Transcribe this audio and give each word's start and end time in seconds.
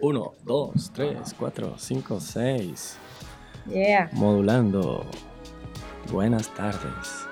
Uno, 0.00 0.34
dos, 0.44 0.92
tres, 0.94 1.34
cuatro, 1.36 1.74
cinco, 1.76 2.20
seis. 2.20 2.96
Yeah. 3.66 4.08
Modulando. 4.12 5.04
Buenas 6.12 6.48
tardes. 6.54 7.26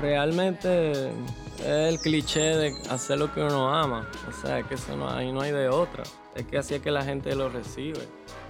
Realmente 0.00 1.10
es 1.10 1.66
el 1.66 1.98
cliché 1.98 2.40
de 2.40 2.72
hacer 2.88 3.18
lo 3.18 3.32
que 3.32 3.40
uno 3.40 3.74
ama. 3.74 4.08
O 4.28 4.32
sea, 4.32 4.62
que 4.62 4.74
eso 4.74 4.96
no, 4.96 5.10
ahí 5.10 5.32
no 5.32 5.40
hay 5.40 5.50
de 5.50 5.68
otra. 5.68 6.04
Es 6.36 6.46
que 6.46 6.58
así 6.58 6.74
es 6.74 6.82
que 6.82 6.90
la 6.90 7.04
gente 7.04 7.34
lo 7.34 7.48
recibe. 7.48 8.00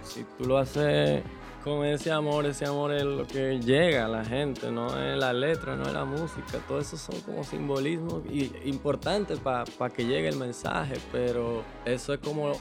Si 0.02 0.24
tú 0.36 0.44
lo 0.44 0.58
haces 0.58 1.22
con 1.62 1.84
ese 1.84 2.10
amor, 2.10 2.46
ese 2.46 2.66
amor 2.66 2.92
es 2.92 3.04
lo 3.04 3.26
que 3.26 3.60
llega 3.60 4.06
a 4.06 4.08
la 4.08 4.24
gente, 4.24 4.70
no 4.70 4.86
es 4.98 5.16
la 5.16 5.32
letra, 5.32 5.76
no 5.76 5.84
es 5.84 5.92
la 5.92 6.04
música. 6.04 6.58
Todo 6.66 6.80
eso 6.80 6.96
son 6.96 7.20
como 7.20 7.44
simbolismos 7.44 8.22
importantes 8.64 9.38
para 9.38 9.64
que 9.94 10.04
llegue 10.04 10.28
el 10.28 10.36
mensaje, 10.36 10.94
pero 11.12 11.62
eso 11.84 12.14
es 12.14 12.20
como 12.20 12.52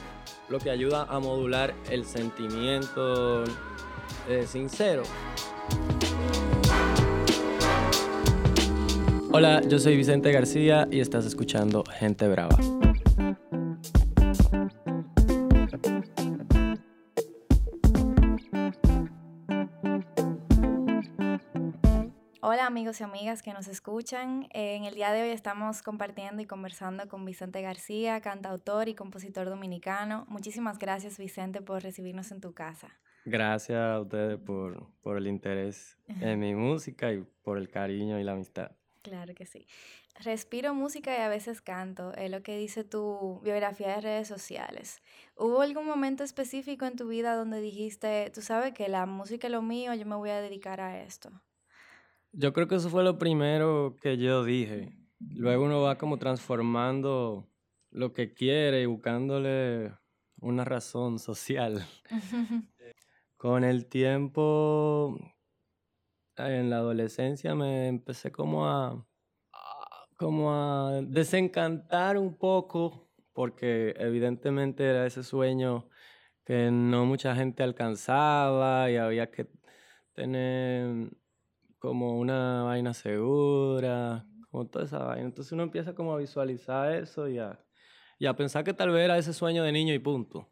lo 0.48 0.58
que 0.58 0.70
ayuda 0.70 1.06
a 1.08 1.18
modular 1.18 1.74
el 1.90 2.04
sentimiento 2.04 3.44
eh, 4.28 4.46
sincero. 4.46 5.02
Hola, 9.32 9.62
yo 9.62 9.78
soy 9.78 9.96
Vicente 9.96 10.30
García 10.30 10.86
y 10.90 11.00
estás 11.00 11.24
escuchando 11.24 11.84
Gente 11.98 12.28
Brava. 12.28 12.81
Amigos 22.72 23.02
y 23.02 23.04
amigas 23.04 23.42
que 23.42 23.52
nos 23.52 23.68
escuchan. 23.68 24.48
En 24.48 24.84
el 24.84 24.94
día 24.94 25.12
de 25.12 25.20
hoy 25.20 25.28
estamos 25.28 25.82
compartiendo 25.82 26.40
y 26.40 26.46
conversando 26.46 27.06
con 27.06 27.22
Vicente 27.26 27.60
García, 27.60 28.22
cantautor 28.22 28.88
y 28.88 28.94
compositor 28.94 29.50
dominicano. 29.50 30.24
Muchísimas 30.30 30.78
gracias 30.78 31.18
Vicente 31.18 31.60
por 31.60 31.82
recibirnos 31.82 32.32
en 32.32 32.40
tu 32.40 32.54
casa. 32.54 32.98
Gracias 33.26 33.78
a 33.78 34.00
ustedes 34.00 34.38
por, 34.38 34.90
por 35.02 35.18
el 35.18 35.26
interés 35.26 35.98
en 36.08 36.40
mi 36.40 36.54
música 36.68 37.12
y 37.12 37.22
por 37.42 37.58
el 37.58 37.68
cariño 37.68 38.18
y 38.18 38.24
la 38.24 38.32
amistad. 38.32 38.72
Claro 39.02 39.34
que 39.34 39.44
sí. 39.44 39.66
Respiro 40.20 40.72
música 40.72 41.14
y 41.14 41.20
a 41.20 41.28
veces 41.28 41.60
canto, 41.60 42.14
es 42.14 42.30
lo 42.30 42.42
que 42.42 42.56
dice 42.56 42.84
tu 42.84 43.38
biografía 43.44 43.88
de 43.88 44.00
redes 44.00 44.28
sociales. 44.28 45.02
¿Hubo 45.36 45.60
algún 45.60 45.84
momento 45.84 46.24
específico 46.24 46.86
en 46.86 46.96
tu 46.96 47.06
vida 47.06 47.36
donde 47.36 47.60
dijiste, 47.60 48.30
tú 48.34 48.40
sabes 48.40 48.72
que 48.72 48.88
la 48.88 49.04
música 49.04 49.48
es 49.48 49.52
lo 49.52 49.60
mío, 49.60 49.92
yo 49.92 50.06
me 50.06 50.16
voy 50.16 50.30
a 50.30 50.40
dedicar 50.40 50.80
a 50.80 51.02
esto? 51.02 51.30
Yo 52.34 52.54
creo 52.54 52.66
que 52.66 52.76
eso 52.76 52.88
fue 52.88 53.04
lo 53.04 53.18
primero 53.18 53.96
que 54.00 54.16
yo 54.16 54.42
dije. 54.42 54.96
Luego 55.18 55.66
uno 55.66 55.82
va 55.82 55.98
como 55.98 56.18
transformando 56.18 57.46
lo 57.90 58.14
que 58.14 58.32
quiere 58.32 58.82
y 58.82 58.86
buscándole 58.86 59.92
una 60.40 60.64
razón 60.64 61.18
social. 61.18 61.86
Con 63.36 63.64
el 63.64 63.86
tiempo 63.86 65.18
en 66.36 66.70
la 66.70 66.76
adolescencia 66.76 67.54
me 67.54 67.88
empecé 67.88 68.32
como 68.32 68.66
a, 68.66 69.06
como 70.16 70.52
a 70.54 71.02
desencantar 71.02 72.16
un 72.16 72.38
poco 72.38 73.10
porque 73.32 73.94
evidentemente 73.98 74.84
era 74.88 75.06
ese 75.06 75.22
sueño 75.22 75.88
que 76.44 76.70
no 76.70 77.04
mucha 77.04 77.34
gente 77.34 77.62
alcanzaba 77.62 78.90
y 78.90 78.96
había 78.96 79.30
que 79.30 79.48
tener 80.14 81.10
como 81.82 82.16
una 82.16 82.62
vaina 82.62 82.94
segura, 82.94 84.24
como 84.52 84.68
toda 84.68 84.84
esa 84.84 84.98
vaina. 85.00 85.26
Entonces 85.26 85.52
uno 85.52 85.64
empieza 85.64 85.96
como 85.96 86.14
a 86.14 86.16
visualizar 86.16 86.92
eso 86.94 87.28
y 87.28 87.40
a, 87.40 87.58
y 88.20 88.26
a 88.26 88.36
pensar 88.36 88.62
que 88.62 88.72
tal 88.72 88.90
vez 88.90 89.04
era 89.04 89.18
ese 89.18 89.32
sueño 89.32 89.64
de 89.64 89.72
niño 89.72 89.92
y 89.92 89.98
punto. 89.98 90.48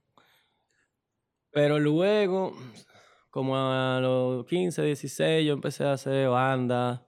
Pero 1.52 1.78
luego 1.78 2.52
como 3.30 3.56
a 3.56 4.00
los 4.02 4.44
15, 4.44 4.82
16, 4.82 5.46
yo 5.46 5.52
empecé 5.52 5.84
a 5.84 5.92
hacer 5.92 6.28
banda. 6.28 7.06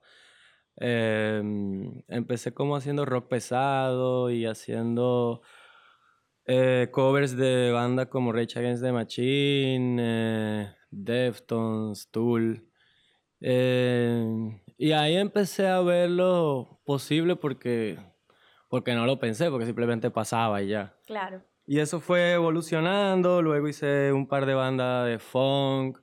Em, 0.77 2.01
empecé 2.07 2.53
como 2.53 2.77
haciendo 2.77 3.03
rock 3.03 3.27
pesado 3.27 4.31
y 4.31 4.45
haciendo 4.45 5.41
eh, 6.45 6.87
covers 6.93 7.35
de 7.35 7.71
bandas 7.71 8.07
como 8.07 8.31
Rage 8.31 8.57
Against 8.57 8.83
the 8.83 8.93
Machine, 8.93 9.97
eh, 9.99 10.75
Deftones, 10.91 12.09
Tool. 12.09 12.69
Em, 13.43 14.59
y 14.77 14.93
ahí 14.93 15.17
empecé 15.17 15.67
a 15.67 15.81
ver 15.81 16.09
lo 16.09 16.79
posible 16.85 17.35
porque, 17.35 17.99
porque 18.69 18.95
no 18.95 19.05
lo 19.05 19.19
pensé, 19.19 19.49
porque 19.51 19.65
simplemente 19.65 20.09
pasaba 20.09 20.61
y 20.61 20.69
ya. 20.69 20.95
Claro. 21.05 21.43
Y 21.65 21.79
eso 21.79 21.99
fue 21.99 22.33
evolucionando, 22.33 23.41
luego 23.41 23.67
hice 23.67 24.11
un 24.11 24.27
par 24.27 24.45
de 24.45 24.53
bandas 24.53 25.07
de 25.07 25.19
funk, 25.19 25.99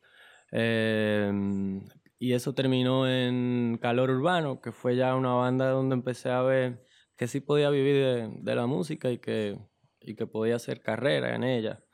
Em, 0.53 1.84
y 2.19 2.33
eso 2.33 2.55
terminó 2.55 3.09
en 3.09 3.78
Calor 3.81 4.11
Urbano, 4.11 4.61
que 4.61 4.72
fue 4.72 4.97
ya 4.97 5.15
una 5.15 5.34
banda 5.34 5.71
donde 5.71 5.95
empecé 5.95 6.31
a 6.31 6.43
ver 6.43 6.84
que 7.17 7.28
sí 7.28 7.41
podía 7.41 7.71
vivir 7.71 8.31
de, 8.43 8.55
la 8.55 8.67
música 8.67 9.11
y 9.11 9.19
que, 9.19 9.59
y 10.01 10.17
que 10.17 10.27
podía 10.27 10.57
hacer 10.57 10.83
carrera 10.83 11.34
en 11.34 11.45
ella. 11.45 11.84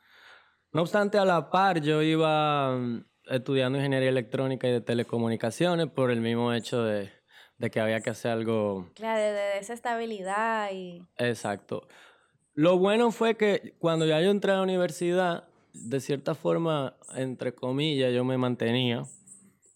No 0.71 0.81
obstante, 0.81 1.17
a 1.17 1.25
la 1.25 1.49
par 1.49 1.81
yo 1.81 2.01
iba 2.01 2.77
estudiando 3.29 3.77
ingeniería 3.77 4.09
electrónica 4.09 4.67
y 4.67 4.71
de 4.71 4.81
telecomunicaciones 4.81 5.87
por 5.87 6.11
el 6.11 6.21
mismo 6.21 6.53
hecho 6.53 6.83
de, 6.83 7.11
de 7.57 7.69
que 7.71 7.79
había 7.79 8.01
que 8.01 8.09
hacer 8.09 8.31
algo... 8.31 8.89
Claro, 8.95 9.21
de, 9.21 9.57
esa 9.59 9.73
estabilidad 9.73 10.71
y... 10.71 11.01
Exacto. 11.17 11.87
Lo 12.53 12.77
bueno 12.77 13.11
fue 13.11 13.35
que 13.35 13.75
cuando 13.79 14.05
ya 14.05 14.19
yo 14.21 14.31
entré 14.31 14.51
a 14.51 14.55
la 14.55 14.63
universidad, 14.63 15.47
de 15.73 15.99
cierta 15.99 16.35
forma, 16.35 16.95
entre 17.15 17.53
comillas, 17.53 18.13
yo 18.13 18.23
me 18.23 18.37
mantenía, 18.37 19.03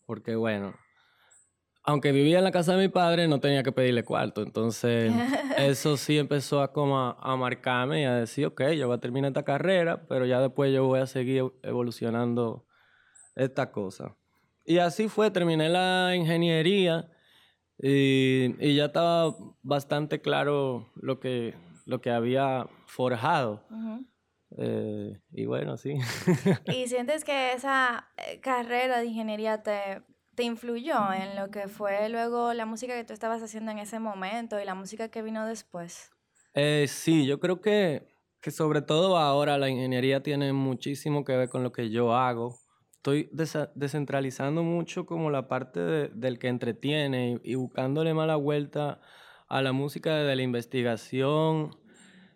porque 0.05 0.35
bueno, 0.35 0.73
aunque 1.83 2.11
vivía 2.11 2.37
en 2.37 2.43
la 2.43 2.51
casa 2.51 2.75
de 2.75 2.83
mi 2.83 2.89
padre, 2.89 3.27
no 3.27 3.39
tenía 3.39 3.63
que 3.63 3.71
pedirle 3.71 4.03
cuarto. 4.03 4.41
Entonces, 4.41 5.11
eso 5.57 5.97
sí 5.97 6.17
empezó 6.17 6.61
a 6.61 6.71
como 6.71 6.99
a, 6.99 7.35
marcarme 7.35 8.01
y 8.01 8.05
a 8.05 8.15
decir, 8.15 8.45
ok, 8.47 8.61
yo 8.71 8.87
voy 8.87 8.97
a 8.97 8.99
terminar 8.99 9.29
esta 9.29 9.43
carrera, 9.43 10.05
pero 10.07 10.25
ya 10.25 10.39
después 10.39 10.73
yo 10.73 10.85
voy 10.85 10.99
a 10.99 11.07
seguir 11.07 11.43
evolucionando 11.63 12.65
esta 13.35 13.71
cosa. 13.71 14.15
Y 14.65 14.77
así 14.77 15.07
fue, 15.07 15.31
terminé 15.31 15.69
la 15.69 16.15
ingeniería 16.15 17.09
y, 17.77 18.55
y 18.59 18.75
ya 18.75 18.85
estaba 18.85 19.35
bastante 19.63 20.21
claro 20.21 20.91
lo 20.95 21.19
que, 21.19 21.55
lo 21.85 22.01
que 22.01 22.11
había 22.11 22.67
forjado. 22.85 23.65
Eh, 24.57 25.19
y 25.31 25.45
bueno, 25.45 25.77
sí. 25.77 25.95
¿Y 26.65 26.87
sientes 26.87 27.23
que 27.23 27.53
esa 27.53 28.09
eh, 28.17 28.39
carrera 28.39 28.99
de 28.99 29.05
ingeniería 29.05 29.63
te, 29.63 30.03
te 30.35 30.43
influyó 30.43 31.11
en 31.13 31.35
lo 31.35 31.49
que 31.49 31.67
fue 31.67 32.09
luego 32.09 32.53
la 32.53 32.65
música 32.65 32.95
que 32.95 33.03
tú 33.03 33.13
estabas 33.13 33.41
haciendo 33.41 33.71
en 33.71 33.79
ese 33.79 33.99
momento 33.99 34.59
y 34.59 34.65
la 34.65 34.75
música 34.75 35.09
que 35.09 35.21
vino 35.21 35.45
después? 35.45 36.11
Eh, 36.53 36.85
sí, 36.87 37.25
yo 37.25 37.39
creo 37.39 37.61
que, 37.61 38.07
que 38.41 38.51
sobre 38.51 38.81
todo 38.81 39.17
ahora 39.17 39.57
la 39.57 39.69
ingeniería 39.69 40.21
tiene 40.21 40.51
muchísimo 40.53 41.23
que 41.23 41.35
ver 41.35 41.49
con 41.49 41.63
lo 41.63 41.71
que 41.71 41.89
yo 41.89 42.13
hago. 42.13 42.59
Estoy 43.03 43.29
descentralizando 43.73 44.61
mucho 44.61 45.05
como 45.05 45.31
la 45.31 45.47
parte 45.47 45.79
del 45.79 46.37
que 46.37 46.47
entretiene 46.47 47.39
y, 47.43 47.51
y 47.53 47.55
buscándole 47.55 48.13
mala 48.13 48.35
vuelta 48.35 49.01
a 49.47 49.61
la 49.61 49.71
música 49.71 50.17
de 50.17 50.35
la 50.35 50.43
investigación 50.43 51.81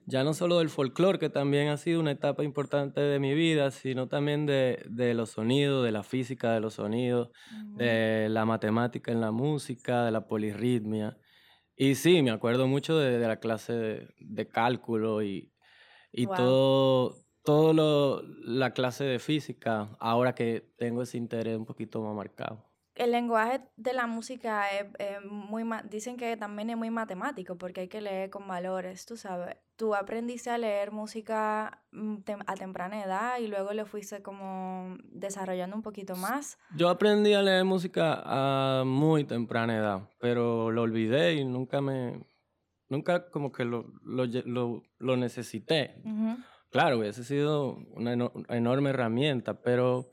ya 0.07 0.23
no 0.23 0.33
solo 0.33 0.59
del 0.59 0.69
folclore, 0.69 1.17
que 1.17 1.29
también 1.29 1.69
ha 1.69 1.77
sido 1.77 1.99
una 1.99 2.11
etapa 2.11 2.43
importante 2.43 3.01
de 3.01 3.19
mi 3.19 3.33
vida, 3.33 3.71
sino 3.71 4.07
también 4.07 4.45
de, 4.45 4.85
de 4.87 5.15
los 5.15 5.31
sonidos, 5.31 5.83
de 5.83 5.91
la 5.91 6.03
física 6.03 6.53
de 6.53 6.59
los 6.59 6.75
sonidos, 6.75 7.29
de 7.75 8.27
la 8.29 8.45
matemática 8.45 9.11
en 9.11 9.21
la 9.21 9.31
música, 9.31 10.05
de 10.05 10.11
la 10.11 10.27
polirritmia. 10.27 11.17
Y 11.75 11.95
sí, 11.95 12.21
me 12.21 12.29
acuerdo 12.29 12.67
mucho 12.67 12.97
de, 12.97 13.17
de 13.17 13.27
la 13.27 13.39
clase 13.39 13.73
de, 13.73 14.07
de, 14.19 14.47
cálculo 14.47 15.23
y, 15.23 15.51
y 16.11 16.27
todo, 16.27 17.09
todo 17.09 17.24
lo, 17.47 18.21
la 18.43 18.71
clase 18.73 19.03
de 19.03 19.19
física, 19.19 19.89
ahora 19.99 20.35
que 20.35 20.73
tengo 20.77 21.01
ese 21.01 21.17
interés 21.17 21.57
un 21.57 21.65
poquito 21.65 22.01
más 22.01 22.15
marcado 22.15 22.63
el 22.95 23.11
lenguaje 23.11 23.61
de 23.75 23.93
la 23.93 24.07
música 24.07 24.69
es, 24.71 24.85
muy, 25.25 25.63
dicen 25.89 26.15
que 26.15 26.37
también 26.37 26.69
es 26.69 26.77
muy 26.77 26.89
matemático 26.89 27.57
porque 27.57 27.81
hay 27.81 27.87
que 27.87 28.01
leer 28.01 28.29
con 28.29 28.47
valores, 28.47 29.05
tú 29.05 29.17
sabes. 29.17 29.57
Tú 29.75 29.93
aprendiste 29.93 30.49
a 30.49 30.57
leer 30.57 30.91
música 30.91 31.83
mm, 31.91 32.15
a 32.47 32.55
temprana 32.55 33.03
edad 33.03 33.39
y 33.39 33.47
luego 33.47 33.73
lo 33.73 33.85
fuiste 33.85 34.21
como 34.21 34.97
desarrollando 35.03 35.75
un 35.75 35.81
poquito 35.81 36.15
más. 36.15 36.57
Yo 36.77 36.87
aprendí 36.87 37.33
a 37.33 37.41
leer 37.41 37.65
música 37.65 38.21
a 38.23 38.83
muy 38.85 39.25
temprana 39.25 39.75
edad, 39.75 40.09
pero 40.19 40.71
lo 40.71 40.83
olvidé 40.83 41.33
y 41.33 41.43
nunca 41.43 41.81
me, 41.81 42.25
nunca 42.87 43.29
como 43.29 43.51
que 43.51 43.65
lo, 43.65 43.91
lo, 44.03 44.83
lo, 44.97 45.17
necesité. 45.17 46.01
Claro, 46.75 46.97
hubiese 46.99 47.23
sido 47.23 47.77
una 47.93 48.11
enorme 48.49 48.89
herramienta, 48.89 49.61
pero 49.61 50.09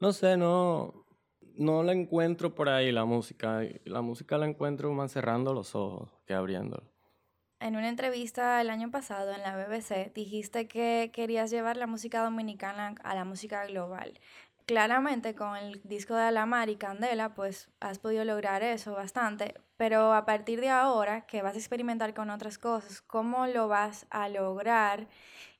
no 0.00 0.12
sé, 0.12 0.36
no 0.36 1.06
no 1.54 1.84
la 1.84 1.92
encuentro 1.92 2.56
por 2.56 2.68
ahí 2.68 2.90
la 2.90 3.04
música. 3.04 3.60
La 3.84 4.02
música 4.02 4.36
la 4.36 4.46
encuentro 4.46 4.92
más 4.92 5.12
cerrando 5.12 5.54
los 5.54 5.76
ojos 5.76 6.10
que 6.26 6.34
abriéndolos. 6.34 6.90
En 7.60 7.76
una 7.76 7.88
entrevista 7.88 8.60
el 8.60 8.68
año 8.68 8.90
pasado 8.90 9.32
en 9.32 9.42
la 9.42 9.56
BBC 9.56 10.10
dijiste 10.12 10.66
que 10.66 11.12
querías 11.14 11.52
llevar 11.52 11.76
la 11.76 11.86
música 11.86 12.20
dominicana 12.20 12.96
a 13.04 13.14
la 13.14 13.24
música 13.24 13.64
global. 13.66 14.18
Claramente 14.66 15.36
con 15.36 15.56
el 15.56 15.80
disco 15.84 16.16
de 16.16 16.22
Alamar 16.22 16.68
y 16.68 16.74
Candela 16.74 17.32
pues 17.36 17.70
has 17.78 18.00
podido 18.00 18.24
lograr 18.24 18.64
eso 18.64 18.92
bastante, 18.92 19.54
pero 19.76 20.14
a 20.14 20.26
partir 20.26 20.60
de 20.60 20.70
ahora 20.70 21.26
que 21.26 21.42
vas 21.42 21.54
a 21.54 21.58
experimentar 21.58 22.12
con 22.12 22.30
otras 22.30 22.58
cosas, 22.58 23.02
¿cómo 23.02 23.46
lo 23.46 23.68
vas 23.68 24.08
a 24.10 24.28
lograr? 24.28 25.06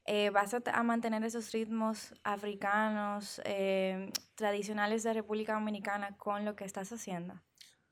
Eh, 0.08 0.30
¿Vas 0.30 0.54
a, 0.54 0.82
mantener 0.84 1.24
esos 1.24 1.50
ritmos 1.50 2.14
africanos 2.22 3.40
eh, 3.44 4.10
tradicionales 4.36 5.02
de 5.02 5.12
República 5.12 5.54
Dominicana 5.54 6.16
con 6.16 6.44
lo 6.44 6.54
que 6.54 6.64
estás 6.64 6.92
haciendo? 6.92 7.34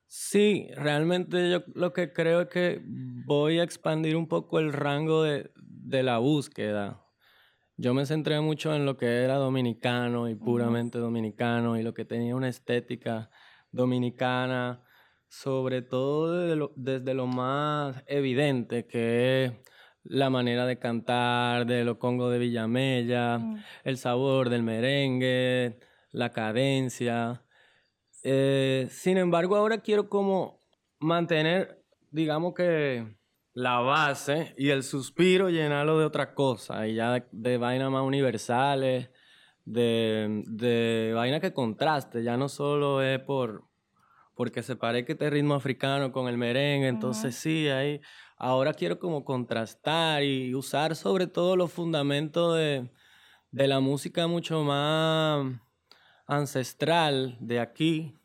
Sí, 0.07 0.69
realmente 0.77 1.51
yo 1.51 1.65
lo 1.75 1.93
que 1.93 2.13
creo 2.13 2.43
es 2.43 2.49
que 2.49 2.81
voy 2.85 3.59
a 3.59 3.65
expandir 3.65 4.15
un 4.15 4.29
poco 4.29 4.61
el 4.61 4.73
rango 4.73 5.25
de, 5.25 5.51
la 6.05 6.19
búsqueda. 6.19 7.05
Yo 7.77 7.95
me 7.95 8.07
centré 8.07 8.41
mucho 8.41 8.73
en 8.75 8.87
lo 8.87 8.97
que 8.97 9.25
era 9.25 9.35
dominicano 9.35 10.29
y 10.29 10.37
puramente 10.37 10.99
dominicano 10.99 11.77
y 11.77 11.83
lo 11.83 11.95
que 11.95 12.05
tenía 12.05 12.37
una 12.37 12.49
estética 12.49 13.29
dominicana, 13.73 14.85
sobre 15.27 15.83
todo 15.83 16.71
desde 16.77 17.15
lo, 17.15 17.27
más 17.27 18.05
evidente 18.07 18.87
que 18.87 19.45
es 19.45 19.53
la 20.05 20.31
manera 20.31 20.67
de 20.67 20.79
cantar 20.79 21.67
de 21.67 21.85
los 21.85 21.97
congos 21.97 22.31
de 22.33 22.39
Villamella, 22.39 23.39
mm. 23.39 23.65
el 23.85 23.99
sabor 23.99 24.51
del 24.51 24.63
merengue, 24.63 25.79
la 26.13 26.31
cadencia. 26.31 27.43
Eh, 28.23 28.87
sin 28.91 29.19
embargo, 29.19 29.57
ahora 29.57 29.79
quiero 29.79 30.09
como 30.09 30.61
mantener, 30.99 31.83
digamos 32.11 32.55
que 32.55 33.17
la 33.55 33.79
base 33.81 34.55
y 34.59 34.71
el 34.71 34.83
suspiro 34.83 35.49
llenarlo 35.49 35.99
de 35.99 36.05
otra 36.05 36.35
cosa, 36.35 36.87
y 36.87 36.95
ya 36.95 37.25
de, 37.31 37.57
vainas 37.59 37.91
más 37.91 38.03
universales, 38.03 39.11
de, 39.65 40.43
de 40.47 41.13
vainas 41.15 41.41
que 41.41 41.55
contraste, 41.55 42.23
ya 42.23 42.37
no 42.37 42.49
solo 42.49 43.03
es 43.03 43.21
por 43.21 43.65
porque 44.35 44.63
se 44.63 44.77
parece 44.77 45.13
este 45.13 45.31
ritmo 45.31 45.55
africano 45.55 46.13
con 46.13 46.29
el 46.29 46.37
merengue, 46.37 46.89
entonces 46.89 47.37
sí, 47.37 47.69
ahí 47.69 48.01
ahora 48.37 48.75
quiero 48.75 48.99
como 48.99 49.25
contrastar 49.25 50.23
y 50.25 50.55
usar 50.55 50.97
sobre 50.97 51.27
todo 51.27 51.57
los 51.57 51.73
fundamentos 51.73 52.57
de, 52.57 52.91
de 53.51 53.69
la 53.69 53.81
música 53.81 54.27
mucho 54.27 54.63
más 54.63 55.47
ancestral 56.27 57.37
de 57.41 57.61
aquí 57.61 58.19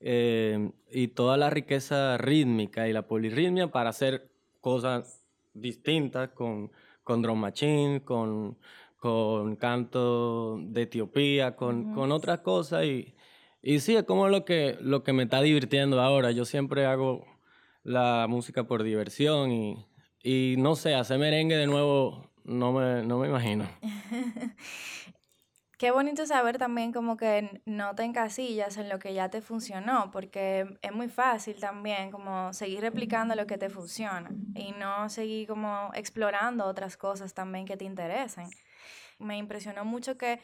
eh, 0.00 0.70
y 0.90 1.08
toda 1.08 1.36
la 1.36 1.50
riqueza 1.50 2.16
rítmica 2.16 2.88
y 2.88 2.92
la 2.92 3.06
polirritmia 3.06 3.70
para 3.70 3.90
hacer 3.90 4.30
cosas 4.60 5.24
distintas 5.52 6.30
con, 6.30 6.72
con 7.02 7.22
drum 7.22 7.38
machine, 7.38 8.02
con, 8.02 8.58
con 8.96 9.56
canto 9.56 10.58
de 10.62 10.82
Etiopía, 10.82 11.56
con, 11.56 11.92
con 11.92 12.12
otras 12.12 12.40
cosas 12.40 12.84
y, 12.84 13.14
y 13.62 13.80
sí, 13.80 13.96
es 13.96 14.04
como 14.04 14.28
lo 14.28 14.44
que, 14.44 14.78
lo 14.80 15.02
que 15.02 15.12
me 15.12 15.24
está 15.24 15.42
divirtiendo 15.42 16.00
ahora. 16.00 16.30
Yo 16.30 16.44
siempre 16.44 16.86
hago 16.86 17.26
la 17.82 18.26
música 18.28 18.64
por 18.64 18.82
diversión 18.82 19.52
y, 19.52 19.86
y 20.22 20.56
no 20.58 20.76
sé, 20.76 20.94
hacer 20.94 21.18
merengue 21.18 21.56
de 21.56 21.66
nuevo 21.66 22.30
no 22.44 22.72
me, 22.72 23.02
no 23.02 23.18
me 23.18 23.28
imagino. 23.28 23.68
Qué 25.80 25.90
bonito 25.92 26.26
saber 26.26 26.58
también 26.58 26.92
como 26.92 27.16
que 27.16 27.62
no 27.64 27.94
te 27.94 28.02
encasillas 28.02 28.76
en 28.76 28.90
lo 28.90 28.98
que 28.98 29.14
ya 29.14 29.30
te 29.30 29.40
funcionó, 29.40 30.10
porque 30.10 30.76
es 30.82 30.92
muy 30.92 31.08
fácil 31.08 31.58
también 31.58 32.10
como 32.10 32.52
seguir 32.52 32.82
replicando 32.82 33.34
lo 33.34 33.46
que 33.46 33.56
te 33.56 33.70
funciona 33.70 34.30
y 34.54 34.72
no 34.72 35.08
seguir 35.08 35.48
como 35.48 35.90
explorando 35.94 36.66
otras 36.66 36.98
cosas 36.98 37.32
también 37.32 37.64
que 37.64 37.78
te 37.78 37.86
interesen. 37.86 38.50
Me 39.18 39.38
impresionó 39.38 39.86
mucho 39.86 40.18
que 40.18 40.40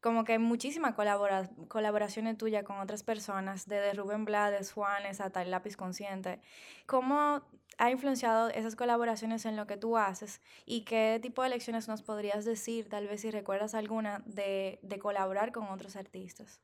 como 0.00 0.24
que 0.24 0.38
muchísimas 0.38 0.94
colabora 0.94 1.50
colaboraciones 1.68 2.38
tuyas 2.38 2.64
con 2.64 2.78
otras 2.78 3.02
personas, 3.02 3.66
desde 3.66 3.92
Rubén 3.94 4.24
Blades, 4.24 4.72
Juanes 4.72 5.20
hasta 5.20 5.42
el 5.42 5.50
lápiz 5.50 5.76
consciente. 5.76 6.40
¿Cómo 6.86 7.42
ha 7.78 7.90
influenciado 7.90 8.48
esas 8.48 8.76
colaboraciones 8.76 9.44
en 9.44 9.56
lo 9.56 9.66
que 9.66 9.76
tú 9.76 9.96
haces 9.96 10.40
y 10.66 10.82
qué 10.84 11.18
tipo 11.22 11.42
de 11.42 11.50
lecciones 11.50 11.88
nos 11.88 12.02
podrías 12.02 12.44
decir, 12.44 12.88
tal 12.88 13.06
vez 13.06 13.20
si 13.20 13.30
recuerdas 13.30 13.74
alguna, 13.74 14.22
de, 14.26 14.78
de 14.82 14.98
colaborar 14.98 15.52
con 15.52 15.64
otros 15.68 15.96
artistas? 15.96 16.60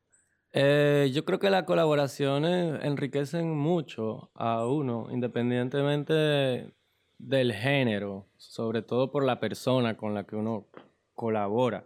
Eh, 0.52 1.10
yo 1.12 1.24
creo 1.24 1.38
que 1.38 1.50
las 1.50 1.64
colaboraciones 1.64 2.82
enriquecen 2.82 3.54
mucho 3.54 4.30
a 4.34 4.66
uno, 4.66 5.08
independientemente 5.10 6.72
del 7.18 7.52
género, 7.52 8.26
sobre 8.36 8.82
todo 8.82 9.10
por 9.10 9.24
la 9.24 9.40
persona 9.40 9.96
con 9.96 10.14
la 10.14 10.24
que 10.24 10.36
uno 10.36 10.66
colabora 11.14 11.84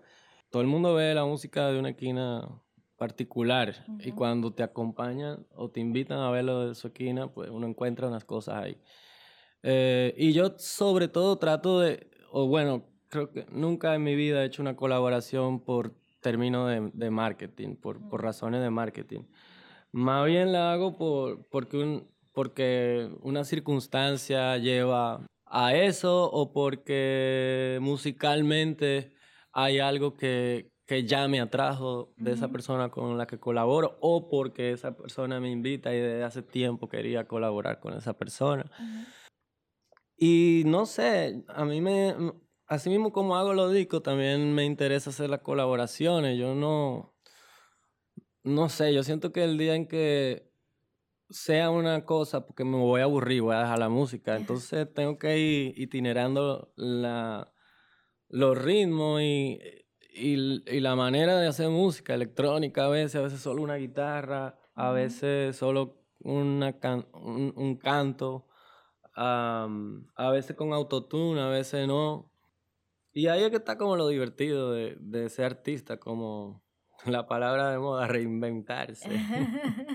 todo 0.51 0.63
el 0.63 0.69
mundo 0.69 0.95
ve 0.95 1.15
la 1.15 1.25
música 1.25 1.69
de 1.69 1.79
una 1.79 1.91
esquina 1.91 2.47
particular 2.97 3.75
y 4.01 4.13
cuando 4.13 4.53
te 4.53 4.63
acompañan 4.63 5.47
o 5.55 5.71
te 5.71 5.81
invitan 5.81 6.19
a 6.19 6.31
verlo 6.31 6.69
de 6.69 6.75
su 6.75 6.89
esquina, 6.89 7.33
pues 7.33 7.49
uno 7.49 7.67
encuentra 7.67 8.09
unas 8.09 8.25
cosas 8.25 8.57
ahí. 8.57 8.77
Eh, 9.63 10.15
y 10.19 10.33
yo 10.33 10.55
sobre 10.59 11.09
todo 11.09 11.39
trato 11.39 11.81
de, 11.81 12.11
o 12.31 12.47
bueno, 12.47 12.85
creo 13.09 13.31
que 13.31 13.47
nunca 13.51 13.95
en 13.95 14.03
mi 14.03 14.15
vida 14.15 14.43
he 14.43 14.47
hecho 14.47 14.61
una 14.61 14.77
colaboración 14.77 15.61
por 15.61 15.95
término 16.21 16.67
de, 16.67 17.11
marketing, 17.11 17.77
por, 17.77 18.07
por, 18.09 18.23
razones 18.23 18.61
de 18.61 18.71
marketing. 18.71 19.21
Más 19.93 20.27
bien 20.27 20.53
la 20.53 20.73
hago 20.73 20.99
por, 20.99 21.47
porque, 21.49 21.79
un, 21.79 22.09
porque 22.33 23.09
una 23.23 23.45
circunstancia 23.45 24.59
lleva 24.59 25.27
a 25.47 25.75
eso 25.75 26.31
o 26.31 26.53
porque 26.53 27.79
musicalmente 27.81 29.13
hay 29.53 29.79
algo 29.79 30.17
que, 30.17 30.71
que 30.87 31.05
ya 31.05 31.29
me 31.29 31.41
atrajo 31.41 32.13
de 32.17 32.33
esa 32.33 32.49
persona 32.49 32.91
con 32.91 33.17
la 33.17 33.27
que 33.27 33.39
colaboro 33.39 33.97
o 34.01 34.29
porque 34.29 34.73
esa 34.73 34.97
persona 34.97 35.41
me 35.41 35.51
invita 35.51 35.95
y 35.95 36.01
desde 36.01 36.25
hace 36.25 36.43
tiempo 36.43 36.89
quería 36.89 37.27
colaborar 37.27 37.81
con 37.81 37.95
esa 37.95 38.15
persona. 38.15 38.71
Y 40.17 40.65
no 40.67 40.87
sé, 40.87 41.45
a 41.49 41.65
mí 41.65 41.81
me, 41.81 42.15
así 42.67 42.91
mismo 42.91 43.13
como 43.13 43.37
hago 43.37 43.55
los 43.55 43.73
discos, 43.73 44.03
también 44.03 44.55
me 44.55 44.65
interesa 44.65 45.11
hacer 45.11 45.31
las 45.31 45.41
colaboraciones. 45.41 46.39
Yo 46.39 46.55
no, 46.55 47.15
no 48.43 48.69
sé, 48.69 48.93
yo 48.93 49.03
siento 49.03 49.33
que 49.33 49.45
el 49.45 49.59
día 49.59 49.75
en 49.75 49.87
que 49.87 50.51
sea 51.31 51.71
una 51.71 52.05
cosa, 52.05 52.47
porque 52.47 52.65
me 52.65 52.77
voy 52.77 53.01
a 53.01 53.05
aburrir, 53.05 53.43
voy 53.43 53.55
a 53.55 53.61
dejar 53.61 53.79
la 53.79 53.89
música, 53.89 54.37
entonces 54.37 54.93
tengo 54.93 55.19
que 55.19 55.39
ir 55.39 55.81
itinerando 55.81 56.73
la 56.77 57.53
los 58.31 58.57
ritmos 58.57 59.21
y, 59.21 59.61
y, 60.15 60.81
la 60.81 60.97
manera 60.97 61.39
de 61.39 61.47
hacer 61.47 61.69
música 61.69 62.15
electrónica, 62.15 62.87
a 62.87 62.89
veces, 62.89 63.17
a 63.17 63.23
veces 63.23 63.41
solo 63.41 63.63
una 63.63 63.77
guitarra, 63.77 64.57
a 64.75 64.91
veces 64.93 65.57
solo 65.57 66.01
una 66.21 66.77
un, 67.13 67.77
canto, 67.77 68.47
a 69.15 70.31
veces 70.33 70.57
con 70.57 70.73
autotune, 70.73 71.41
a 71.41 71.49
veces 71.49 71.87
no. 71.87 72.31
Y 73.13 73.27
ahí 73.27 73.43
es 73.43 73.51
que 73.51 73.57
está 73.57 73.77
como 73.77 73.97
lo 73.97 74.09
divertido 74.09 74.73
de, 74.73 74.97
de 75.01 75.29
ser 75.29 75.47
artista, 75.47 75.99
como 75.99 76.63
la 77.07 77.27
palabra 77.27 77.71
de 77.71 77.79
moda, 77.79 78.07
reinventarse. 78.07 79.09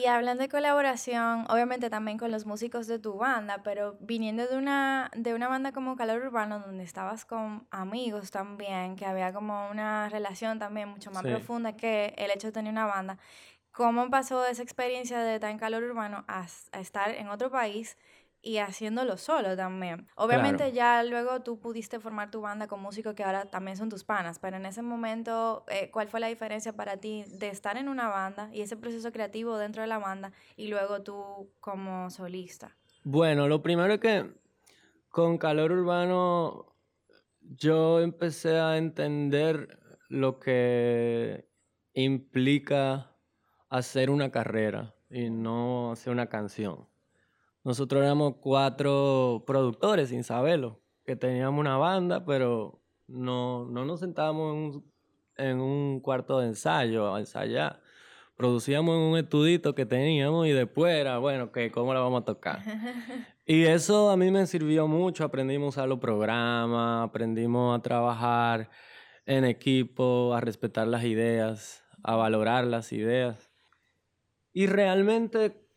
y 0.00 0.06
hablando 0.06 0.42
de 0.42 0.48
colaboración, 0.48 1.44
obviamente 1.50 1.90
también 1.90 2.16
con 2.16 2.30
los 2.30 2.46
músicos 2.46 2.86
de 2.86 2.98
tu 2.98 3.14
banda, 3.18 3.62
pero 3.62 3.96
viniendo 4.00 4.46
de 4.46 4.56
una, 4.56 5.10
de 5.14 5.34
una 5.34 5.48
banda 5.48 5.72
como 5.72 5.96
Calor 5.96 6.22
Urbano, 6.24 6.60
donde 6.60 6.84
estabas 6.84 7.26
con 7.26 7.66
amigos 7.70 8.30
también, 8.30 8.96
que 8.96 9.04
había 9.04 9.32
como 9.32 9.68
una 9.70 10.08
relación 10.08 10.58
también 10.58 10.88
mucho 10.88 11.10
más 11.10 11.22
profunda 11.22 11.76
que 11.76 12.14
el 12.16 12.30
hecho 12.30 12.48
de 12.48 12.52
tener 12.52 12.72
una 12.72 12.86
banda. 12.86 13.18
¿Cómo 13.72 14.08
pasó 14.10 14.46
esa 14.46 14.62
experiencia 14.62 15.20
de 15.20 15.34
estar 15.34 15.50
en 15.50 15.58
Calor 15.58 15.82
Urbano 15.82 16.24
a 16.28 16.46
estar 16.78 17.10
en 17.10 17.28
otro 17.28 17.50
país? 17.50 17.98
Y 18.42 18.58
haciéndolo 18.58 19.16
solo 19.16 19.56
también. 19.56 20.06
Obviamente 20.16 20.72
ya 20.72 21.02
luego 21.04 21.40
tú 21.40 21.58
pudiste 21.58 22.00
formar 22.00 22.30
tu 22.30 22.40
banda 22.40 22.66
con 22.66 22.80
músicos 22.80 23.14
que 23.14 23.24
ahora 23.24 23.46
también 23.46 23.76
son 23.76 23.88
tus 23.88 24.04
panas, 24.04 24.38
pero 24.38 24.56
en 24.56 24.66
ese 24.66 24.82
momento, 24.82 25.64
eh, 25.68 25.90
¿cuál 25.90 26.08
fue 26.08 26.20
la 26.20 26.28
diferencia 26.28 26.72
para 26.72 26.96
ti 26.96 27.24
de 27.28 27.48
estar 27.48 27.76
en 27.76 27.88
una 27.88 28.08
banda 28.08 28.50
y 28.52 28.62
ese 28.62 28.76
proceso 28.76 29.12
creativo 29.12 29.58
dentro 29.58 29.82
de 29.82 29.88
la 29.88 29.98
banda 29.98 30.32
y 30.56 30.68
luego 30.68 31.02
tú 31.02 31.50
como 31.60 32.10
solista? 32.10 32.76
Bueno, 33.02 33.48
lo 33.48 33.62
primero 33.62 33.94
es 33.94 34.00
que 34.00 34.30
con 35.08 35.38
Calor 35.38 35.72
Urbano 35.72 36.76
yo 37.40 38.00
empecé 38.00 38.58
a 38.58 38.76
entender 38.76 39.78
lo 40.08 40.38
que 40.38 41.48
implica 41.94 43.16
hacer 43.68 44.10
una 44.10 44.30
carrera 44.30 44.94
y 45.08 45.30
no 45.30 45.92
hacer 45.92 46.12
una 46.12 46.28
canción. 46.28 46.89
Nosotros 47.62 48.02
éramos 48.02 48.36
cuatro 48.40 49.44
productores 49.46 50.08
sin 50.08 50.24
saberlo, 50.24 50.80
que 51.04 51.16
teníamos 51.16 51.60
una 51.60 51.76
banda, 51.76 52.24
pero 52.24 52.80
no, 53.06 53.66
no 53.66 53.84
nos 53.84 54.00
sentábamos 54.00 54.82
en 55.36 55.60
un, 55.60 56.00
cuarto 56.00 56.38
de 56.40 56.48
ensayo 56.48 57.14
a 57.14 57.20
ensayar, 57.20 57.82
producíamos 58.36 58.94
en 58.96 59.02
un 59.02 59.18
estudito 59.18 59.74
que 59.74 59.84
teníamos 59.84 60.46
y 60.46 60.52
después 60.52 60.94
era, 60.94 61.18
bueno, 61.18 61.52
que 61.52 61.70
¿cómo 61.70 61.92
la 61.92 62.00
vamos 62.00 62.22
a 62.22 62.24
tocar? 62.24 62.60
y 63.46 63.64
eso 63.64 64.10
a 64.10 64.16
mí 64.16 64.30
me 64.30 64.46
sirvió 64.46 64.86
mucho, 64.86 65.24
aprendimos 65.24 65.66
a 65.66 65.80
usar 65.80 65.88
los 65.88 65.98
programas, 65.98 67.08
aprendimos 67.08 67.78
a 67.78 67.82
trabajar 67.82 68.70
en 69.26 69.44
equipo, 69.44 70.34
a 70.34 70.40
respetar 70.40 70.86
las 70.86 71.04
ideas, 71.04 71.84
a 72.02 72.16
valorar 72.16 72.64
las 72.64 72.92
ideas. 72.92 73.50
Y 74.52 74.66
realmente, 74.66 75.69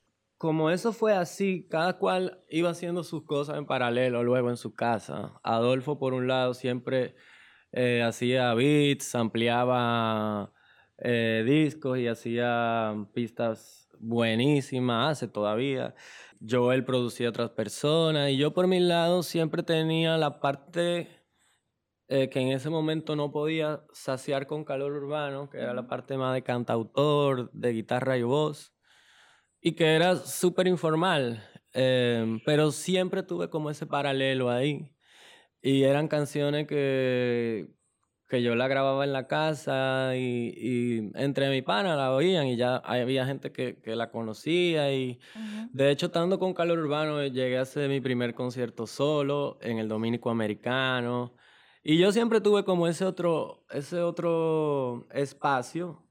como 0.44 0.70
eso 0.70 0.92
fue 0.92 1.14
así, 1.14 1.70
cada 1.70 1.98
cual 1.98 2.44
iba 2.50 2.70
haciendo 2.70 3.06
sus 3.06 3.24
cosas 3.24 3.58
en 3.58 3.66
paralelo 3.66 4.26
luego 4.26 4.50
en 4.50 4.58
su 4.58 4.74
casa. 4.76 5.40
Adolfo, 5.42 5.98
por 5.98 6.14
un 6.14 6.28
lado, 6.28 6.54
siempre 6.54 7.16
eh, 7.72 8.04
hacía 8.04 8.54
beats, 8.54 9.16
ampliaba 9.16 10.52
eh, 10.98 11.46
discos 11.48 11.98
y 11.98 12.10
hacía 12.10 12.94
pistas 13.14 13.88
buenísimas, 14.00 15.14
hace 15.14 15.30
todavía. 15.30 15.96
Joel 16.46 16.84
producía 16.84 17.30
otras 17.30 17.52
personas 17.52 18.30
y 18.30 18.36
yo 18.36 18.54
por 18.54 18.68
mi 18.68 18.82
lado 18.82 19.24
siempre 19.24 19.64
tenía 19.64 20.18
la 20.18 20.42
parte 20.42 21.08
eh, 22.10 22.28
que 22.28 22.42
en 22.42 22.50
ese 22.50 22.70
momento 22.70 23.16
no 23.16 23.32
podía 23.32 23.86
saciar 23.94 24.46
con 24.46 24.66
calor 24.66 24.92
urbano, 24.92 25.50
que 25.50 25.60
era 25.60 25.74
la 25.74 25.88
parte 25.88 26.18
más 26.18 26.34
de 26.34 26.44
cantautor, 26.44 27.50
de 27.54 27.72
guitarra 27.72 28.18
y 28.18 28.24
voz, 28.24 28.74
y 29.64 29.74
que 29.74 29.96
era 29.96 30.18
súper 30.18 30.68
informal, 30.68 31.42
em, 31.74 32.40
pero 32.46 32.72
siempre 32.72 33.24
tuve 33.24 33.50
como 33.50 33.70
ese 33.70 33.88
paralelo 33.88 34.52
ahí. 34.52 34.92
Y 35.62 35.84
eran 35.84 36.10
canciones 36.10 36.68
que, 36.68 37.70
que 38.30 38.44
yo 38.44 38.56
la 38.56 38.68
grababa 38.68 39.06
en 39.06 39.14
la 39.14 39.28
casa 39.28 40.16
y, 40.18 41.12
entre 41.16 41.50
mi 41.50 41.62
pana 41.62 41.96
la 41.96 42.12
oían 42.14 42.48
y 42.48 42.58
ya 42.58 42.78
había 42.78 43.26
gente 43.26 43.52
que, 43.54 43.80
que 43.82 43.96
la 43.96 44.12
conocía 44.12 44.94
y 44.94 45.20
de 45.72 45.92
hecho 45.92 46.08
estando 46.08 46.40
con 46.40 46.54
Calor 46.54 46.80
Urbano 46.80 47.26
llegué 47.28 47.58
a 47.58 47.62
hacer 47.62 47.90
mi 47.90 48.02
primer 48.02 48.34
concierto 48.34 48.88
solo 48.88 49.58
en 49.62 49.80
el 49.80 49.88
Dominico 49.88 50.30
Americano 50.30 51.34
y 51.84 51.98
yo 51.98 52.12
siempre 52.12 52.42
tuve 52.42 52.64
como 52.66 52.88
ese 52.88 53.06
otro, 53.06 53.66
ese 53.70 54.02
otro 54.02 55.08
espacio 55.12 56.04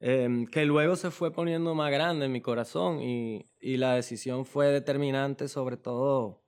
em, 0.00 0.46
que 0.46 0.64
luego 0.64 0.96
se 0.96 1.10
fue 1.10 1.32
poniendo 1.32 1.74
más 1.74 1.90
grande 1.90 2.26
en 2.26 2.32
mi 2.32 2.40
corazón 2.40 3.00
y, 3.00 3.50
y 3.60 3.76
la 3.76 3.94
decisión 3.94 4.44
fue 4.44 4.68
determinante 4.68 5.48
sobre 5.48 5.76
todo 5.76 6.42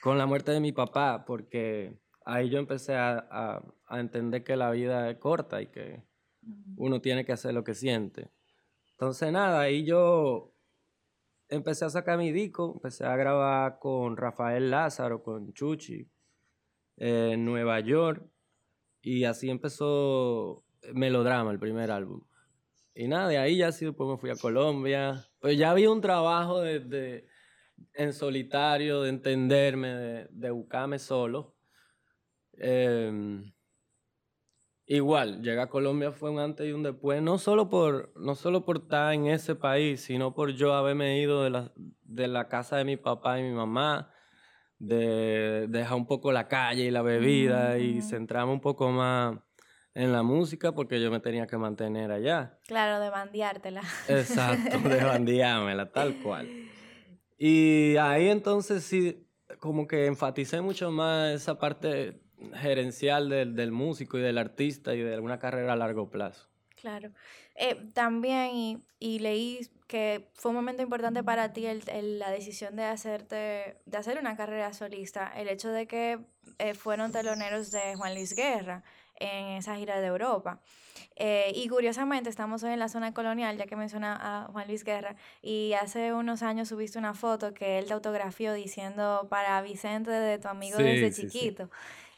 con 0.00 0.18
la 0.18 0.26
muerte 0.26 0.52
de 0.52 0.60
mi 0.60 0.72
papá 0.72 1.24
porque 1.24 1.98
ahí 2.24 2.50
yo 2.50 2.58
empecé 2.58 2.94
a, 2.94 3.62
a, 3.88 4.00
entender 4.00 4.44
que 4.44 4.56
la 4.56 4.70
vida 4.70 5.10
es 5.10 5.18
corta 5.18 5.62
y 5.62 5.68
que 5.68 6.04
uno 6.76 7.00
tiene 7.00 7.24
que 7.24 7.32
hacer 7.32 7.54
lo 7.54 7.64
que 7.64 7.74
siente. 7.74 8.30
Entonces, 8.92 9.32
nada, 9.32 9.60
ahí 9.60 9.84
yo 9.84 10.52
empecé 11.48 11.84
a 11.84 11.90
sacar 11.90 12.18
mi 12.18 12.32
disco, 12.32 12.72
empecé 12.74 13.04
a 13.04 13.16
grabar 13.16 13.78
con 13.78 14.16
Rafael 14.16 14.70
Lázaro, 14.70 15.22
con 15.22 15.52
Chuchi, 15.52 16.10
en 16.96 17.44
Nueva 17.44 17.80
York, 17.80 18.24
y 19.06 19.24
así 19.24 19.48
empezó 19.48 20.64
Melodrama, 20.92 21.52
el 21.52 21.60
primer 21.60 21.92
álbum. 21.92 22.22
Y 22.92 23.06
nada, 23.06 23.28
de 23.28 23.38
ahí 23.38 23.58
ya 23.58 23.70
sí 23.70 23.84
después 23.84 24.10
me 24.10 24.16
fui 24.16 24.30
a 24.30 24.34
Colombia. 24.34 25.24
Pues 25.38 25.56
ya 25.56 25.70
había 25.70 25.92
un 25.92 26.00
trabajo 26.00 26.60
de, 26.60 27.28
en 27.94 28.12
solitario, 28.12 29.02
de 29.02 29.10
entenderme, 29.10 29.94
de, 29.94 30.26
de 30.32 30.50
buscarme 30.50 30.98
solo. 30.98 31.54
Em, 32.54 33.52
igual, 34.86 35.40
llegar 35.40 35.68
a 35.68 35.70
Colombia 35.70 36.10
fue 36.10 36.30
un 36.30 36.40
antes 36.40 36.66
y 36.66 36.72
un 36.72 36.82
después, 36.82 37.22
no 37.22 37.38
solo 37.38 37.70
por, 37.70 38.12
no 38.16 38.34
solo 38.34 38.64
por 38.64 38.78
estar 38.78 39.14
en 39.14 39.28
ese 39.28 39.54
país, 39.54 40.00
sino 40.00 40.34
por 40.34 40.50
yo 40.50 40.74
haberme 40.74 41.20
ido 41.20 41.44
de 41.44 41.50
la, 41.50 41.72
de 41.76 42.26
la 42.26 42.48
casa 42.48 42.76
de 42.78 42.84
mi 42.84 42.96
papá 42.96 43.38
y 43.38 43.44
mi 43.44 43.52
mamá, 43.52 44.10
de, 44.78 45.66
dejar 45.68 45.96
un 45.96 46.06
poco 46.06 46.32
la 46.32 46.48
calle 46.48 46.84
y 46.84 46.90
la 46.90 47.02
bebida 47.02 47.78
y 47.78 48.02
centrarme 48.02 48.52
un 48.52 48.60
poco 48.60 48.90
más 48.90 49.38
en 49.94 50.12
la 50.12 50.22
música 50.22 50.72
porque 50.72 51.00
yo 51.00 51.10
me 51.10 51.20
tenía 51.20 51.46
que 51.46 51.56
mantener 51.56 52.12
allá. 52.12 52.58
Claro, 52.66 53.00
de 53.02 53.10
bandeártela. 53.10 53.82
Exacto, 54.08 54.78
de 54.78 54.96
bandeármela, 55.04 55.90
tal 55.90 56.16
cual. 56.22 56.48
Y 57.38 57.96
ahí 57.96 58.28
entonces 58.28 58.84
sí, 58.84 59.26
como 59.58 59.86
que 59.86 60.06
enfaticé 60.06 60.60
mucho 60.60 60.90
más 60.90 61.32
esa 61.32 61.58
parte 61.58 62.20
gerencial 62.54 63.28
del, 63.28 63.54
del, 63.54 63.72
músico 63.72 64.18
y 64.18 64.20
del 64.20 64.36
artista 64.38 64.94
y 64.94 65.00
de 65.00 65.14
alguna 65.14 65.38
carrera 65.38 65.72
a 65.72 65.76
largo 65.76 66.10
plazo. 66.10 66.48
Claro. 66.78 67.10
Eh, 67.54 67.90
también, 67.94 68.50
y, 68.54 68.84
y, 68.98 69.18
leí 69.18 69.60
que 69.86 70.28
fue 70.34 70.50
un 70.50 70.56
momento 70.56 70.82
importante 70.82 71.22
para 71.22 71.52
ti 71.52 71.66
el, 71.66 72.18
la 72.18 72.30
decisión 72.30 72.76
de, 72.76 72.84
hacerte, 72.84 73.78
de 73.84 73.96
hacer 73.96 74.18
una 74.18 74.36
carrera 74.36 74.72
solista, 74.72 75.32
el 75.36 75.48
hecho 75.48 75.70
de 75.70 75.86
que 75.86 76.18
eh, 76.58 76.74
fueron 76.74 77.12
teloneros 77.12 77.70
de 77.70 77.94
Juan 77.96 78.14
Luis 78.14 78.34
Guerra 78.34 78.82
en 79.18 79.48
esa 79.56 79.76
gira 79.76 80.00
de 80.00 80.06
Europa. 80.08 80.60
Eh, 81.14 81.52
y 81.54 81.68
curiosamente 81.68 82.28
estamos 82.28 82.62
hoy 82.62 82.72
en 82.72 82.78
la 82.78 82.88
zona 82.88 83.14
colonial, 83.14 83.56
ya 83.56 83.66
que 83.66 83.76
menciona 83.76 84.18
a 84.20 84.46
Juan 84.52 84.66
Luis 84.66 84.84
Guerra, 84.84 85.16
y 85.40 85.72
hace 85.72 86.12
unos 86.12 86.42
años 86.42 86.68
subiste 86.68 86.98
una 86.98 87.14
foto 87.14 87.54
que 87.54 87.78
él 87.78 87.86
te 87.86 87.94
autografió 87.94 88.52
diciendo 88.52 89.26
para 89.30 89.60
Vicente 89.62 90.10
de 90.10 90.38
tu 90.38 90.48
amigo 90.48 90.78
desde 90.78 91.12
chiquito. 91.12 91.70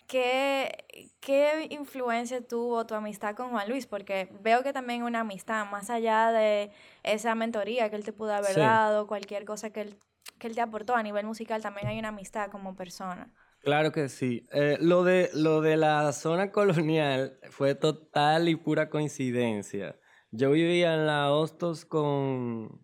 ¿Qué, 0.09 0.87
¿Qué 1.21 1.69
influencia 1.69 2.41
tuvo 2.41 2.87
tu 2.87 2.95
amistad 2.95 3.37
con 3.37 3.51
Juan 3.51 3.69
Luis? 3.69 3.87
Porque 3.87 4.31
veo 4.41 4.63
que 4.63 4.73
también 4.73 5.03
una 5.03 5.21
amistad, 5.21 5.67
más 5.71 5.91
allá 5.91 6.33
de 6.33 6.71
esa 7.03 7.35
mentoría 7.35 7.91
que 7.91 7.97
él 7.97 8.05
te 8.05 8.15
pudo 8.15 8.33
haber 8.33 8.57
dado, 8.57 9.07
cualquier 9.07 9.45
cosa 9.45 9.69
que 9.71 9.83
él, 9.83 9.99
que 10.39 10.47
él 10.47 10.55
te 10.55 10.63
aportó 10.63 10.97
a 10.97 11.03
nivel 11.03 11.27
musical, 11.27 11.61
también 11.61 11.89
hay 11.89 11.99
una 11.99 12.09
amistad 12.09 12.51
como 12.51 12.75
persona. 12.75 13.31
Claro 13.61 13.93
que 13.93 14.09
sí. 14.09 14.47
Eh, 14.51 14.79
lo, 14.81 15.05
de, 15.05 15.29
lo 15.35 15.61
de 15.61 15.77
la 15.77 16.11
zona 16.13 16.53
colonial 16.53 17.39
fue 17.51 17.75
total 17.75 18.49
y 18.49 18.57
pura 18.57 18.89
coincidencia. 18.89 19.99
Yo 20.31 20.53
vivía 20.53 20.95
en 20.95 21.07
la 21.07 21.33
Hostos 21.33 21.85
con, 21.85 22.83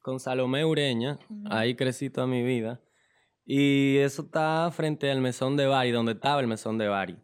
con 0.00 0.20
Salomé 0.20 0.64
Ureña, 0.64 1.18
ahí 1.50 1.74
crecí 1.74 2.08
toda 2.08 2.26
mi 2.26 2.42
vida. 2.42 2.80
Y 3.44 3.98
eso 3.98 4.22
está 4.22 4.70
frente 4.70 5.10
al 5.10 5.20
mesón 5.20 5.56
de 5.56 5.66
Bari, 5.66 5.90
donde 5.90 6.12
estaba 6.12 6.40
el 6.40 6.46
mesón 6.46 6.78
de 6.78 6.88
Bari. 6.88 7.16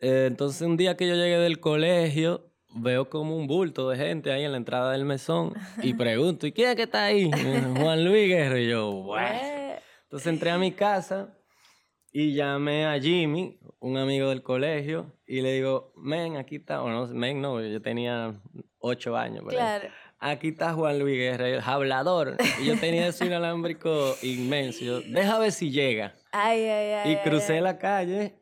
Eh, 0.00 0.26
entonces 0.28 0.62
un 0.62 0.76
día 0.76 0.96
que 0.96 1.06
yo 1.06 1.14
llegué 1.14 1.38
del 1.38 1.60
colegio, 1.60 2.52
veo 2.74 3.08
como 3.08 3.36
un 3.36 3.46
bulto 3.46 3.88
de 3.88 3.96
gente 3.96 4.32
ahí 4.32 4.44
en 4.44 4.52
la 4.52 4.58
entrada 4.58 4.92
del 4.92 5.04
mesón 5.04 5.54
y 5.82 5.94
pregunto, 5.94 6.46
¿y 6.46 6.52
quién 6.52 6.70
es 6.70 6.76
que 6.76 6.82
está 6.82 7.04
ahí? 7.04 7.30
Juan 7.76 8.04
Luis 8.04 8.28
Guerrero. 8.28 8.58
Y 8.58 8.68
yo, 8.68 8.92
bueno. 9.02 9.80
Entonces 10.04 10.26
entré 10.28 10.50
a 10.50 10.58
mi 10.58 10.72
casa 10.72 11.36
y 12.12 12.34
llamé 12.34 12.86
a 12.86 12.98
Jimmy, 12.98 13.58
un 13.80 13.98
amigo 13.98 14.30
del 14.30 14.42
colegio, 14.42 15.12
y 15.26 15.42
le 15.42 15.52
digo, 15.52 15.92
men, 15.96 16.36
aquí 16.36 16.56
está, 16.56 16.82
o 16.82 16.88
no, 16.88 17.06
men, 17.08 17.42
no, 17.42 17.60
yo 17.60 17.82
tenía 17.82 18.40
ocho 18.78 19.16
años. 19.16 19.44
Claro 19.48 19.88
aquí 20.30 20.48
está 20.48 20.72
Juan 20.74 20.98
Luis 20.98 21.16
Guerra, 21.16 21.48
el 21.48 21.60
hablador. 21.60 22.36
Y 22.60 22.66
yo 22.66 22.78
tenía 22.78 23.08
ese 23.08 23.26
inalámbrico 23.26 24.16
inmenso. 24.22 24.84
Yo, 24.84 25.00
deja 25.00 25.38
ver 25.38 25.52
si 25.52 25.70
llega. 25.70 26.14
Ay, 26.32 26.62
ay, 26.64 26.92
ay. 26.92 27.12
Y 27.12 27.16
crucé 27.28 27.60
la 27.60 27.78
calle 27.78 28.34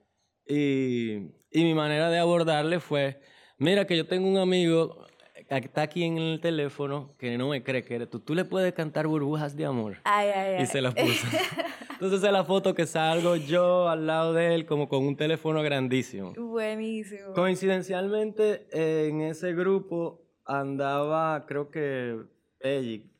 y, 0.47 1.15
y 1.51 1.65
mi 1.65 1.75
manera 1.75 2.11
de 2.11 2.19
abordarle 2.19 2.81
fue, 2.81 3.21
mira 3.59 3.87
que 3.87 3.97
yo 3.97 4.07
tengo 4.07 4.29
un 4.29 4.39
amigo 4.39 5.05
que 5.49 5.67
está 5.67 5.83
aquí 5.83 6.05
en 6.05 6.19
el 6.19 6.41
teléfono 6.41 7.15
que 7.19 7.37
no 7.37 7.49
me 7.49 7.63
cree 7.63 7.85
que 7.85 7.95
eres 7.95 8.11
tú. 8.11 8.21
Tú 8.21 8.35
le 8.35 8.45
puedes 8.45 8.73
cantar 8.73 9.07
burbujas 9.07 9.57
de 9.57 9.67
amor. 9.67 9.99
Ay, 10.05 10.29
ay, 10.29 10.63
y 10.63 10.67
se 10.67 10.81
las 10.81 10.95
puso. 10.95 11.27
Entonces 11.91 12.23
es 12.23 12.33
la 12.33 12.45
foto 12.45 12.75
que 12.75 12.87
salgo 12.87 13.37
yo 13.37 13.89
al 13.89 14.07
lado 14.07 14.33
de 14.33 14.55
él 14.55 14.67
como 14.67 14.89
con 14.89 15.05
un 15.05 15.17
teléfono 15.17 15.63
grandísimo. 15.63 16.33
Buenísimo. 16.37 17.33
Coincidencialmente 17.35 18.67
en 18.73 19.21
ese 19.21 19.53
grupo 19.55 20.24
andaba, 20.47 21.47
creo 21.47 21.71
que 21.71 22.19
Pellic, 22.59 23.11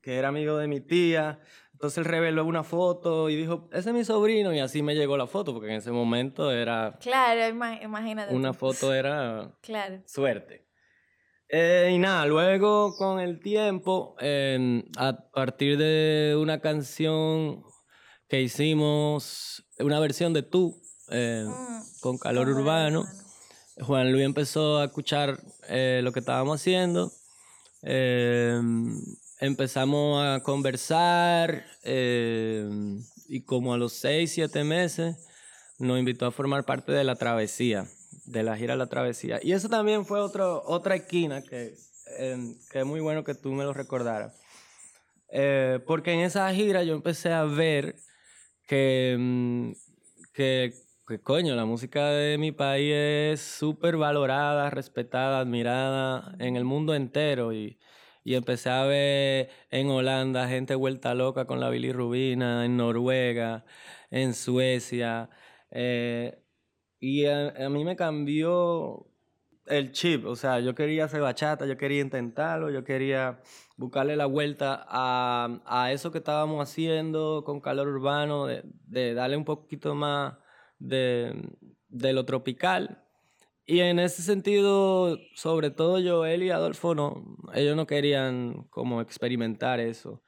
que 0.00 0.16
era 0.16 0.28
amigo 0.28 0.56
de 0.58 0.68
mi 0.68 0.80
tía. 0.80 1.40
Entonces 1.72 1.98
él 1.98 2.04
reveló 2.04 2.44
una 2.44 2.62
foto 2.62 3.28
y 3.28 3.36
dijo, 3.36 3.68
ese 3.72 3.90
es 3.90 3.94
mi 3.94 4.04
sobrino. 4.04 4.52
Y 4.52 4.60
así 4.60 4.82
me 4.82 4.94
llegó 4.94 5.16
la 5.16 5.26
foto, 5.26 5.52
porque 5.52 5.68
en 5.68 5.76
ese 5.76 5.90
momento 5.90 6.50
era... 6.50 6.98
Claro, 7.00 7.46
imagínate. 7.82 8.34
Una 8.34 8.52
foto 8.52 8.94
era... 8.94 9.52
claro. 9.60 10.00
Suerte. 10.06 10.66
Eh, 11.48 11.90
y 11.92 11.98
nada, 11.98 12.26
luego 12.26 12.96
con 12.96 13.20
el 13.20 13.38
tiempo, 13.40 14.16
a 14.18 15.30
partir 15.32 15.76
de 15.76 16.36
una 16.40 16.60
canción 16.60 17.62
que 18.28 18.40
hicimos, 18.40 19.64
una 19.78 20.00
versión 20.00 20.32
de 20.32 20.42
Tú, 20.42 20.80
eh, 21.10 21.44
mm, 21.46 22.00
con 22.00 22.18
Calor 22.18 22.48
Urbano 22.48 23.04
Juan 23.80 24.12
Luis 24.12 24.24
empezó 24.24 24.78
a 24.78 24.84
escuchar 24.84 25.38
eh, 25.68 26.00
lo 26.02 26.12
que 26.12 26.20
estábamos 26.20 26.60
haciendo. 26.60 27.12
Em, 27.82 28.98
empezamos 29.40 30.24
a 30.24 30.42
conversar 30.42 31.64
em, 31.82 33.02
y 33.28 33.42
como 33.42 33.74
a 33.74 33.78
los 33.78 33.92
seis, 33.92 34.32
siete 34.32 34.64
meses 34.64 35.16
nos 35.78 35.98
invitó 35.98 36.26
a 36.26 36.32
formar 36.32 36.64
parte 36.64 36.92
de 36.92 37.04
La 37.04 37.16
Travesía, 37.16 37.86
de 38.26 38.42
la 38.42 38.56
gira 38.56 38.76
La 38.76 38.86
Travesía. 38.86 39.40
Y 39.42 39.52
eso 39.52 39.68
también 39.68 40.06
fue 40.06 40.20
otro, 40.20 40.62
otra 40.66 40.94
esquina 40.94 41.42
que, 41.42 41.74
em, 42.18 42.56
que 42.70 42.80
es 42.80 42.86
muy 42.86 43.00
bueno 43.00 43.24
que 43.24 43.34
tú 43.34 43.52
me 43.52 43.64
lo 43.64 43.72
recordaras. 43.72 44.34
Eh, 45.36 45.80
porque 45.86 46.12
en 46.12 46.20
esa 46.20 46.52
gira 46.54 46.84
yo 46.84 46.94
empecé 46.94 47.32
a 47.32 47.44
ver 47.44 47.96
que, 48.68 49.16
mm, 49.18 49.72
que, 50.32 50.83
que, 51.06 51.20
coño, 51.20 51.54
la 51.54 51.64
música 51.66 52.10
de 52.10 52.38
mi 52.38 52.52
país 52.52 52.92
es 52.94 53.40
súper 53.42 53.96
valorada, 53.96 54.70
respetada, 54.70 55.40
admirada 55.40 56.34
en 56.38 56.56
el 56.56 56.64
mundo 56.64 56.94
entero. 56.94 57.52
Y, 57.52 57.78
y 58.24 58.34
empecé 58.34 58.70
a 58.70 58.84
ver 58.84 59.50
en 59.70 59.88
Holanda 59.90 60.48
gente 60.48 60.74
vuelta 60.74 61.14
loca 61.14 61.46
con 61.46 61.60
la 61.60 61.68
bilirrubina, 61.70 62.64
en 62.64 62.76
Noruega, 62.76 63.64
en 64.10 64.34
Suecia. 64.34 65.30
Eh, 65.70 66.38
y 67.00 67.26
a, 67.26 67.68
mí 67.70 67.84
me 67.84 67.96
cambió 67.96 69.06
el 69.66 69.92
chip, 69.92 70.26
o 70.26 70.36
sea, 70.36 70.60
yo 70.60 70.74
quería 70.74 71.04
hacer 71.06 71.20
bachata, 71.20 71.66
yo 71.66 71.76
quería 71.76 72.00
intentarlo, 72.02 72.70
yo 72.70 72.84
quería 72.84 73.40
buscarle 73.76 74.16
la 74.16 74.26
vuelta 74.26 74.84
a, 74.88 75.60
a 75.66 75.92
eso 75.92 76.12
que 76.12 76.18
estábamos 76.18 76.62
haciendo 76.62 77.44
con 77.44 77.60
calor 77.60 77.88
urbano, 77.88 78.46
de, 78.46 78.62
de 78.86 79.14
darle 79.14 79.36
un 79.36 79.44
poquito 79.44 79.94
más 79.94 80.34
de, 80.86 81.34
de 81.88 82.12
lo 82.12 82.24
tropical 82.24 83.04
y 83.66 83.80
en 83.80 83.98
ese 83.98 84.22
sentido, 84.22 85.18
sobre 85.34 85.70
todo 85.70 85.98
Joel 86.02 86.42
y 86.42 86.50
Adolfo, 86.50 86.94
no, 86.94 87.24
ellos 87.54 87.74
no 87.76 87.86
querían 87.86 88.64
como 88.68 89.00
experimentar 89.00 89.80
eso. 89.80 90.22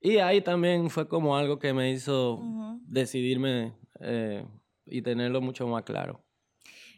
Y 0.00 0.18
ahí 0.18 0.40
también 0.42 0.88
fue 0.88 1.08
como 1.08 1.36
algo 1.36 1.58
que 1.58 1.72
me 1.72 1.90
hizo 1.90 2.40
decidirme 2.86 3.76
eh, 4.00 4.46
y 4.86 5.02
tenerlo 5.02 5.40
mucho 5.40 5.66
más 5.66 5.82
claro. 5.82 6.24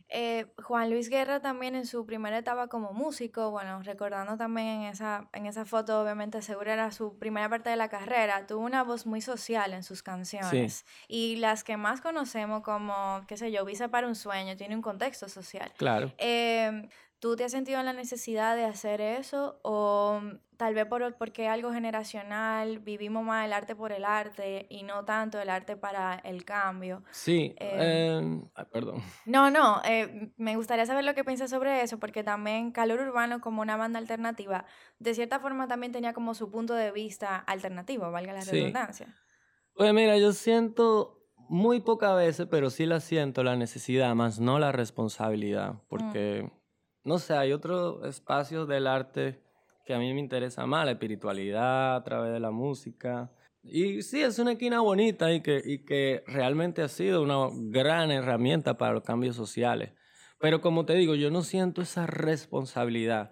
Eh, 0.09 0.47
Juan 0.63 0.91
Luis 0.91 1.09
Guerra 1.09 1.41
también 1.41 1.75
en 1.75 1.87
su 1.87 2.07
primera 2.07 2.39
etapa 2.39 2.69
como 2.69 2.93
músico, 2.93 3.51
bueno, 3.51 3.83
recordando 3.83 4.37
también 4.37 4.69
en 4.69 4.83
esa, 4.85 5.29
en 5.33 5.47
esa 5.47 5.65
foto, 5.65 6.01
obviamente 6.01 6.43
seguro 6.43 6.71
era 6.71 6.91
su 6.93 7.19
primera 7.19 7.49
parte 7.49 7.71
de 7.71 7.77
la 7.77 7.89
carrera, 7.89 8.47
tuvo 8.47 8.65
una 8.65 8.85
voz 8.85 9.07
muy 9.07 9.21
social 9.21 9.73
en 9.73 9.83
sus 9.83 10.03
canciones. 10.03 10.85
Y 11.09 11.37
las 11.37 11.65
que 11.65 11.77
más 11.77 12.01
conocemos 12.01 12.63
como, 12.63 13.25
qué 13.27 13.37
sé 13.37 13.51
yo, 13.51 13.65
Visa 13.65 13.89
para 13.89 14.07
un 14.07 14.15
sueño, 14.15 14.57
tiene 14.57 14.77
un 14.77 14.83
contexto 14.83 15.29
social. 15.29 15.73
Claro. 15.77 16.13
Eh, 16.19 16.89
¿Tú 17.25 17.37
te 17.37 17.45
has 17.45 17.53
sentido 17.53 17.81
en 17.81 17.87
la 17.87 17.95
necesidad 17.95 18.55
de 18.55 18.67
hacer 18.67 19.01
eso? 19.01 19.59
¿O 19.63 20.21
tal 20.59 20.75
vez 20.75 20.85
por, 20.85 21.17
porque 21.17 21.49
algo 21.49 21.73
generacional, 21.73 22.81
vivimos 22.81 23.25
más 23.25 23.47
el 23.47 23.55
arte 23.55 23.75
por 23.75 23.93
el 23.93 24.05
arte 24.05 24.67
y 24.69 24.83
no 24.83 25.07
tanto 25.07 25.41
el 25.41 25.49
arte 25.49 25.75
para 25.75 26.17
el 26.17 26.45
cambio? 26.45 27.03
Sí, 27.13 27.55
eh, 27.59 28.19
em, 28.19 28.47
perdón. 28.71 28.97
No, 29.25 29.51
no, 29.51 29.81
eh, 29.87 30.35
me 30.37 30.57
gustaría 30.57 30.85
saber 30.85 31.03
lo 31.03 31.15
que 31.15 31.25
piensas 31.25 31.49
sobre 31.49 31.81
eso, 31.81 31.99
porque 31.99 32.23
también 32.23 32.73
Calor 32.73 33.01
Urbano 33.01 33.41
como 33.41 33.63
una 33.63 33.79
banda 33.79 33.99
alternativa, 33.99 34.67
de 34.99 35.15
cierta 35.15 35.41
forma 35.41 35.67
también 35.67 35.93
tenía 35.93 36.13
como 36.13 36.35
su 36.35 36.51
punto 36.51 36.75
de 36.75 36.93
vista 36.93 37.39
alternativo, 37.39 38.11
valga 38.11 38.35
la 38.35 38.43
redundancia. 38.43 39.17
Pues 39.73 39.95
mira, 39.95 40.19
yo 40.19 40.35
siento 40.35 41.23
muy 41.49 41.81
pocas 41.81 42.15
veces, 42.17 42.47
pero 42.51 42.69
sí 42.69 42.85
la 42.85 43.01
siento 43.01 43.43
la 43.43 43.57
necesidad, 43.57 44.15
más 44.15 44.41
no 44.41 44.59
la 44.59 44.73
responsabilidad, 44.73 45.77
mm. 45.89 46.64
No 47.05 47.19
sé, 47.19 47.35
hay 47.35 47.53
otros 47.53 48.05
espacios 48.07 48.67
del 48.67 48.87
arte 48.87 49.41
que 49.85 49.95
a 49.95 49.99
mí 49.99 50.13
me 50.15 50.21
interesa 50.21 50.67
más, 50.67 50.87
la 50.87 50.93
espiritualidad 50.93 51.97
a 51.97 52.05
través 52.05 52.33
de 52.33 52.41
la 52.41 52.51
música. 52.51 53.31
Y 53.63 54.03
sí, 54.03 54.23
es 54.23 54.39
una 54.39 54.53
esquina 54.53 54.81
bonita 54.81 55.33
y 55.33 55.41
que, 55.43 55.63
y 55.65 55.85
que 55.85 56.25
realmente 56.27 56.83
ha 56.83 56.89
sido 56.89 57.23
una 57.23 57.49
gran 57.53 58.11
herramienta 58.11 58.77
para 58.77 58.95
los 58.95 59.03
cambios 59.03 59.37
sociales. 59.37 59.93
Pero 60.39 60.61
como 60.61 60.85
te 60.85 60.95
digo, 60.95 61.15
yo 61.15 61.31
no 61.31 61.43
siento 61.43 61.81
esa 61.81 62.07
responsabilidad. 62.07 63.31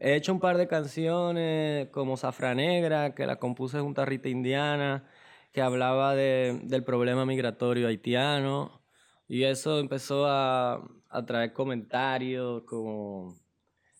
He 0.00 0.16
hecho 0.16 0.32
un 0.32 0.40
par 0.40 0.56
de 0.56 0.66
canciones 0.66 1.88
como 1.90 2.16
Zafra 2.16 2.54
Negra, 2.54 3.14
que 3.14 3.26
la 3.26 3.36
compuse 3.36 3.78
junto 3.78 4.02
a 4.02 4.04
Rita 4.04 4.28
Indiana, 4.28 5.04
que 5.52 5.62
hablaba 5.62 6.16
de, 6.16 6.60
del 6.64 6.82
problema 6.82 7.24
migratorio 7.24 7.86
haitiano. 7.86 8.77
Y 9.28 9.44
eso 9.44 9.78
empezó 9.78 10.26
a, 10.26 10.82
a 11.10 11.26
traer 11.26 11.52
comentarios 11.52 12.62
como 12.64 13.38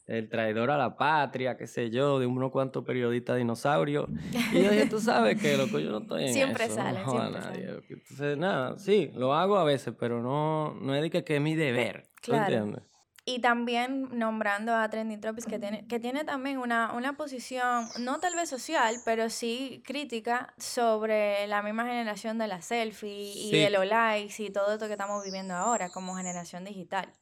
el 0.07 0.31
traidor 0.31 0.71
a 0.71 0.79
la 0.79 0.97
patria, 0.97 1.59
qué 1.59 1.67
sé 1.67 1.91
yo, 1.91 2.19
de 2.19 2.25
unos 2.25 2.51
cuantos 2.51 2.83
periodistas 2.85 3.37
dinosaurios. 3.37 4.09
Y 4.53 4.63
yo 4.63 4.71
dije, 4.71 4.87
tú 4.87 5.01
sabes 5.01 5.41
que, 5.41 5.57
loco, 5.59 5.79
yo 5.79 5.91
no 5.91 5.99
estoy 5.99 6.25
en 6.25 6.33
siempre 6.33 6.65
eso. 6.65 6.77
Sale, 6.77 7.01
no 7.05 7.11
siempre 7.11 7.43
sale. 7.43 7.83
Entonces, 7.91 8.39
nada, 8.39 8.79
sí, 8.79 9.11
lo 9.15 9.35
hago 9.35 9.59
a 9.59 9.65
veces, 9.65 9.95
pero 10.01 10.23
no, 10.23 10.75
no 10.81 10.95
es 10.95 11.03
de 11.03 11.11
que, 11.11 11.25
que 11.25 11.37
es 11.37 11.43
mi 11.43 11.55
deber. 11.55 12.09
Claro. 12.23 12.55
¿Entiendes? 12.55 12.98
Y 13.29 13.41
también 13.41 14.09
nombrando 14.19 14.75
a 14.75 14.89
Trending 14.89 15.21
Tropics, 15.21 15.47
que 15.47 15.59
tiene, 15.59 15.87
que 15.87 16.01
tiene 16.01 16.25
también 16.25 16.57
una, 16.57 16.95
una 16.95 17.15
posición, 17.15 17.87
no 18.01 18.21
tal 18.21 18.35
vez 18.35 18.49
social, 18.49 18.97
pero 19.05 19.29
sí 19.29 19.83
crítica 19.85 20.55
sobre 20.57 21.47
la 21.47 21.61
misma 21.61 21.85
generación 21.85 22.39
de 22.39 22.49
la 22.49 22.63
selfie 22.63 23.35
y 23.35 23.51
de 23.51 23.69
los 23.69 23.85
likes 23.85 24.43
y 24.43 24.49
todo 24.51 24.73
esto 24.73 24.87
que 24.87 24.93
estamos 24.93 25.23
viviendo 25.23 25.53
ahora 25.53 25.91
como 25.91 26.17
generación 26.17 26.65
digital. 26.65 27.13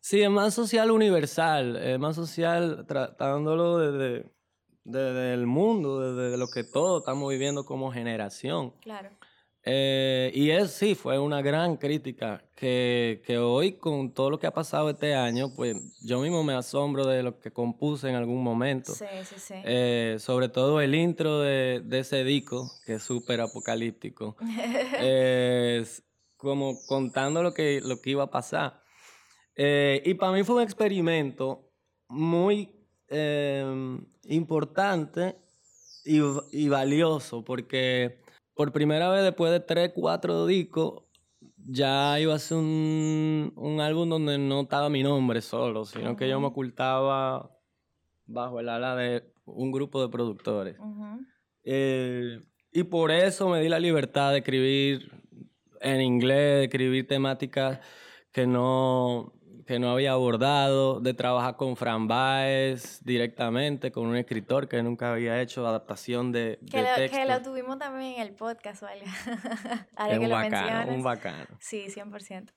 Sí, 0.00 0.22
es 0.22 0.30
más 0.30 0.54
social 0.54 0.92
universal, 0.92 1.74
es 1.74 1.98
más 1.98 2.14
social 2.14 2.84
tratándolo 2.86 3.78
desde, 3.78 4.30
desde 4.84 5.34
el 5.34 5.48
mundo, 5.48 6.14
desde 6.14 6.36
lo 6.36 6.46
que 6.46 6.62
todos 6.62 7.00
estamos 7.02 7.28
viviendo 7.28 7.64
como 7.64 7.90
generación. 7.90 8.70
Claro. 8.82 9.10
Eh, 9.68 10.30
y 10.32 10.50
es, 10.50 10.70
sí, 10.70 10.94
fue 10.94 11.18
una 11.18 11.42
gran 11.42 11.76
crítica 11.76 12.40
que, 12.54 13.20
que, 13.26 13.36
hoy 13.38 13.72
con 13.72 14.14
todo 14.14 14.30
lo 14.30 14.38
que 14.38 14.46
ha 14.46 14.52
pasado 14.52 14.90
este 14.90 15.12
año, 15.12 15.52
pues 15.56 15.76
yo 16.04 16.20
mismo 16.20 16.44
me 16.44 16.54
asombro 16.54 17.04
de 17.04 17.24
lo 17.24 17.40
que 17.40 17.50
compuse 17.50 18.08
en 18.08 18.14
algún 18.14 18.44
momento. 18.44 18.94
Sí, 18.94 19.04
sí, 19.24 19.34
sí. 19.38 19.54
Eh, 19.64 20.18
sobre 20.20 20.48
todo 20.48 20.80
el 20.80 20.94
intro 20.94 21.40
de, 21.40 21.82
de 21.84 21.98
ese 21.98 22.22
disco, 22.22 22.70
que 22.84 22.94
es 22.94 23.02
súper 23.02 23.40
apocalíptico. 23.40 24.36
es 25.00 26.04
como 26.36 26.80
contando 26.86 27.42
lo 27.42 27.52
que, 27.52 27.80
lo 27.82 28.00
que 28.00 28.10
iba 28.10 28.22
a 28.22 28.30
pasar. 28.30 28.84
Eh, 29.56 30.00
y 30.06 30.14
para 30.14 30.30
mí 30.30 30.44
fue 30.44 30.56
un 30.56 30.62
experimento 30.62 31.72
muy 32.06 32.70
importante 34.28 35.36
y, 36.04 36.20
y 36.52 36.68
valioso, 36.68 37.44
porque 37.44 38.25
por 38.56 38.72
primera 38.72 39.10
vez 39.10 39.22
después 39.22 39.52
de 39.52 39.60
tres, 39.60 39.92
cuatro 39.94 40.46
discos, 40.46 41.04
ya 41.58 42.18
iba 42.18 42.34
a 42.34 42.38
ser 42.38 42.56
un, 42.56 43.52
un 43.54 43.80
álbum 43.80 44.08
donde 44.08 44.38
no 44.38 44.62
estaba 44.62 44.88
mi 44.88 45.02
nombre 45.02 45.42
solo, 45.42 45.84
sino 45.84 46.16
que 46.16 46.28
yo 46.28 46.40
me 46.40 46.46
ocultaba 46.46 47.50
bajo 48.24 48.58
el 48.58 48.68
ala 48.70 48.96
de 48.96 49.30
un 49.44 49.70
grupo 49.70 50.00
de 50.00 50.08
productores. 50.08 50.78
Eh, 51.64 52.40
y 52.72 52.82
por 52.84 53.10
eso 53.10 53.48
me 53.50 53.60
di 53.60 53.68
la 53.68 53.78
libertad 53.78 54.32
de 54.32 54.38
escribir 54.38 55.12
en 55.82 56.00
inglés, 56.00 56.58
de 56.58 56.64
escribir 56.64 57.06
temáticas 57.06 57.80
que 58.32 58.46
no, 58.46 59.34
que 59.66 59.80
no 59.80 59.90
había 59.90 60.12
abordado, 60.12 61.00
de 61.00 61.12
trabajar 61.12 61.56
con 61.56 61.76
Fran 61.76 62.06
Baez 62.06 63.02
directamente, 63.04 63.90
con 63.90 64.06
un 64.06 64.16
escritor 64.16 64.68
que 64.68 64.80
nunca 64.82 65.12
había 65.12 65.42
hecho 65.42 65.66
adaptación 65.66 66.30
de, 66.30 66.60
que 66.70 66.78
de 66.78 66.82
lo, 66.84 66.94
texto. 66.94 67.18
Que 67.18 67.24
lo 67.26 67.42
tuvimos 67.42 67.78
también 67.78 68.14
en 68.14 68.22
el 68.22 68.32
podcast, 68.32 68.82
¿vale? 68.82 69.04
Ahora 69.96 70.12
es 70.12 70.18
que 70.20 70.24
un 70.24 70.30
lo 70.30 70.36
bacano, 70.36 70.94
un 70.94 71.02
bacano. 71.02 71.46
Sí, 71.58 71.86
100%. 71.88 72.52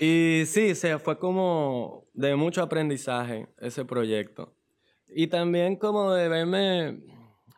Y 0.00 0.44
sí, 0.46 0.74
se 0.74 0.98
fue 0.98 1.18
como 1.18 2.06
de 2.12 2.34
mucho 2.34 2.62
aprendizaje 2.62 3.48
ese 3.58 3.84
proyecto. 3.84 4.54
Y 5.08 5.28
también 5.28 5.76
como 5.76 6.12
de 6.12 6.28
verme 6.28 7.00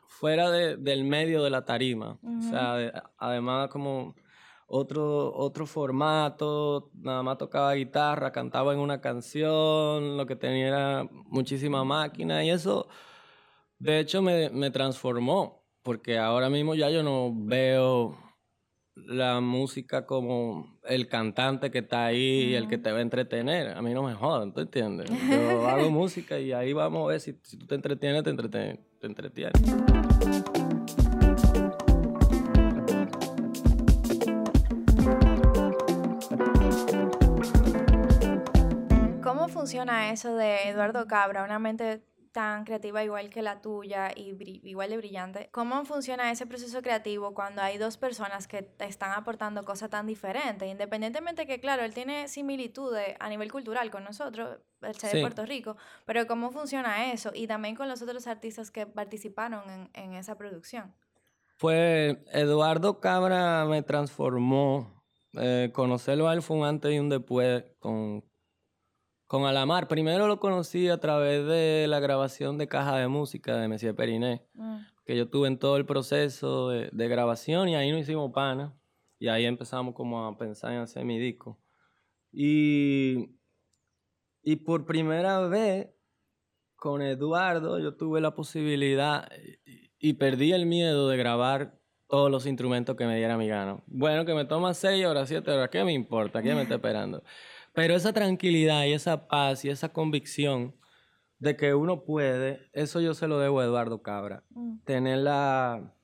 fuera 0.08 0.50
de, 0.50 0.76
del 0.76 1.04
medio 1.04 1.42
de 1.42 1.50
la 1.50 1.64
tarima. 1.64 2.18
O 2.22 2.42
sea, 2.42 2.74
de, 2.74 2.92
además 3.16 3.68
como 3.68 4.14
otro, 4.72 5.34
otro 5.34 5.66
formato, 5.66 6.90
nada 6.94 7.24
más 7.24 7.38
tocaba 7.38 7.74
guitarra, 7.74 8.30
cantaba 8.30 8.72
en 8.72 8.78
una 8.78 9.00
canción, 9.00 10.16
lo 10.16 10.26
que 10.26 10.36
tenía 10.36 10.68
era 10.68 11.08
muchísima 11.26 11.82
máquina 11.84 12.44
y 12.44 12.50
eso, 12.50 12.86
de 13.78 13.98
hecho, 13.98 14.22
me, 14.22 14.48
me 14.50 14.70
transformó, 14.70 15.66
porque 15.82 16.18
ahora 16.18 16.48
mismo 16.48 16.76
ya 16.76 16.88
yo 16.88 17.02
no 17.02 17.32
veo 17.34 18.16
la 18.94 19.40
música 19.40 20.06
como 20.06 20.78
el 20.84 21.08
cantante 21.08 21.70
que 21.70 21.78
está 21.78 22.06
ahí 22.06 22.50
y 22.50 22.54
el 22.54 22.68
que 22.68 22.78
te 22.78 22.92
va 22.92 22.98
a 22.98 23.02
entretener. 23.02 23.76
A 23.76 23.82
mí 23.82 23.92
no 23.92 24.02
me 24.04 24.14
jodan, 24.14 24.52
¿tú 24.52 24.60
entiendes? 24.60 25.10
Yo 25.28 25.66
hago 25.66 25.90
música 25.90 26.38
y 26.38 26.52
ahí 26.52 26.72
vamos 26.72 27.04
a 27.04 27.12
ver 27.12 27.20
si, 27.20 27.34
si 27.42 27.56
tú 27.56 27.66
te 27.66 27.74
entretienes, 27.74 28.22
te, 28.22 28.30
entretienes. 28.30 28.78
Te 29.00 29.06
entretienes. 29.06 30.59
Funciona 39.70 40.10
eso 40.10 40.36
de 40.36 40.68
Eduardo 40.68 41.06
Cabra, 41.06 41.44
una 41.44 41.58
mente 41.58 42.02
tan 42.32 42.64
creativa 42.64 43.02
igual 43.02 43.28
que 43.28 43.42
la 43.42 43.60
tuya 43.60 44.10
y 44.14 44.36
igual 44.68 44.90
de 44.90 44.96
brillante, 44.96 45.48
¿cómo 45.50 45.84
funciona 45.84 46.30
ese 46.30 46.46
proceso 46.46 46.80
creativo 46.80 47.34
cuando 47.34 47.60
hay 47.60 47.76
dos 47.76 47.96
personas 47.96 48.46
que 48.46 48.62
te 48.62 48.84
están 48.84 49.12
aportando 49.12 49.64
cosas 49.64 49.90
tan 49.90 50.06
diferentes? 50.06 50.68
Independientemente 50.68 51.46
que, 51.46 51.60
claro, 51.60 51.82
él 51.82 51.92
tiene 51.92 52.28
similitudes 52.28 53.16
a 53.18 53.28
nivel 53.28 53.50
cultural 53.50 53.90
con 53.90 54.04
nosotros, 54.04 54.58
el 54.82 54.94
ser 54.94 55.12
de 55.12 55.20
Puerto 55.20 55.44
Rico, 55.44 55.76
pero 56.06 56.26
¿cómo 56.26 56.52
funciona 56.52 57.12
eso? 57.12 57.32
Y 57.34 57.46
también 57.46 57.74
con 57.74 57.88
los 57.88 58.00
otros 58.02 58.26
artistas 58.26 58.70
que 58.70 58.86
participaron 58.86 59.68
en, 59.68 59.90
en 59.94 60.14
esa 60.14 60.36
producción. 60.38 60.94
Pues 61.58 62.16
Eduardo 62.32 63.00
Cabra 63.00 63.66
me 63.66 63.82
transformó. 63.82 64.98
Eh, 65.34 65.70
conocerlo 65.72 66.28
a 66.28 66.34
él 66.34 66.42
fue 66.42 66.56
un 66.56 66.64
antes 66.64 66.92
y 66.92 66.98
un 66.98 67.08
después 67.08 67.62
con, 67.78 68.24
con 69.30 69.46
Alamar. 69.46 69.86
Primero 69.86 70.26
lo 70.26 70.40
conocí 70.40 70.88
a 70.88 70.98
través 70.98 71.46
de 71.46 71.86
la 71.86 72.00
grabación 72.00 72.58
de 72.58 72.66
caja 72.66 72.96
de 72.96 73.06
música 73.06 73.56
de 73.56 73.68
Messier 73.68 73.94
Periné, 73.94 74.44
mm. 74.54 74.78
que 75.06 75.16
yo 75.16 75.28
tuve 75.28 75.46
en 75.46 75.56
todo 75.56 75.76
el 75.76 75.86
proceso 75.86 76.68
de, 76.70 76.90
de, 76.90 77.08
grabación 77.08 77.68
y 77.68 77.76
ahí 77.76 77.92
nos 77.92 78.00
hicimos 78.00 78.32
pana. 78.32 78.76
Y 79.20 79.28
ahí 79.28 79.44
empezamos 79.44 79.94
como 79.94 80.26
a 80.26 80.36
pensar 80.36 80.72
en 80.72 80.80
hacer 80.80 81.04
mi 81.04 81.20
disco. 81.20 81.60
Y, 82.32 83.36
y 84.42 84.56
por 84.56 84.84
primera 84.84 85.38
vez 85.46 85.90
con 86.74 87.00
Eduardo 87.00 87.78
yo 87.78 87.96
tuve 87.96 88.20
la 88.20 88.34
posibilidad 88.34 89.30
y 89.96 90.14
perdí 90.14 90.52
el 90.52 90.66
miedo 90.66 91.08
de 91.08 91.16
grabar 91.16 91.78
todos 92.08 92.32
los 92.32 92.46
instrumentos 92.46 92.96
que 92.96 93.06
me 93.06 93.16
diera 93.16 93.38
mi 93.38 93.46
gano. 93.46 93.84
Bueno, 93.86 94.24
que 94.24 94.34
me 94.34 94.44
toma 94.44 94.74
seis 94.74 95.06
horas, 95.06 95.28
siete 95.28 95.52
horas, 95.52 95.68
¿qué 95.70 95.84
me 95.84 95.92
importa? 95.92 96.42
¿Qué 96.42 96.52
me 96.52 96.62
está 96.62 96.74
esperando? 96.74 97.22
Pero 97.80 97.94
esa 97.94 98.12
tranquilidad 98.12 98.84
y 98.84 98.92
esa 98.92 99.26
paz 99.26 99.64
y 99.64 99.70
esa 99.70 99.90
convicción 99.90 100.76
de 101.38 101.56
que 101.56 101.72
uno 101.72 102.04
puede, 102.04 102.68
eso 102.74 103.00
yo 103.00 103.14
se 103.14 103.26
lo 103.26 103.38
debo 103.38 103.60
a 103.60 103.64
Eduardo 103.64 104.02
Cabra. 104.02 104.44
Mm. 104.50 104.80
Tener 104.84 105.18
la, 105.20 105.94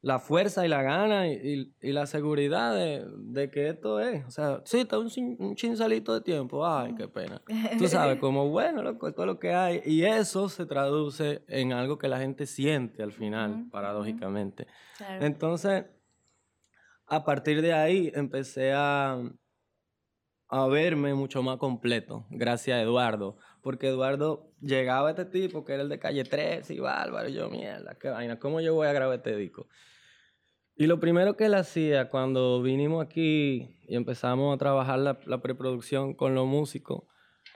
la 0.00 0.20
fuerza 0.20 0.64
y 0.64 0.68
la 0.68 0.82
gana 0.82 1.26
y, 1.26 1.72
la 1.82 2.06
seguridad 2.06 2.72
de, 2.72 3.50
que 3.50 3.68
esto 3.70 3.98
es. 3.98 4.24
O 4.26 4.30
sea, 4.30 4.62
sí, 4.64 4.78
está 4.78 4.96
un, 5.00 5.10
un 5.40 5.56
chinsalito 5.56 6.14
de 6.14 6.20
tiempo. 6.20 6.64
Ay, 6.64 6.94
qué 6.94 7.08
pena. 7.08 7.42
Tú 7.76 7.88
sabes, 7.88 8.20
como 8.20 8.48
bueno, 8.48 8.80
loco, 8.80 9.12
todo 9.12 9.26
lo 9.26 9.40
que 9.40 9.52
hay. 9.52 9.82
Y 9.84 10.04
eso 10.04 10.48
se 10.48 10.66
traduce 10.66 11.42
en 11.48 11.72
algo 11.72 11.98
que 11.98 12.06
la 12.06 12.20
gente 12.20 12.46
siente 12.46 13.02
al 13.02 13.10
final, 13.10 13.66
paradójicamente. 13.72 14.68
Entonces, 15.18 15.86
a 17.08 17.24
partir 17.24 17.60
de 17.60 17.72
ahí 17.72 18.12
empecé 18.14 18.72
a, 18.72 19.20
a 20.48 20.66
verme 20.66 21.14
mucho 21.14 21.42
más 21.42 21.58
completo, 21.58 22.26
gracias 22.30 22.78
a 22.78 22.82
Eduardo. 22.82 23.36
Porque 23.62 23.88
Eduardo 23.88 24.52
llegaba 24.60 25.08
a 25.08 25.10
este 25.10 25.24
tipo 25.24 25.64
que 25.64 25.72
era 25.72 25.82
el 25.82 25.88
de 25.88 25.98
calle 25.98 26.24
13 26.24 26.74
y 26.74 26.78
bárbaro. 26.78 27.28
Yo, 27.28 27.50
mierda, 27.50 27.96
qué 27.98 28.10
vaina, 28.10 28.38
¿cómo 28.38 28.60
yo 28.60 28.74
voy 28.74 28.86
a 28.86 28.92
grabar 28.92 29.16
este 29.16 29.36
disco? 29.36 29.66
Y 30.78 30.86
lo 30.86 31.00
primero 31.00 31.36
que 31.36 31.46
él 31.46 31.54
hacía 31.54 32.10
cuando 32.10 32.60
vinimos 32.60 33.04
aquí 33.04 33.78
y 33.88 33.96
empezamos 33.96 34.54
a 34.54 34.58
trabajar 34.58 34.98
la, 34.98 35.40
preproducción 35.40 36.12
con 36.12 36.34
los 36.34 36.46
músicos, 36.46 37.04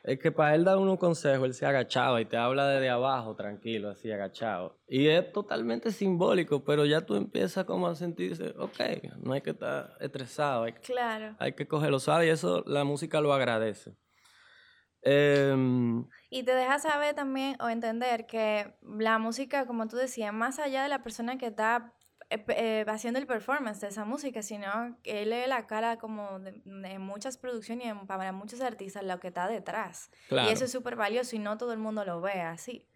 es 0.02 0.18
que 0.18 0.32
para 0.32 0.54
él 0.54 0.64
dar 0.64 0.78
unos 0.78 0.98
consejos, 0.98 1.46
él 1.46 1.54
se 1.54 1.66
agachaba 1.66 2.20
y 2.20 2.24
te 2.24 2.36
habla 2.36 2.66
desde 2.68 2.88
abajo, 2.90 3.34
tranquilo, 3.34 3.90
así 3.90 4.10
agachado. 4.10 4.78
Y 4.88 5.08
es 5.08 5.32
totalmente 5.32 5.92
simbólico, 5.92 6.64
pero 6.64 6.86
ya 6.86 7.00
tú 7.02 7.16
empiezas 7.16 7.64
como 7.64 7.86
a 7.86 7.94
sentirse, 7.94 8.54
ok, 8.58 8.80
no 9.22 9.32
hay 9.32 9.40
que 9.40 9.50
estar 9.50 9.96
estresado, 10.00 10.64
hay, 10.64 10.72
claro. 10.72 11.36
hay 11.38 11.52
que 11.52 11.68
cogerlo 11.68 11.98
suave 11.98 12.26
y 12.26 12.30
eso 12.30 12.64
la 12.66 12.84
música 12.84 13.20
lo 13.20 13.32
agradece. 13.32 13.94
Em, 15.02 16.06
y 16.28 16.42
te 16.42 16.54
deja 16.54 16.78
saber 16.78 17.14
también 17.14 17.56
o 17.60 17.68
entender 17.68 18.26
que 18.26 18.74
la 18.82 19.18
música, 19.18 19.66
como 19.66 19.88
tú 19.88 19.96
decías, 19.96 20.32
más 20.32 20.58
allá 20.58 20.82
de 20.82 20.88
la 20.88 21.02
persona 21.02 21.38
que 21.38 21.46
está 21.46 21.94
eh, 22.30 22.44
eh, 22.48 22.84
haciendo 22.86 23.18
el 23.18 23.26
performance 23.26 23.80
de 23.80 23.88
esa 23.88 24.04
música, 24.04 24.40
sino 24.42 24.96
que 25.02 25.22
él 25.22 25.30
lee 25.30 25.48
la 25.48 25.66
cara 25.66 25.98
como 25.98 26.38
de, 26.38 26.98
muchas 27.00 27.36
producciones 27.36 27.92
y 27.92 28.06
para 28.06 28.30
muchos 28.30 28.60
artistas 28.60 29.02
lo 29.02 29.18
que 29.18 29.28
está 29.28 29.48
detrás. 29.48 30.12
Y 30.30 30.48
eso 30.52 30.64
es 30.64 30.70
súper 30.70 30.94
valioso 30.94 31.34
y 31.34 31.40
no 31.40 31.58
todo 31.58 31.72
el 31.72 31.80
mundo 31.80 32.04
lo 32.04 32.20
ve 32.20 32.40
así. 32.40 32.86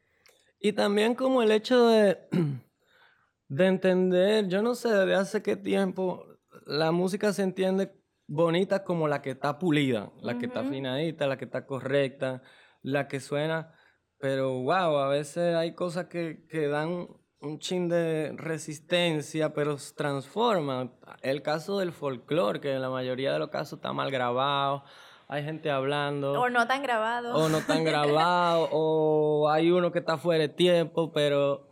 Y 0.61 0.73
también 0.73 1.17
como 1.17 1.43
el 1.43 1.51
hecho 1.51 1.89
de, 1.89 2.19
de 3.49 3.67
entender, 3.67 4.47
yo 4.47 4.63
no 4.63 4.77
sé 4.77 4.89
desde 4.89 5.15
hace 5.17 5.43
qué 5.43 5.57
tiempo 5.57 6.25
la 6.65 6.93
música 6.93 7.33
se 7.33 7.43
entiende 7.43 7.93
bonita 8.29 8.85
como 8.85 9.09
la 9.09 9.21
que 9.21 9.31
está 9.31 9.59
pulida, 9.59 10.13
la 10.23 10.39
que 10.39 10.47
está 10.47 10.61
afinadita, 10.61 11.27
la 11.27 11.37
que 11.37 11.45
está 11.45 11.67
correcta, 11.67 12.41
la 12.83 13.09
que 13.09 13.19
suena, 13.19 13.75
pero 14.19 14.63
wow, 14.63 14.99
a 14.99 15.09
veces 15.09 15.57
hay 15.57 15.75
cosas 15.75 16.07
que, 16.07 16.47
que 16.49 16.69
dan 16.69 17.09
un 17.45 17.59
chin 17.59 17.89
de 17.89 18.33
resistencia, 18.37 19.53
pero 19.53 19.79
se 19.79 19.95
transforma. 19.95 20.91
El 21.23 21.43
caso 21.43 21.79
del 21.79 21.93
folclore, 21.93 22.61
que 22.61 22.73
en 22.73 22.83
la 22.83 22.91
mayoría 22.91 23.33
de 23.33 23.39
los 23.39 23.51
casos 23.51 23.79
está 23.79 23.93
mal 23.93 24.11
grabado, 24.11 24.85
hay 25.29 25.45
gente 25.45 25.71
hablando. 25.71 26.33
O 26.33 26.49
no 26.49 26.67
tan 26.67 26.83
grabado. 26.83 27.35
O 27.35 27.49
no 27.49 27.61
tan 27.61 27.85
grabado, 27.85 28.69
o 28.73 29.49
hay 29.51 29.71
uno 29.71 29.93
que 29.93 30.01
está 30.01 30.19
fuera 30.19 30.43
de 30.43 30.49
tiempo, 30.49 31.13
pero 31.13 31.69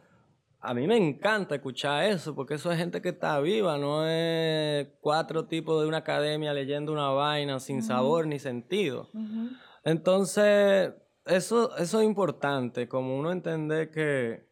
a 0.60 0.74
mí 0.74 0.86
me 0.86 0.96
encanta 0.96 1.56
escuchar 1.56 2.04
eso, 2.04 2.34
porque 2.34 2.54
eso 2.54 2.70
es 2.70 2.78
gente 2.78 3.02
que 3.02 3.10
está 3.10 3.40
viva, 3.40 3.78
no 3.78 4.06
es 4.06 4.88
cuatro 5.00 5.46
tipos 5.46 5.80
de 5.82 5.88
una 5.88 5.98
academia 5.98 6.52
leyendo 6.52 6.92
una 6.92 7.08
vaina 7.08 7.58
sin 7.58 7.82
sabor 7.82 8.26
ni 8.26 8.38
sentido. 8.38 9.08
Entonces, 9.84 10.92
eso, 11.26 11.76
eso 11.76 12.00
es 12.00 12.06
importante, 12.06 12.88
como 12.88 13.18
uno 13.18 13.32
entender 13.32 13.90
que 13.90 14.51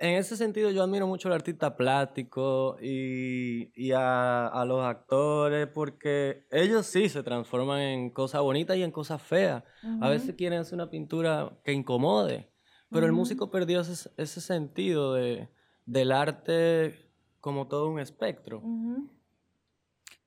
en 0.00 0.14
ese 0.14 0.34
sentido 0.34 0.70
yo 0.70 0.82
admiro 0.82 1.06
mucho 1.06 1.28
al 1.28 1.34
artista 1.34 1.76
plástico 1.76 2.78
y, 2.80 3.70
y 3.74 3.92
a, 3.92 4.46
a, 4.46 4.64
los 4.64 4.82
actores 4.82 5.66
porque 5.66 6.46
ellos 6.50 6.86
sí 6.86 7.10
se 7.10 7.22
transforman 7.22 7.80
en 7.80 8.10
cosas 8.10 8.40
bonitas 8.40 8.78
y 8.78 8.82
en 8.82 8.92
cosas 8.92 9.20
feas. 9.20 9.62
A 10.00 10.08
veces 10.08 10.34
quieren 10.36 10.60
hacer 10.60 10.74
una 10.74 10.88
pintura 10.88 11.52
que 11.64 11.72
incomode, 11.72 12.50
pero 12.90 13.04
el 13.04 13.12
músico 13.12 13.50
perdió 13.50 13.82
ese, 13.82 14.10
ese 14.16 14.40
sentido 14.40 15.12
de, 15.12 15.50
del 15.84 16.12
arte 16.12 17.10
como 17.40 17.68
todo 17.68 17.90
un 17.90 18.00
espectro. 18.00 18.62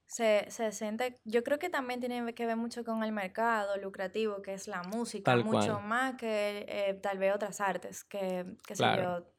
Se, 0.05 0.45
se, 0.51 0.71
siente, 0.71 1.19
yo 1.25 1.43
creo 1.43 1.57
que 1.57 1.71
también 1.71 1.99
tiene 1.99 2.35
que 2.35 2.45
ver 2.45 2.57
mucho 2.57 2.83
con 2.85 3.03
el 3.03 3.11
mercado 3.11 3.75
lucrativo, 3.77 4.43
que 4.43 4.53
es 4.53 4.67
la 4.67 4.83
música, 4.83 5.35
mucho 5.37 5.79
más 5.79 6.13
que 6.13 6.65
eh, 6.67 6.93
tal 7.01 7.17
vez 7.17 7.33
otras 7.33 7.59
artes, 7.59 8.03
que, 8.03 8.45
que 8.67 8.75
sé 8.75 8.83
yo, 8.97 9.32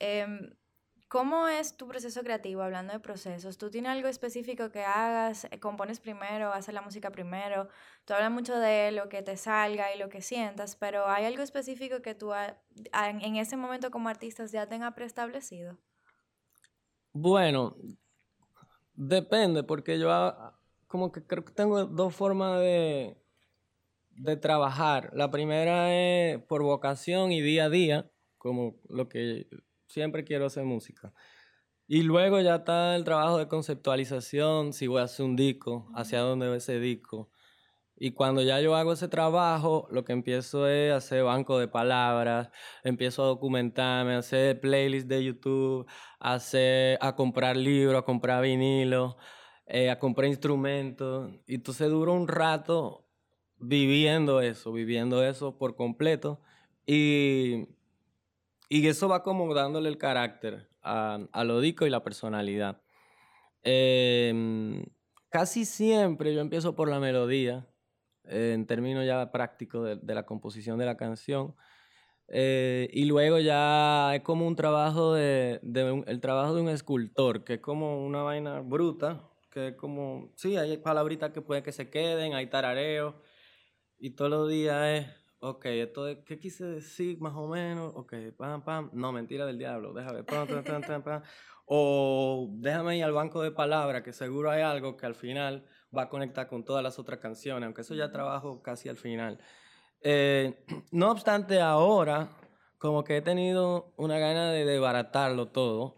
Em, 0.00 0.50
¿Cómo 1.10 1.48
es 1.48 1.76
tu 1.76 1.88
proceso 1.88 2.22
creativo, 2.22 2.62
hablando 2.62 2.92
de 2.92 3.00
procesos? 3.00 3.58
¿Tú 3.58 3.68
tienes 3.68 3.90
algo 3.90 4.06
específico 4.06 4.70
que 4.70 4.84
hagas? 4.84 5.44
Eh, 5.50 5.58
¿Compones 5.58 5.98
primero? 5.98 6.52
¿Haces 6.52 6.72
la 6.72 6.82
música 6.82 7.10
primero? 7.10 7.68
Tú 8.04 8.14
hablas 8.14 8.30
mucho 8.30 8.56
de 8.56 8.92
lo 8.92 9.08
que 9.08 9.20
te 9.20 9.36
salga 9.36 9.92
y 9.92 9.98
lo 9.98 10.08
que 10.08 10.22
sientas, 10.22 10.76
pero 10.76 11.08
¿hay 11.08 11.24
algo 11.24 11.42
específico 11.42 12.00
que 12.00 12.14
tú 12.14 12.30
en 12.92 13.36
ese 13.36 13.56
momento 13.56 13.90
como 13.90 14.08
artista 14.08 14.46
ya 14.46 14.68
tengas 14.68 14.94
preestablecido? 14.94 15.78
Bueno, 17.12 17.76
depende, 18.94 19.64
porque 19.64 19.98
yo 19.98 20.08
como 20.86 21.10
que 21.10 21.26
creo 21.26 21.44
que 21.44 21.52
tengo 21.52 21.86
dos 21.86 22.14
formas 22.14 22.60
de, 22.60 23.16
de 24.10 24.36
trabajar. 24.36 25.10
La 25.12 25.28
primera 25.32 25.92
es 25.92 26.40
por 26.44 26.62
vocación 26.62 27.32
y 27.32 27.40
día 27.40 27.64
a 27.64 27.68
día, 27.68 28.12
como 28.38 28.76
lo 28.88 29.08
que 29.08 29.48
siempre 29.90 30.24
quiero 30.24 30.46
hacer 30.46 30.64
música. 30.64 31.12
Y 31.86 32.02
luego 32.02 32.40
ya 32.40 32.56
está 32.56 32.94
el 32.96 33.04
trabajo 33.04 33.38
de 33.38 33.48
conceptualización, 33.48 34.72
si 34.72 34.86
voy 34.86 35.00
a 35.00 35.04
hacer 35.04 35.26
un 35.26 35.36
disco, 35.36 35.90
hacia 35.94 36.20
dónde 36.20 36.48
va 36.48 36.56
ese 36.56 36.78
disco. 36.78 37.30
Y 37.96 38.12
cuando 38.12 38.42
ya 38.42 38.60
yo 38.60 38.76
hago 38.76 38.92
ese 38.94 39.08
trabajo, 39.08 39.88
lo 39.90 40.04
que 40.04 40.12
empiezo 40.12 40.68
es 40.68 40.92
hacer 40.92 41.24
banco 41.24 41.58
de 41.58 41.68
palabras, 41.68 42.50
empiezo 42.84 43.24
a 43.24 43.26
documentarme, 43.26 44.14
a 44.14 44.18
hacer 44.18 44.60
playlists 44.60 45.08
de 45.08 45.24
YouTube, 45.24 45.86
a, 46.20 46.34
hacer, 46.34 46.96
a 47.02 47.14
comprar 47.16 47.56
libros, 47.56 47.98
a 47.98 48.04
comprar 48.04 48.42
vinilos, 48.42 49.16
eh, 49.66 49.90
a 49.90 49.98
comprar 49.98 50.28
instrumentos. 50.28 51.32
Y 51.46 51.56
entonces 51.56 51.90
duro 51.90 52.14
un 52.14 52.28
rato 52.28 53.06
viviendo 53.58 54.40
eso, 54.40 54.72
viviendo 54.72 55.24
eso 55.24 55.58
por 55.58 55.76
completo. 55.76 56.40
Y 56.86 57.66
y 58.70 58.86
eso 58.86 59.08
va 59.08 59.24
como 59.24 59.52
dándole 59.52 59.88
el 59.88 59.98
carácter 59.98 60.68
a, 60.80 61.44
lo 61.44 61.60
disco 61.60 61.86
y 61.86 61.90
la 61.90 62.04
personalidad. 62.04 62.80
Em, 63.62 64.84
casi 65.28 65.64
siempre 65.64 66.32
yo 66.32 66.40
empiezo 66.40 66.76
por 66.76 66.88
la 66.88 67.00
melodía, 67.00 67.66
en 68.24 68.66
términos 68.66 69.04
ya 69.04 69.32
prácticos 69.32 70.00
de, 70.00 70.14
la 70.14 70.24
composición 70.24 70.78
de 70.78 70.86
la 70.86 70.96
canción. 70.96 71.56
Eh, 72.28 72.88
y 72.92 73.06
luego 73.06 73.40
ya 73.40 74.14
es 74.14 74.22
como 74.22 74.46
un 74.46 74.54
trabajo 74.54 75.14
de, 75.14 75.58
de 75.62 76.04
el 76.06 76.20
trabajo 76.20 76.54
de 76.54 76.62
un 76.62 76.68
escultor, 76.68 77.42
que 77.42 77.54
es 77.54 77.60
como 77.60 78.06
una 78.06 78.22
vaina 78.22 78.60
bruta, 78.60 79.28
que 79.50 79.68
es 79.68 79.74
como, 79.74 80.30
sí, 80.36 80.56
hay 80.56 80.76
palabritas 80.76 81.32
que 81.32 81.42
puede 81.42 81.64
que 81.64 81.72
se 81.72 81.90
queden, 81.90 82.34
hay 82.34 82.46
tarareo, 82.46 83.20
y 83.98 84.10
todos 84.10 84.30
los 84.30 84.48
días 84.48 84.86
es 84.86 85.19
ok, 85.40 85.64
esto 85.66 86.06
es, 86.08 86.18
¿qué 86.24 86.38
quise 86.38 86.64
decir 86.64 87.20
más 87.20 87.34
o 87.34 87.48
menos? 87.48 87.92
Ok, 87.96 88.14
pam, 88.36 88.62
pam, 88.62 88.90
no, 88.92 89.12
mentira 89.12 89.46
del 89.46 89.58
diablo, 89.58 89.92
déjame, 89.92 90.22
pam, 90.24 90.46
pam, 90.46 90.64
pam, 90.64 90.82
pam, 90.82 91.02
pam. 91.02 91.22
O 91.66 92.48
déjame 92.52 92.98
ir 92.98 93.04
al 93.04 93.12
banco 93.12 93.42
de 93.42 93.52
palabras, 93.52 94.02
que 94.02 94.12
seguro 94.12 94.50
hay 94.50 94.62
algo 94.62 94.96
que 94.96 95.06
al 95.06 95.14
final 95.14 95.64
va 95.96 96.02
a 96.02 96.08
conectar 96.08 96.48
con 96.48 96.64
todas 96.64 96.82
las 96.82 96.98
otras 96.98 97.20
canciones, 97.20 97.64
aunque 97.64 97.82
eso 97.82 97.94
ya 97.94 98.10
trabajo 98.10 98.62
casi 98.62 98.88
al 98.88 98.96
final. 98.96 99.38
Eh, 100.02 100.64
no 100.92 101.10
obstante, 101.10 101.60
ahora 101.60 102.28
como 102.78 103.04
que 103.04 103.18
he 103.18 103.22
tenido 103.22 103.92
una 103.96 104.18
gana 104.18 104.50
de 104.50 104.64
desbaratarlo 104.64 105.48
todo. 105.48 105.96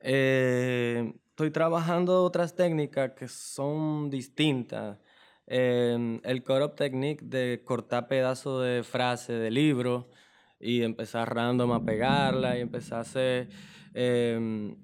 Eh, 0.00 1.14
estoy 1.28 1.50
trabajando 1.50 2.24
otras 2.24 2.54
técnicas 2.54 3.12
que 3.12 3.28
son 3.28 4.10
distintas. 4.10 4.98
El 5.46 6.42
core 6.44 6.68
technique 6.68 7.24
de 7.24 7.62
cortar 7.64 8.08
pedazos 8.08 8.64
de 8.64 8.82
frase 8.82 9.34
de 9.34 9.50
libro 9.50 10.08
y 10.58 10.82
empezar 10.82 11.34
random 11.34 11.72
a 11.72 11.84
pegarla 11.84 12.56
y 12.56 12.62
empezar 12.62 12.98
a 12.98 13.00
hacer 13.02 13.48
em, 13.92 14.76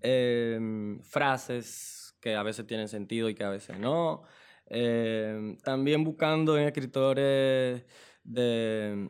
em, 0.00 1.00
frases 1.00 2.16
que 2.20 2.34
a 2.36 2.42
veces 2.42 2.66
tienen 2.66 2.88
sentido 2.88 3.28
y 3.28 3.34
que 3.34 3.44
a 3.44 3.50
veces 3.50 3.78
no. 3.78 4.22
Em, 4.68 5.56
también 5.58 6.04
buscando 6.04 6.58
en 6.58 6.64
escritores 6.66 7.84
de, 8.24 9.08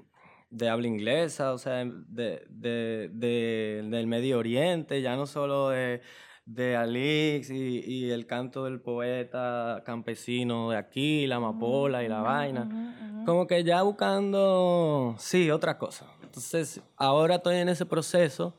de 0.51 0.69
habla 0.69 0.87
inglesa, 0.87 1.53
o 1.53 1.59
sea, 1.59 1.85
de, 1.85 2.47
de, 2.49 3.83
del 3.85 4.07
Medio 4.07 4.39
Oriente, 4.39 5.03
ya 5.03 5.17
no 5.17 5.27
solo 5.27 5.71
de, 5.71 6.01
de 6.47 6.77
Alix 6.77 7.51
y, 7.51 7.81
y, 7.85 8.11
el 8.11 8.27
canto 8.27 8.65
del 8.65 8.81
poeta 8.81 9.83
campesino 9.85 10.71
de 10.71 10.77
aquí, 10.77 11.27
la 11.27 11.37
amapola 11.37 12.05
y 12.05 12.09
la 12.09 12.21
vaina. 12.21 13.25
Como 13.27 13.49
que 13.49 13.65
ya 13.65 13.83
buscando, 13.83 15.17
sí, 15.19 15.51
otra 15.51 15.77
cosa. 15.77 16.07
Entonces, 16.23 16.81
ahora 16.97 17.37
estoy 17.37 17.57
en 17.57 17.69
ese 17.69 17.85
proceso 17.85 18.57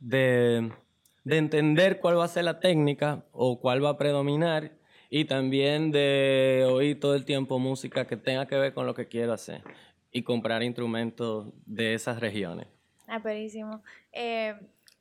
de, 0.00 0.72
de 1.22 1.38
entender 1.38 2.00
cuál 2.00 2.18
va 2.18 2.24
a 2.24 2.28
ser 2.28 2.44
la 2.44 2.58
técnica 2.58 3.24
o 3.30 3.60
cuál 3.60 3.84
va 3.84 3.90
a 3.90 3.98
predominar 3.98 4.72
y 5.08 5.26
también 5.26 5.92
de 5.92 6.66
oír 6.68 6.98
todo 6.98 7.14
el 7.14 7.24
tiempo 7.24 7.60
música 7.60 8.06
que 8.06 8.16
tenga 8.16 8.46
que 8.46 8.56
ver 8.56 8.74
con 8.74 8.84
lo 8.84 8.94
que 8.94 9.06
quiero 9.06 9.32
hacer 9.32 9.62
y 10.10 10.24
comprar 10.24 10.64
instrumentos 10.64 11.52
de 11.66 11.94
esas 11.94 12.18
regiones. 12.18 12.66
Ah. 13.06 13.22
Eh, 14.12 14.54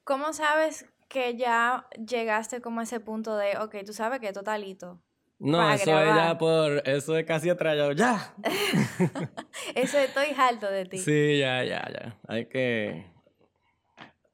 ¿Cómo 0.03 0.33
sabes 0.33 0.85
que 1.11 1.35
ya 1.35 1.87
llegaste 2.07 2.61
como 2.61 2.79
a 2.79 2.83
ese 2.83 2.99
punto 2.99 3.35
de, 3.35 3.57
ok, 3.57 3.75
tú 3.85 3.93
sabes 3.93 4.19
que 4.19 4.31
totalito? 4.31 4.99
No, 5.39 5.71
eso 5.71 5.99
es 5.99 6.15
ya 6.15 6.37
por, 6.37 6.87
eso 6.87 7.17
es 7.17 7.25
casi 7.25 7.49
atrayado, 7.49 7.93
ya. 7.93 8.35
eso 9.75 9.97
estoy 9.97 10.27
alto 10.37 10.69
de 10.69 10.85
ti. 10.85 10.99
Sí, 10.99 11.39
ya, 11.39 11.63
ya, 11.63 11.87
ya. 11.91 12.19
Hay 12.27 12.45
que... 12.45 13.05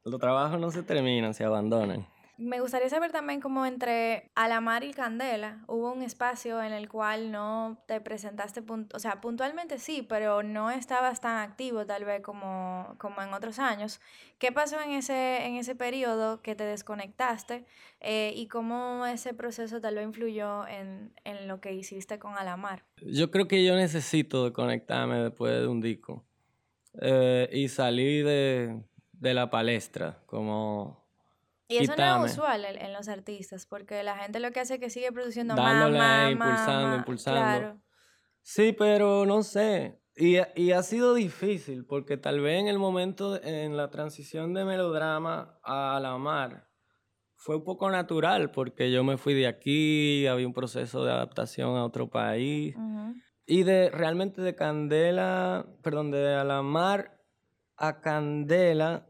Los 0.04 0.20
trabajos 0.20 0.60
no 0.60 0.70
se 0.70 0.82
terminan, 0.82 1.34
se 1.34 1.44
abandonan. 1.44 2.06
Me 2.38 2.60
gustaría 2.60 2.88
saber 2.88 3.10
también 3.10 3.40
cómo 3.40 3.66
entre 3.66 4.30
Alamar 4.36 4.84
y 4.84 4.92
Candela 4.92 5.64
hubo 5.66 5.92
un 5.92 6.02
espacio 6.02 6.62
en 6.62 6.72
el 6.72 6.88
cual 6.88 7.32
no 7.32 7.82
te 7.88 8.00
presentaste, 8.00 8.62
o 8.94 8.98
sea, 9.00 9.20
puntualmente 9.20 9.80
sí, 9.80 10.06
pero 10.08 10.44
no 10.44 10.70
estabas 10.70 11.20
tan 11.20 11.38
activo 11.38 11.84
tal 11.84 12.04
vez 12.04 12.22
como, 12.22 12.94
como 12.98 13.22
en 13.22 13.34
otros 13.34 13.58
años. 13.58 14.00
¿Qué 14.38 14.52
pasó 14.52 14.80
en 14.80 14.92
ese, 14.92 15.46
en 15.46 15.56
ese 15.56 15.74
periodo 15.74 16.40
que 16.40 16.54
te 16.54 16.62
desconectaste 16.62 17.64
eh, 17.98 18.32
y 18.36 18.46
cómo 18.46 19.04
ese 19.04 19.34
proceso 19.34 19.80
tal 19.80 19.96
vez 19.96 20.04
influyó 20.04 20.64
en, 20.68 21.12
en, 21.24 21.48
lo 21.48 21.60
que 21.60 21.74
hiciste 21.74 22.20
con 22.20 22.38
Alamar? 22.38 22.84
Yo 23.02 23.32
creo 23.32 23.48
que 23.48 23.64
yo 23.64 23.74
necesito 23.74 24.52
conectarme 24.52 25.18
después 25.18 25.60
de 25.60 25.66
un 25.66 25.80
disco 25.80 26.24
eh, 27.00 27.48
y 27.52 27.66
salir 27.66 28.24
de, 28.24 28.80
de 29.10 29.34
la 29.34 29.50
palestra, 29.50 30.22
como 30.26 31.07
y 31.68 31.78
eso 31.78 31.94
no 31.96 32.24
es 32.24 32.32
usual 32.32 32.64
en, 32.64 32.92
los 32.92 33.08
artistas, 33.08 33.66
porque 33.66 34.02
la 34.02 34.16
gente 34.16 34.40
lo 34.40 34.50
que 34.50 34.60
hace 34.60 34.74
es 34.74 34.80
que 34.80 34.90
sigue 34.90 35.12
produciendo 35.12 35.54
Dándole, 35.54 35.98
más, 35.98 36.32
impulsando, 36.32 36.96
impulsando. 36.96 37.80
Sí, 38.42 38.72
pero 38.72 39.26
no 39.26 39.42
sé. 39.42 40.00
Y, 40.16 40.38
y, 40.56 40.72
ha 40.72 40.82
sido 40.82 41.14
difícil, 41.14 41.84
porque 41.84 42.16
tal 42.16 42.40
vez 42.40 42.58
en 42.60 42.68
el 42.68 42.78
momento, 42.78 43.40
en 43.42 43.76
la 43.76 43.90
transición 43.90 44.54
de 44.54 44.64
melodrama 44.64 45.60
a 45.62 46.00
la 46.00 46.16
mar, 46.16 46.68
fue 47.38 47.56
un 47.56 47.64
poco 47.64 47.88
natural, 47.88 48.50
porque 48.50 48.90
yo 48.90 49.04
me 49.04 49.16
fui 49.16 49.34
de 49.34 49.46
aquí, 49.46 50.26
había 50.26 50.46
un 50.46 50.52
proceso 50.52 51.04
de 51.04 51.12
adaptación 51.12 51.76
a 51.76 51.84
otro 51.84 52.10
país. 52.10 52.74
Y 53.46 53.62
de 53.62 53.90
realmente 53.90 54.42
de 54.42 54.56
Candela, 54.56 55.64
perdón, 55.82 56.10
de 56.10 56.34
Alamar 56.34 57.22
a 57.76 58.00
Candela, 58.00 59.07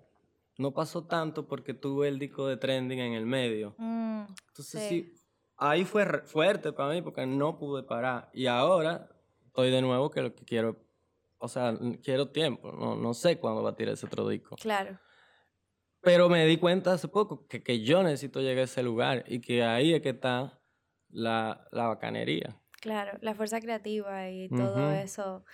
no 0.58 0.72
pasó 0.74 1.04
tanto 1.06 1.46
porque 1.46 1.72
tuve 1.72 2.08
el 2.08 2.18
disco 2.18 2.46
de 2.46 2.56
trending 2.56 2.98
en 2.98 3.12
el 3.14 3.24
medio. 3.24 3.74
Mm, 3.78 4.24
Entonces 4.48 4.88
sí. 4.88 5.14
ahí 5.56 5.84
fue 5.84 6.04
fuerte 6.22 6.72
para 6.72 6.92
mí 6.92 7.00
porque 7.00 7.24
no 7.26 7.58
pude 7.58 7.84
parar. 7.84 8.28
Y 8.34 8.46
ahora 8.46 9.08
estoy 9.46 9.70
de 9.70 9.80
nuevo 9.80 10.10
que 10.10 10.20
lo 10.20 10.34
que 10.34 10.44
quiero, 10.44 10.76
o 11.38 11.48
sea, 11.48 11.78
quiero 12.02 12.30
tiempo, 12.30 12.72
no, 12.72 12.96
no 12.96 13.14
sé 13.14 13.38
cuándo 13.38 13.62
va 13.62 13.70
a 13.70 13.76
tirar 13.76 13.94
ese 13.94 14.06
otro 14.06 14.28
disco. 14.28 14.56
Claro. 14.56 14.98
Pero 16.00 16.28
me 16.28 16.44
di 16.44 16.58
cuenta 16.58 16.92
hace 16.92 17.08
poco 17.08 17.46
que, 17.46 17.62
que 17.62 17.82
yo 17.82 18.02
necesito 18.02 18.40
llegar 18.40 18.58
a 18.58 18.64
ese 18.64 18.82
lugar 18.82 19.24
y 19.28 19.40
que 19.40 19.64
ahí 19.64 19.94
es 19.94 20.02
que 20.02 20.10
está 20.10 20.60
la, 21.08 21.68
la 21.70 21.86
bacanería. 21.88 22.60
Claro, 22.80 23.18
la 23.20 23.34
fuerza 23.34 23.60
creativa 23.60 24.28
y 24.28 24.48
todo 24.48 24.92
eso. 24.92 25.44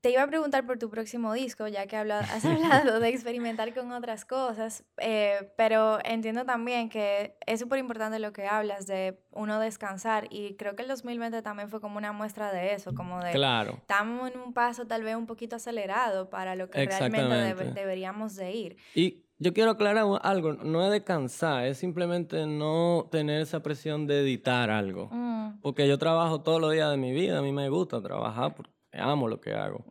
Te 0.00 0.10
iba 0.10 0.22
a 0.22 0.26
preguntar 0.26 0.66
por 0.66 0.78
tu 0.78 0.88
próximo 0.88 1.34
disco, 1.34 1.68
ya 1.68 1.86
que 1.86 1.96
has 1.96 2.44
hablado 2.44 3.00
de 3.00 3.08
experimentar 3.10 3.74
con 3.74 3.92
otras 3.92 4.24
cosas, 4.24 4.84
eh, 4.96 5.52
pero 5.56 5.98
entiendo 6.04 6.46
también 6.46 6.88
que 6.88 7.36
es 7.46 7.60
súper 7.60 7.80
importante 7.80 8.18
lo 8.18 8.32
que 8.32 8.46
hablas 8.46 8.86
de 8.86 9.20
uno 9.30 9.60
descansar 9.60 10.26
y 10.30 10.56
creo 10.56 10.74
que 10.74 10.82
el 10.82 10.88
2020 10.88 11.42
también 11.42 11.68
fue 11.68 11.82
como 11.82 11.98
una 11.98 12.12
muestra 12.12 12.50
de 12.50 12.72
eso, 12.72 12.94
como 12.94 13.22
de 13.22 13.32
claro. 13.32 13.74
estamos 13.74 14.30
en 14.30 14.40
un 14.40 14.54
paso 14.54 14.86
tal 14.86 15.02
vez 15.02 15.16
un 15.16 15.26
poquito 15.26 15.56
acelerado 15.56 16.30
para 16.30 16.54
lo 16.54 16.70
que 16.70 16.86
realmente 16.86 17.54
deberíamos 17.74 18.36
de 18.36 18.52
ir. 18.52 18.76
Y 18.94 19.26
yo 19.38 19.52
quiero 19.52 19.72
aclarar 19.72 20.06
algo, 20.22 20.54
no 20.54 20.82
es 20.82 20.90
descansar, 20.90 21.66
es 21.66 21.76
simplemente 21.76 22.46
no 22.46 23.06
tener 23.10 23.42
esa 23.42 23.62
presión 23.62 24.06
de 24.06 24.20
editar 24.20 24.70
algo, 24.70 25.10
mm. 25.12 25.60
porque 25.60 25.86
yo 25.86 25.98
trabajo 25.98 26.40
todos 26.40 26.58
los 26.58 26.72
días 26.72 26.90
de 26.90 26.96
mi 26.96 27.12
vida, 27.12 27.38
a 27.38 27.42
mí 27.42 27.52
me 27.52 27.68
gusta 27.68 28.00
trabajar 28.00 28.54
amo 28.92 29.28
lo 29.28 29.40
que 29.40 29.54
hago. 29.54 29.84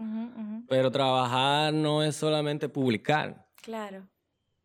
Pero 0.67 0.91
trabajar 0.91 1.73
no 1.73 2.03
es 2.03 2.15
solamente 2.15 2.69
publicar. 2.69 3.47
Claro. 3.61 4.07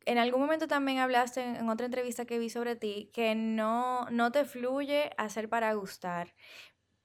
En 0.06 0.18
algún 0.18 0.40
momento 0.40 0.68
también 0.68 0.98
hablaste 0.98 1.42
en, 1.42 1.68
otra 1.68 1.86
entrevista 1.86 2.26
que 2.26 2.38
vi 2.38 2.50
sobre 2.50 2.76
ti 2.76 3.10
que 3.14 3.34
no, 3.34 4.06
no 4.10 4.32
te 4.32 4.44
fluye 4.44 5.10
hacer 5.16 5.48
para 5.48 5.72
gustar. 5.74 6.34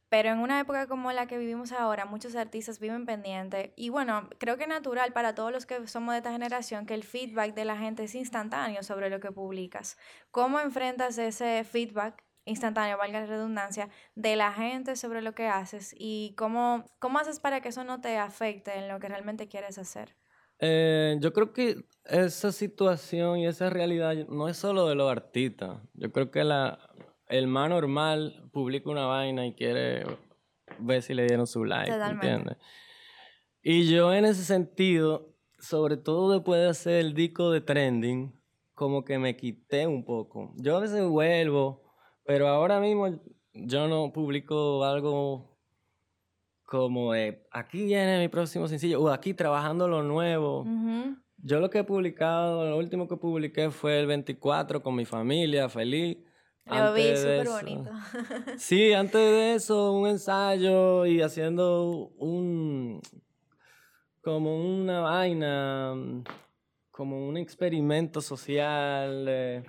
Pero 0.09 0.29
en 0.29 0.39
una 0.39 0.59
época 0.59 0.87
como 0.87 1.11
la 1.11 1.27
que 1.27 1.37
vivimos 1.37 1.71
ahora, 1.71 2.05
muchos 2.05 2.35
artistas 2.35 2.79
viven 2.79 3.05
pendientes. 3.05 3.71
Y 3.75 3.89
bueno, 3.89 4.27
creo 4.39 4.57
que 4.57 4.63
es 4.63 4.69
natural 4.69 5.13
para 5.13 5.35
todos 5.35 5.51
los 5.51 5.67
que 5.67 5.87
somos 5.87 6.13
de 6.13 6.17
esta 6.17 6.31
generación 6.31 6.87
que 6.87 6.95
el 6.95 7.03
feedback 7.03 7.53
de 7.53 7.63
la 7.63 7.77
gente 7.77 8.03
es 8.03 8.15
instantáneo 8.15 8.81
sobre 8.81 9.11
lo 9.11 9.19
que 9.19 9.31
publicas. 9.31 9.97
¿Cómo 10.31 10.59
enfrentas 10.59 11.19
ese 11.19 11.63
feedback 11.63 12.23
instantáneo, 12.49 12.97
valga 12.97 13.21
la 13.21 13.25
redundancia, 13.27 13.89
de 14.15 14.35
la 14.35 14.51
gente 14.51 14.95
sobre 14.95 15.21
lo 15.21 15.33
que 15.33 15.47
haces 15.47 15.95
y 15.97 16.33
cómo, 16.38 16.85
cómo 16.99 17.19
haces 17.19 17.39
para 17.39 17.62
que 17.62 17.69
eso 17.69 17.83
no 17.83 18.01
te 18.01 18.17
afecte 18.17 18.77
en 18.77 18.88
lo 18.88 18.99
que 18.99 19.07
realmente 19.07 19.47
quieres 19.47 19.77
hacer. 19.77 20.15
Eh, 20.59 21.17
yo 21.21 21.31
creo 21.31 21.53
que 21.53 21.85
esa 22.05 22.51
situación 22.51 23.39
y 23.39 23.47
esa 23.47 23.69
realidad 23.69 24.13
no 24.27 24.49
es 24.49 24.57
solo 24.57 24.88
de 24.88 24.95
los 24.95 25.09
artistas. 25.09 25.77
Yo 25.93 26.12
creo 26.12 26.31
que 26.31 26.43
la, 26.43 26.79
el 27.27 27.47
más 27.47 27.69
normal 27.69 28.49
publica 28.51 28.89
una 28.89 29.05
vaina 29.05 29.45
y 29.45 29.53
quiere 29.53 30.03
ver 30.79 31.01
si 31.01 31.13
le 31.13 31.25
dieron 31.25 31.47
su 31.47 31.63
like, 31.63 31.91
¿entiendes? 31.91 32.57
Y 33.62 33.89
yo 33.89 34.13
en 34.13 34.25
ese 34.25 34.43
sentido, 34.43 35.35
sobre 35.59 35.97
todo 35.97 36.33
después 36.33 36.62
de 36.62 36.69
hacer 36.69 36.93
el 36.95 37.13
disco 37.13 37.51
de 37.51 37.62
trending, 37.62 38.33
como 38.73 39.03
que 39.03 39.19
me 39.19 39.35
quité 39.35 39.88
un 39.88 40.05
poco. 40.05 40.53
Yo 40.55 40.77
a 40.77 40.79
veces 40.79 41.05
vuelvo 41.05 41.88
pero 42.29 42.47
ahora 42.47 42.79
mismo 42.79 43.07
yo 43.53 43.87
no 43.87 44.13
publico 44.13 44.83
algo 44.83 45.57
como 46.63 47.11
aquí 47.49 47.85
viene 47.85 48.19
mi 48.19 48.27
próximo 48.27 48.67
sencillo, 48.67 49.01
o 49.01 49.09
aquí 49.09 49.33
trabajando 49.33 49.87
lo 49.87 50.03
nuevo. 50.03 50.63
Yo 51.37 51.59
lo 51.59 51.71
que 51.71 51.79
he 51.79 51.83
publicado, 51.83 52.69
lo 52.69 52.77
último 52.77 53.07
que 53.07 53.17
publiqué 53.17 53.71
fue 53.71 53.99
el 53.99 54.05
24 54.05 54.83
con 54.83 54.93
mi 54.93 55.05
familia, 55.05 55.69
feliz. 55.69 56.19
Lo 56.67 56.93
vi, 56.93 57.17
súper 57.17 57.47
bonito. 57.47 57.89
sí, 58.57 58.93
antes 58.93 59.19
de 59.19 59.55
eso, 59.55 59.93
un 59.93 60.07
ensayo 60.07 61.07
y 61.07 61.23
haciendo 61.23 62.11
un. 62.19 63.01
como 64.21 64.55
una 64.55 64.99
vaina, 64.99 65.95
como 66.91 67.27
un 67.27 67.37
experimento 67.37 68.21
social 68.21 69.65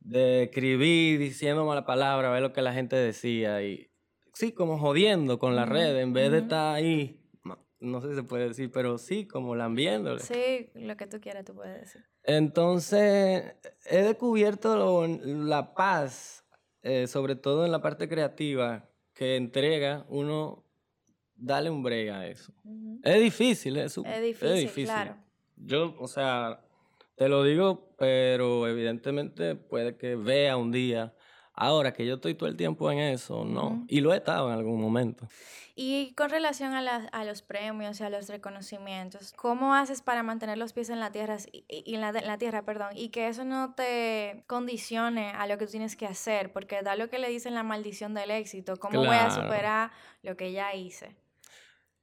de 0.00 0.44
escribir 0.44 1.18
diciendo 1.18 1.64
mala 1.64 1.84
palabra, 1.84 2.30
ver 2.30 2.42
lo 2.42 2.52
que 2.52 2.62
la 2.62 2.72
gente 2.72 2.96
decía 2.96 3.62
y 3.62 3.90
sí, 4.32 4.52
como 4.52 4.78
jodiendo 4.78 5.38
con 5.38 5.54
la 5.54 5.66
red 5.66 5.98
en 5.98 6.12
vez 6.12 6.32
de 6.32 6.38
estar 6.38 6.74
ahí 6.74 7.20
no 7.80 8.00
sé 8.02 8.10
si 8.10 8.14
se 8.16 8.22
puede 8.22 8.48
decir, 8.48 8.70
pero 8.70 8.98
sí, 8.98 9.26
como 9.26 9.56
lambiéndole. 9.56 10.20
Sí, 10.20 10.70
lo 10.74 10.96
que 10.96 11.06
tú 11.06 11.20
quieras 11.20 11.44
tú 11.44 11.54
puedes 11.54 11.80
decir. 11.80 12.04
Entonces, 12.22 13.54
he 13.86 14.02
descubierto 14.02 15.06
la 15.06 15.74
paz, 15.74 16.44
eh, 16.82 17.06
sobre 17.06 17.36
todo 17.36 17.64
en 17.64 17.72
la 17.72 17.80
parte 17.80 18.08
creativa, 18.08 18.88
que 19.14 19.36
entrega 19.36 20.04
uno, 20.08 20.64
dale 21.34 21.70
un 21.70 21.82
brega 21.82 22.20
a 22.20 22.26
eso. 22.26 22.52
Es 23.02 23.20
difícil, 23.20 23.78
es, 23.78 23.96
es 23.96 24.22
difícil, 24.22 24.48
es 24.48 24.60
difícil. 24.60 24.84
Claro. 24.84 25.16
Yo, 25.56 25.96
o 25.98 26.06
sea, 26.06 26.60
te 27.20 27.28
lo 27.28 27.44
digo, 27.44 27.92
pero 27.98 28.66
evidentemente 28.66 29.54
puede 29.54 29.94
que 29.98 30.16
vea 30.16 30.56
un 30.56 30.72
día 30.72 31.12
Ahora 31.60 31.92
que 31.92 32.06
yo 32.06 32.14
estoy 32.14 32.34
todo 32.34 32.48
el 32.48 32.56
tiempo 32.56 32.90
en 32.90 32.98
eso, 32.98 33.44
no. 33.44 33.84
Y 33.86 34.00
lo 34.00 34.14
he 34.14 34.16
estado 34.16 34.50
en 34.50 34.54
algún 34.54 34.80
momento. 34.80 35.28
Y 35.74 36.14
con 36.14 36.30
relación 36.30 36.72
a, 36.72 37.06
a 37.08 37.24
los 37.24 37.42
premios 37.42 38.00
y 38.00 38.02
a 38.02 38.08
los 38.08 38.30
reconocimientos, 38.30 39.34
¿cómo 39.36 39.74
haces 39.74 40.00
para 40.00 40.22
mantener 40.22 40.56
los 40.56 40.72
pies 40.72 40.88
en 40.88 41.00
la 41.00 41.12
tierra 41.12 41.36
y, 41.52 41.94
en, 41.94 42.00
la, 42.00 42.38
tierra, 42.38 42.62
perdón, 42.62 42.96
y 42.96 43.10
que 43.10 43.28
eso 43.28 43.44
no 43.44 43.74
te 43.74 44.42
condicione 44.46 45.32
a 45.32 45.46
lo 45.46 45.58
que 45.58 45.66
tú 45.66 45.72
tienes 45.72 45.96
que 45.96 46.06
hacer? 46.06 46.50
Porque 46.50 46.80
da 46.80 46.96
lo 46.96 47.10
que 47.10 47.18
le 47.18 47.28
dicen 47.28 47.52
la 47.52 47.62
maldición 47.62 48.14
del 48.14 48.30
éxito. 48.30 48.78
¿Cómo 48.78 48.98
voy 49.04 49.16
a 49.16 49.30
superar 49.30 49.90
lo 50.22 50.38
que 50.38 50.52
ya 50.52 50.74
hice? 50.74 51.14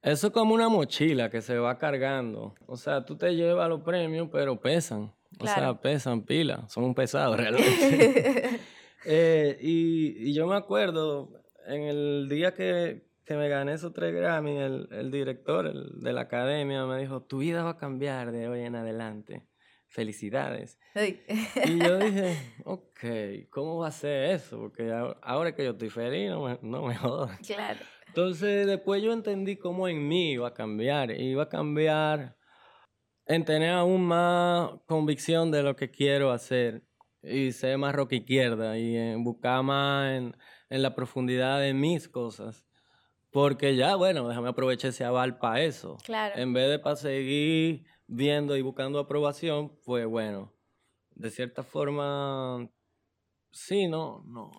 Eso 0.02 0.28
es 0.28 0.32
como 0.32 0.54
una 0.54 0.68
mochila 0.68 1.30
que 1.30 1.42
se 1.42 1.58
va 1.58 1.78
cargando. 1.78 2.54
O 2.66 2.76
sea, 2.76 3.04
tú 3.04 3.16
te 3.16 3.34
llevas 3.34 3.68
los 3.68 3.82
premios, 3.82 4.28
pero 4.30 4.60
pesan. 4.60 5.12
O 5.40 5.46
sea, 5.46 5.74
pesan 5.80 6.22
pila. 6.22 6.66
Son 6.68 6.94
pesados 6.94 7.36
realmente. 7.38 8.60
Eh, 9.04 9.56
y, 9.62 10.34
yo 10.34 10.48
me 10.48 10.56
acuerdo, 10.56 11.40
en 11.66 11.82
el 11.84 12.28
día 12.28 12.52
que, 12.52 13.06
me 13.28 13.48
gané 13.48 13.74
esos 13.74 13.92
tres 13.92 14.12
Grammy, 14.12 14.58
el, 14.58 15.10
director 15.12 15.72
de 15.72 16.12
la 16.12 16.22
academia 16.22 16.84
me 16.84 16.98
dijo, 16.98 17.22
tu 17.22 17.38
vida 17.38 17.62
va 17.62 17.70
a 17.70 17.76
cambiar 17.76 18.32
de 18.32 18.48
hoy 18.48 18.62
en 18.62 18.74
adelante. 18.74 19.46
Felicidades. 19.86 20.78
Y 21.64 21.78
yo 21.78 21.96
dije, 21.98 22.36
ok, 22.64 23.48
¿cómo 23.50 23.78
va 23.78 23.88
a 23.88 23.92
ser 23.92 24.32
eso? 24.32 24.58
Porque 24.58 24.92
ahora 25.22 25.54
que 25.54 25.64
yo 25.64 25.70
estoy 25.70 25.90
feliz, 25.90 26.28
no 26.28 26.42
me, 26.42 26.58
no 26.60 26.82
me 26.82 26.96
jodas. 26.96 27.38
Claro. 27.46 27.80
Entonces 28.08 28.66
después 28.66 29.02
yo 29.02 29.12
entendí 29.12 29.56
cómo 29.56 29.86
en 29.86 30.08
mí 30.08 30.32
iba 30.32 30.48
a 30.48 30.54
cambiar. 30.54 31.10
Iba 31.10 31.44
a 31.44 31.48
cambiar 31.48 32.36
en 33.26 33.44
tener 33.44 33.70
aún 33.70 34.06
más 34.06 34.70
convicción 34.86 35.50
de 35.50 35.62
lo 35.62 35.76
que 35.76 35.90
quiero 35.90 36.32
hacer 36.32 36.82
y 37.22 37.52
ser 37.52 37.76
más 37.78 37.94
rock 37.94 38.12
izquierda 38.14 38.78
y 38.78 38.96
en 38.96 39.22
buscar 39.22 39.62
más 39.62 40.10
en, 40.12 40.34
la 40.70 40.94
profundidad 40.94 41.60
de 41.60 41.74
mis 41.74 42.08
cosas. 42.08 42.66
Porque 43.30 43.76
ya, 43.76 43.94
bueno, 43.96 44.26
déjame 44.26 44.48
aprovechar 44.48 44.90
ese 44.90 45.04
aval 45.04 45.38
para 45.38 45.62
eso. 45.62 45.98
Claro. 46.04 46.34
En 46.36 46.52
vez 46.54 46.70
de 46.70 46.78
para 46.78 46.96
seguir 46.96 47.84
viendo 48.06 48.56
y 48.56 48.62
buscando 48.62 48.98
aprobación, 48.98 49.78
pues 49.84 50.06
bueno, 50.06 50.54
de 51.10 51.30
cierta 51.30 51.62
forma, 51.62 52.70
sí, 53.52 53.86
no, 53.86 54.22
no. 54.26 54.50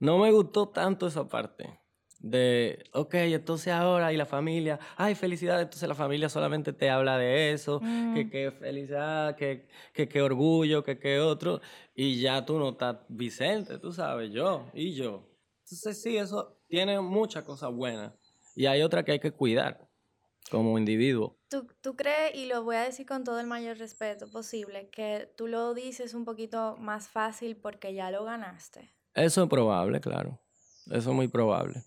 No 0.00 0.18
me 0.18 0.32
gustó 0.32 0.68
tanto 0.68 1.06
esa 1.06 1.28
parte 1.28 1.80
de, 2.18 2.84
ok, 2.92 3.14
entonces 3.14 3.72
ahora 3.72 4.12
y 4.12 4.16
la 4.16 4.26
familia, 4.26 4.78
ay, 4.96 5.14
felicidad, 5.14 5.60
entonces 5.60 5.88
la 5.88 5.94
familia 5.94 6.28
solamente 6.28 6.72
te 6.72 6.90
habla 6.90 7.16
de 7.16 7.52
eso, 7.52 7.80
que 7.80 7.86
mm. 8.24 8.30
qué 8.30 8.52
felicidad, 8.52 9.36
que 9.36 9.68
qué 9.92 10.22
orgullo, 10.22 10.82
que 10.82 10.98
qué 10.98 11.20
otro, 11.20 11.60
y 11.94 12.20
ya 12.20 12.44
tú 12.44 12.58
no 12.58 12.70
estás 12.70 12.96
Vicente, 13.08 13.78
tú 13.78 13.92
sabes, 13.92 14.32
yo 14.32 14.66
y 14.74 14.94
yo. 14.94 15.28
Entonces 15.64 16.02
sí, 16.02 16.16
eso 16.16 16.58
tiene 16.66 17.00
muchas 17.00 17.44
cosas 17.44 17.72
buenas 17.72 18.12
y 18.56 18.66
hay 18.66 18.82
otra 18.82 19.04
que 19.04 19.12
hay 19.12 19.20
que 19.20 19.32
cuidar 19.32 19.88
como 20.50 20.78
individuo. 20.78 21.38
¿Tú, 21.48 21.66
¿Tú 21.80 21.94
crees, 21.94 22.34
y 22.34 22.46
lo 22.46 22.64
voy 22.64 22.76
a 22.76 22.82
decir 22.82 23.06
con 23.06 23.22
todo 23.22 23.38
el 23.38 23.46
mayor 23.46 23.78
respeto 23.78 24.30
posible, 24.30 24.88
que 24.90 25.32
tú 25.36 25.46
lo 25.46 25.74
dices 25.74 26.14
un 26.14 26.24
poquito 26.24 26.76
más 26.78 27.08
fácil 27.08 27.56
porque 27.56 27.94
ya 27.94 28.10
lo 28.10 28.24
ganaste? 28.24 28.92
Eso 29.14 29.42
es 29.42 29.48
probable, 29.48 30.00
claro. 30.00 30.40
Eso 30.86 31.10
es 31.10 31.16
muy 31.16 31.28
probable. 31.28 31.84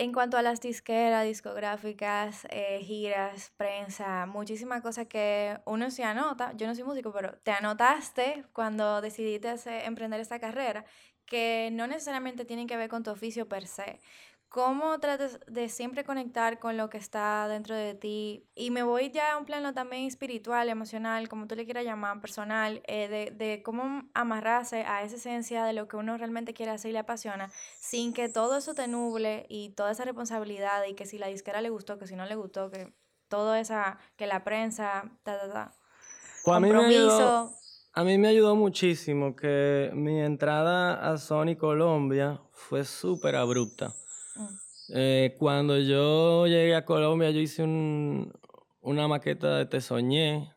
En 0.00 0.14
cuanto 0.14 0.38
a 0.38 0.42
las 0.42 0.62
disqueras, 0.62 1.26
discográficas, 1.26 2.46
eh, 2.48 2.80
giras, 2.82 3.52
prensa, 3.58 4.24
muchísimas 4.24 4.80
cosas 4.80 5.06
que 5.08 5.58
uno 5.66 5.90
se 5.90 6.04
anota, 6.04 6.54
yo 6.56 6.66
no 6.66 6.74
soy 6.74 6.84
músico, 6.84 7.12
pero 7.12 7.36
te 7.42 7.50
anotaste 7.50 8.46
cuando 8.54 9.02
decidiste 9.02 9.50
emprender 9.84 10.18
esta 10.18 10.40
carrera, 10.40 10.86
que 11.26 11.68
no 11.72 11.86
necesariamente 11.86 12.46
tienen 12.46 12.66
que 12.66 12.78
ver 12.78 12.88
con 12.88 13.02
tu 13.02 13.10
oficio 13.10 13.46
per 13.46 13.66
se, 13.66 14.00
¿Cómo 14.50 14.98
tratas 14.98 15.38
de 15.46 15.68
siempre 15.68 16.02
conectar 16.02 16.58
con 16.58 16.76
lo 16.76 16.90
que 16.90 16.98
está 16.98 17.46
dentro 17.46 17.76
de 17.76 17.94
ti? 17.94 18.48
Y 18.56 18.72
me 18.72 18.82
voy 18.82 19.12
ya 19.12 19.34
a 19.34 19.38
un 19.38 19.44
plano 19.44 19.74
también 19.74 20.06
espiritual, 20.06 20.68
emocional, 20.68 21.28
como 21.28 21.46
tú 21.46 21.54
le 21.54 21.64
quieras 21.66 21.84
llamar, 21.84 22.20
personal, 22.20 22.82
eh, 22.88 23.06
de, 23.06 23.30
de, 23.30 23.62
cómo 23.62 24.10
amarrarse 24.12 24.82
a 24.82 25.04
esa 25.04 25.14
esencia 25.14 25.62
de 25.62 25.72
lo 25.72 25.86
que 25.86 25.96
uno 25.96 26.16
realmente 26.16 26.52
quiere 26.52 26.72
hacer 26.72 26.90
y 26.90 26.94
le 26.94 26.98
apasiona, 26.98 27.52
sin 27.78 28.12
que 28.12 28.28
todo 28.28 28.56
eso 28.56 28.74
te 28.74 28.88
nuble 28.88 29.46
y 29.48 29.68
toda 29.68 29.92
esa 29.92 30.04
responsabilidad 30.04 30.82
y 30.88 30.94
que 30.94 31.06
si 31.06 31.16
la 31.16 31.28
disquera 31.28 31.60
le 31.60 31.70
gustó, 31.70 31.96
que 31.96 32.08
si 32.08 32.16
no 32.16 32.26
le 32.26 32.34
gustó, 32.34 32.72
que 32.72 32.92
todo 33.28 33.54
esa, 33.54 33.98
que 34.16 34.26
la 34.26 34.42
prensa, 34.42 35.12
ta, 35.22 35.38
ta, 35.38 35.52
ta. 35.52 35.72
Pues 36.42 36.56
a 36.56 36.58
mí 36.58 36.72
me 36.72 36.86
ayudó, 36.86 37.52
a 37.92 38.02
mí 38.02 38.18
me 38.18 38.26
ayudó 38.26 38.56
muchísimo 38.56 39.36
que 39.36 39.92
mi 39.94 40.20
entrada 40.20 41.08
a 41.08 41.18
Sony 41.18 41.54
Colombia 41.56 42.40
fue 42.50 42.84
súper 42.84 43.36
abrupta. 43.36 43.94
Eh, 44.92 45.36
cuando 45.38 45.78
yo 45.78 46.46
llegué 46.46 46.74
a 46.74 46.84
Colombia, 46.84 47.30
yo 47.30 47.40
hice 47.40 47.62
una 47.62 49.08
maqueta 49.08 49.58
de 49.58 49.66
Te 49.66 49.80
Soñé 49.80 50.52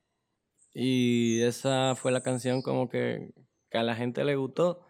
y 0.74 1.42
esa 1.42 1.96
fue 1.96 2.12
la 2.12 2.22
canción 2.22 2.62
como 2.62 2.90
que, 2.90 3.32
a 3.72 3.84
la 3.84 3.96
gente 3.96 4.24
le 4.24 4.36
gustó. 4.36 4.86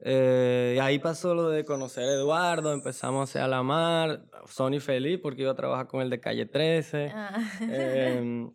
Eh, 0.00 0.78
ahí 0.80 0.98
pasó 0.98 1.34
lo 1.34 1.50
de 1.50 1.64
conocer 1.64 2.04
a 2.04 2.12
Eduardo, 2.14 2.72
empezamos 2.72 3.20
a 3.20 3.24
hacer 3.24 3.42
a 3.42 3.48
la 3.48 3.62
mar, 3.62 4.24
Sony 4.46 4.80
feliz 4.80 5.18
porque 5.22 5.42
iba 5.42 5.52
a 5.52 5.56
trabajar 5.56 5.88
con 5.88 6.00
el 6.00 6.10
de 6.10 6.20
Calle 6.20 6.46
13. 6.46 7.12
Ah. 7.14 7.38
Em, 7.60 8.52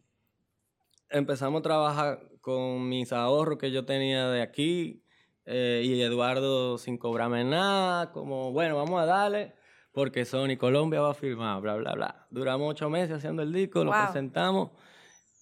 empezamos 1.09 1.59
a 1.59 1.63
trabajar 1.63 2.29
con 2.41 2.89
mis 2.89 3.11
ahorros 3.13 3.57
que 3.57 3.71
yo 3.71 3.85
tenía 3.85 4.27
de 4.29 4.41
aquí 4.41 5.04
eh, 5.45 5.81
y 5.83 6.01
Eduardo 6.01 6.77
sin 6.77 6.97
cobrarme 6.97 7.43
nada, 7.43 8.11
como 8.11 8.51
bueno, 8.51 8.75
vamos 8.75 9.01
a 9.01 9.05
darle 9.05 9.53
porque 9.91 10.25
Sony 10.25 10.57
Colombia 10.57 11.01
va 11.01 11.11
a 11.11 11.13
firmar, 11.13 11.61
bla, 11.61 11.75
bla, 11.75 11.93
bla. 11.93 12.27
Duramos 12.29 12.71
ocho 12.71 12.89
meses 12.89 13.17
haciendo 13.17 13.43
el 13.43 13.53
disco, 13.53 13.83
lo 13.83 13.91
presentamos 13.91 14.71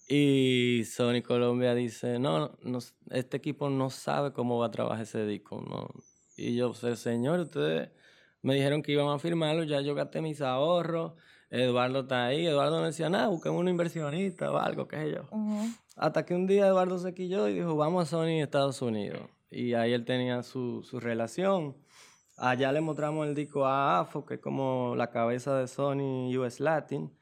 y 0.06 0.82
Sony 0.84 1.22
Colombia 1.22 1.74
dice, 1.74 2.18
no, 2.18 2.56
no, 2.62 2.78
este 3.10 3.36
equipo 3.38 3.70
no 3.70 3.88
sabe 3.90 4.32
cómo 4.32 4.58
va 4.58 4.66
a 4.66 4.70
trabajar 4.70 5.02
ese 5.02 5.24
disco. 5.26 5.62
No. 5.62 5.88
Y 6.36 6.56
yo, 6.56 6.74
señor, 6.74 7.40
ustedes 7.40 7.90
me 8.42 8.54
dijeron 8.54 8.82
que 8.82 8.92
iban 8.92 9.08
a 9.08 9.18
firmarlo, 9.18 9.64
ya 9.64 9.80
yo 9.80 9.94
gasté 9.94 10.20
mis 10.20 10.42
ahorros, 10.42 11.12
Eduardo 11.50 12.00
está 12.00 12.26
ahí, 12.26 12.46
Eduardo 12.46 12.80
no 12.80 12.86
decía 12.86 13.08
nada, 13.08 13.28
busquemos 13.28 13.60
un 13.60 13.68
inversionista 13.68 14.50
o 14.50 14.58
algo, 14.58 14.88
qué 14.88 14.96
sé 14.96 15.12
yo. 15.12 15.28
Hasta 15.96 16.26
que 16.26 16.34
un 16.34 16.46
día 16.46 16.66
Eduardo 16.66 16.98
se 16.98 17.14
quilló 17.14 17.48
y 17.48 17.54
dijo, 17.54 17.76
vamos 17.76 18.02
a 18.02 18.10
Sony 18.10 18.42
Estados 18.42 18.82
Unidos. 18.82 19.22
Y 19.50 19.74
ahí 19.74 19.92
él 19.92 20.04
tenía 20.04 20.42
su, 20.42 20.82
su 20.82 21.00
relación 21.00 21.76
Allá 22.36 22.72
le 22.72 22.80
mostramos 22.80 23.28
el 23.28 23.34
disco 23.34 23.64
a 23.64 24.00
AFO, 24.00 24.26
que 24.26 24.34
es 24.34 24.40
como 24.40 24.94
la 24.96 25.10
cabeza 25.10 25.56
de 25.56 25.68
Sony 25.68 26.36
US 26.36 26.58
Latin. 26.58 27.12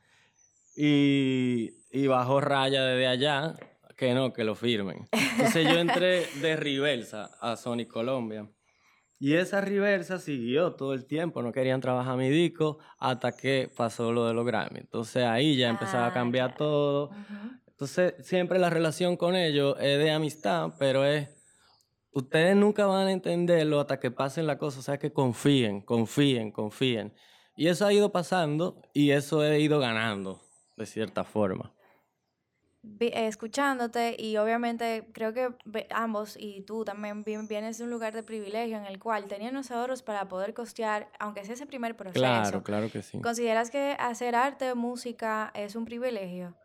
Y, 0.74 1.70
y 1.90 2.06
bajó 2.06 2.40
raya 2.40 2.82
desde 2.82 3.06
allá, 3.06 3.56
que 3.96 4.14
no, 4.14 4.32
que 4.32 4.42
lo 4.42 4.54
firmen. 4.54 5.06
Entonces 5.12 5.68
yo 5.68 5.78
entré 5.78 6.26
de 6.40 6.56
reversa 6.56 7.30
a 7.40 7.56
Sony 7.56 7.86
Colombia. 7.86 8.48
Y 9.18 9.34
esa 9.34 9.60
reversa 9.60 10.18
siguió 10.18 10.72
todo 10.74 10.94
el 10.94 11.04
tiempo, 11.04 11.42
no 11.42 11.52
querían 11.52 11.80
trabajar 11.80 12.16
mi 12.16 12.30
disco 12.30 12.78
hasta 12.98 13.36
que 13.36 13.70
pasó 13.76 14.12
lo 14.12 14.26
de 14.26 14.34
los 14.34 14.46
Grammy. 14.46 14.80
Entonces 14.80 15.24
ahí 15.24 15.56
ya 15.56 15.68
empezaba 15.68 16.06
a 16.06 16.08
ah, 16.08 16.12
cambiar 16.12 16.56
todo. 16.56 17.10
Entonces 17.68 18.14
siempre 18.26 18.58
la 18.58 18.70
relación 18.70 19.16
con 19.16 19.36
ellos 19.36 19.76
es 19.78 19.98
de 19.98 20.10
amistad, 20.10 20.72
pero 20.78 21.04
es 21.04 21.28
ustedes 22.12 22.56
nunca 22.56 22.86
van 22.86 23.08
a 23.08 23.12
entenderlo 23.12 23.80
hasta 23.80 23.98
que 23.98 24.10
pasen 24.10 24.46
la 24.46 24.58
cosa, 24.58 24.80
o 24.80 24.82
sea, 24.82 24.98
que 24.98 25.12
confíen, 25.12 25.80
confíen, 25.80 26.52
confíen. 26.52 27.12
Y 27.56 27.68
eso 27.68 27.86
ha 27.86 27.92
ido 27.92 28.12
pasando 28.12 28.80
y 28.94 29.10
eso 29.10 29.44
he 29.44 29.60
ido 29.60 29.78
ganando, 29.78 30.40
de 30.76 30.86
cierta 30.86 31.24
forma. 31.24 31.74
Escuchándote 32.98 34.16
y 34.18 34.36
obviamente 34.38 35.06
creo 35.12 35.32
que 35.32 35.50
ambos 35.90 36.36
y 36.36 36.62
tú 36.62 36.84
también 36.84 37.22
vienes 37.22 37.78
de 37.78 37.84
un 37.84 37.90
lugar 37.90 38.12
de 38.12 38.24
privilegio 38.24 38.76
en 38.76 38.86
el 38.86 38.98
cual 38.98 39.26
tenían 39.26 39.54
los 39.54 39.70
ahorros 39.70 40.02
para 40.02 40.26
poder 40.26 40.52
costear, 40.52 41.08
aunque 41.20 41.44
sea 41.44 41.54
ese 41.54 41.66
primer 41.66 41.96
proceso. 41.96 42.20
Claro, 42.20 42.64
claro 42.64 42.90
que 42.90 43.02
sí. 43.02 43.20
¿Consideras 43.20 43.70
que 43.70 43.94
hacer 44.00 44.34
arte 44.34 44.72
o 44.72 44.76
música 44.76 45.52
es 45.54 45.76
un 45.76 45.84
privilegio? 45.84 46.56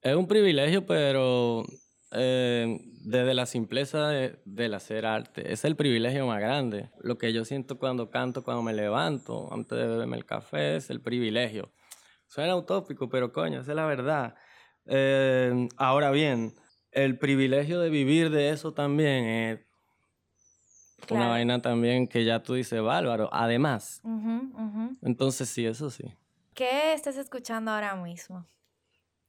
Es 0.00 0.16
un 0.16 0.26
privilegio, 0.26 0.84
pero 0.84 1.62
eh, 2.10 2.80
desde 3.04 3.34
la 3.34 3.46
simpleza 3.46 4.08
de, 4.08 4.38
del 4.44 4.74
hacer 4.74 5.06
arte. 5.06 5.52
Es 5.52 5.64
el 5.64 5.76
privilegio 5.76 6.26
más 6.26 6.40
grande. 6.40 6.90
Lo 7.00 7.18
que 7.18 7.32
yo 7.32 7.44
siento 7.44 7.78
cuando 7.78 8.10
canto, 8.10 8.44
cuando 8.44 8.62
me 8.62 8.72
levanto, 8.72 9.52
antes 9.52 9.78
de 9.78 9.86
beberme 9.86 10.16
el 10.16 10.24
café, 10.24 10.76
es 10.76 10.90
el 10.90 11.00
privilegio. 11.00 11.70
Suena 12.26 12.56
utópico, 12.56 13.08
pero 13.08 13.32
coño, 13.32 13.60
esa 13.60 13.72
es 13.72 13.76
la 13.76 13.86
verdad. 13.86 14.34
Eh, 14.86 15.68
ahora 15.76 16.10
bien, 16.10 16.54
el 16.90 17.18
privilegio 17.18 17.80
de 17.80 17.90
vivir 17.90 18.30
de 18.30 18.50
eso 18.50 18.72
también 18.72 19.24
es 19.24 19.60
una 21.10 21.28
vaina 21.28 21.60
también 21.60 22.06
que 22.06 22.24
ya 22.24 22.42
tú 22.42 22.54
dices, 22.54 22.80
bárbaro. 22.80 23.28
Además, 23.32 24.00
entonces 25.02 25.48
sí, 25.48 25.66
eso 25.66 25.90
sí. 25.90 26.14
¿Qué 26.54 26.92
estás 26.94 27.16
escuchando 27.16 27.70
ahora 27.70 27.96
mismo? 27.96 28.46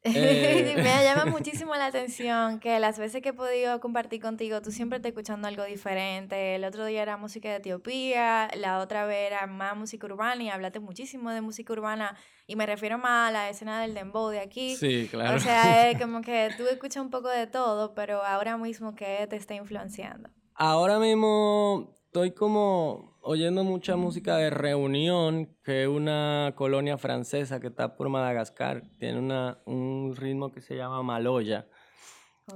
Eh. 0.04 0.74
me 0.78 1.04
llama 1.04 1.26
muchísimo 1.32 1.76
la 1.76 1.86
atención 1.86 2.60
que 2.60 2.80
las 2.80 3.00
veces 3.00 3.22
que 3.22 3.30
he 3.30 3.34
podido 3.34 3.80
compartir 3.80 4.22
contigo, 4.22 4.62
tú 4.62 4.72
siempre 4.72 4.98
estás 4.98 5.12
escuchando 5.12 5.48
algo 5.48 5.64
diferente. 5.64 6.56
El 6.56 6.66
otro 6.66 6.86
día 6.86 7.02
era 7.02 7.18
música 7.18 7.50
de 7.50 7.56
Etiopía, 7.56 8.50
la 8.56 8.80
otra 8.80 9.06
vez 9.06 9.32
era 9.32 9.48
más 9.48 9.78
música 9.78 10.06
urbana 10.06 10.44
y 10.44 10.50
hablaste 10.50 10.80
muchísimo 10.80 11.32
de 11.32 11.42
música 11.42 11.72
urbana 11.74 12.18
y 12.48 12.56
me 12.56 12.66
refiero 12.66 12.98
más 12.98 13.30
a 13.30 13.32
la 13.32 13.50
escena 13.50 13.82
del 13.82 13.94
dembow 13.94 14.30
de 14.30 14.40
aquí. 14.40 14.76
Sí, 14.76 15.08
claro. 15.10 15.38
O 15.38 15.40
sea, 15.40 15.90
es 15.90 15.98
como 16.02 16.22
que 16.22 16.50
tú 16.58 16.68
escuchas 16.68 17.04
un 17.04 17.10
poco 17.10 17.30
de 17.30 17.48
todo, 17.48 17.94
pero 17.94 18.24
ahora 18.24 18.58
mismo, 18.58 18.96
¿qué 18.96 19.26
te 19.30 19.38
está 19.38 19.56
influenciando? 19.56 20.30
Ahora 20.56 21.00
mismo 21.00 21.96
estoy 22.14 22.30
como 22.30 23.18
oyendo 23.22 23.64
mucha 23.64 23.96
música 23.96 24.38
de 24.38 24.52
Reunión, 24.52 25.58
que 25.64 25.82
es 25.82 25.88
una 25.88 26.54
colonia 26.56 27.00
francesa 27.00 27.60
que 27.60 27.66
está 27.66 27.96
por 27.96 28.08
Madagascar. 28.08 28.84
Tiene 29.00 29.18
una, 29.18 29.64
un 29.66 30.16
ritmo 30.16 30.52
que 30.52 30.62
se 30.62 30.76
llama 30.76 31.02
Maloya. 31.02 31.68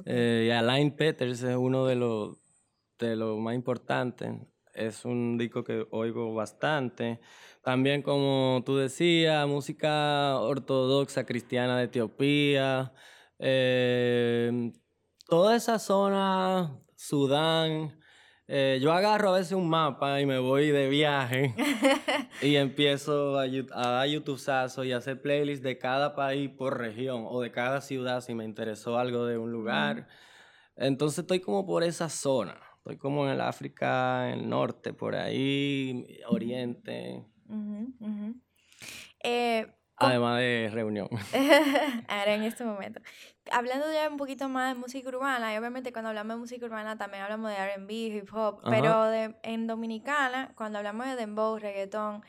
Eh, 0.05 0.45
y 0.45 0.51
Alain 0.51 0.95
Peters 0.95 1.41
es 1.41 1.55
uno 1.57 1.87
de 1.87 1.95
los, 1.95 2.37
de 2.99 3.15
los 3.15 3.39
más 3.39 3.55
importantes. 3.55 4.31
Es 4.75 5.05
un 5.05 5.39
disco 5.39 5.63
que 5.63 5.87
oigo 5.89 6.35
bastante. 6.35 7.19
También, 7.63 8.03
como 8.03 8.61
tú 8.63 8.77
decías, 8.77 9.47
música 9.47 10.39
ortodoxa 10.39 11.25
cristiana 11.25 11.79
de 11.79 11.85
Etiopía. 11.85 12.93
Eh, 13.39 14.71
toda 15.27 15.55
esa 15.55 15.79
zona, 15.79 16.79
Sudán, 16.95 17.96
eh, 18.47 18.79
yo 18.81 18.93
agarro 18.93 19.29
a 19.29 19.37
veces 19.37 19.51
un 19.53 19.67
mapa 19.69 20.21
y 20.21 20.25
me 20.25 20.39
voy 20.39 20.71
de 20.71 20.87
viaje 20.87 21.53
y 22.41 22.55
empiezo 22.55 23.37
a, 23.37 23.43
a 23.43 23.87
dar 23.91 24.07
YouTube 24.07 24.39
y 24.85 24.91
hacer 24.91 25.21
playlists 25.21 25.63
de 25.63 25.77
cada 25.77 26.15
país 26.15 26.49
por 26.49 26.77
región 26.77 27.25
o 27.27 27.41
de 27.41 27.51
cada 27.51 27.81
ciudad 27.81 28.21
si 28.21 28.33
me 28.33 28.45
interesó 28.45 28.97
algo 28.97 29.25
de 29.25 29.37
un 29.37 29.51
lugar. 29.51 30.07
Entonces 30.75 31.19
estoy 31.19 31.39
como 31.41 31.65
por 31.65 31.83
esa 31.83 32.07
zona. 32.09 32.57
Estoy 32.77 32.97
como 32.97 33.25
en 33.25 33.31
el 33.33 33.41
África, 33.41 34.29
en 34.31 34.39
el 34.39 34.49
norte, 34.49 34.93
por 34.93 35.15
ahí, 35.15 36.19
oriente. 36.27 37.25
eh, 39.23 39.67
Además 39.97 40.39
de 40.39 40.69
reunión. 40.71 41.09
Ahora 42.07 42.35
en 42.35 42.43
este 42.43 42.63
momento. 42.63 43.01
Hablando 43.51 43.91
ya 43.91 44.09
un 44.09 44.17
poquito 44.17 44.49
más 44.49 44.73
de 44.73 44.79
música 44.79 45.09
urbana, 45.09 45.53
y 45.53 45.57
obviamente 45.57 45.91
cuando 45.91 46.09
hablamos 46.09 46.35
de 46.35 46.39
música 46.39 46.65
urbana 46.65 46.97
también 46.97 47.23
hablamos 47.23 47.51
de 47.51 47.57
RB, 47.57 47.91
hip 47.91 48.33
hop, 48.33 48.61
pero 48.69 49.05
de, 49.05 49.35
en 49.43 49.67
Dominicana, 49.67 50.53
cuando 50.55 50.77
hablamos 50.77 51.07
de 51.07 51.15
dembow, 51.15 51.57
reggaetón, 51.57 52.23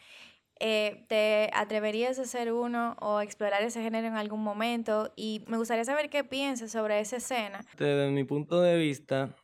eh, 0.61 1.05
¿te 1.09 1.51
atreverías 1.55 2.19
a 2.19 2.23
hacer 2.23 2.53
uno 2.53 2.97
o 3.01 3.21
explorar 3.21 3.63
ese 3.63 3.83
género 3.83 4.09
en 4.09 4.17
algún 4.17 4.43
momento? 4.43 5.13
Y 5.15 5.45
me 5.47 5.57
gustaría 5.57 5.85
saber 5.85 6.11
qué 6.11 6.25
piensas 6.25 6.73
sobre 6.73 6.99
esa 7.01 7.17
escena. 7.17 7.65
Desde 7.77 8.11
mi 8.11 8.25
punto 8.25 8.61
de 8.61 8.77
vista, 8.77 9.37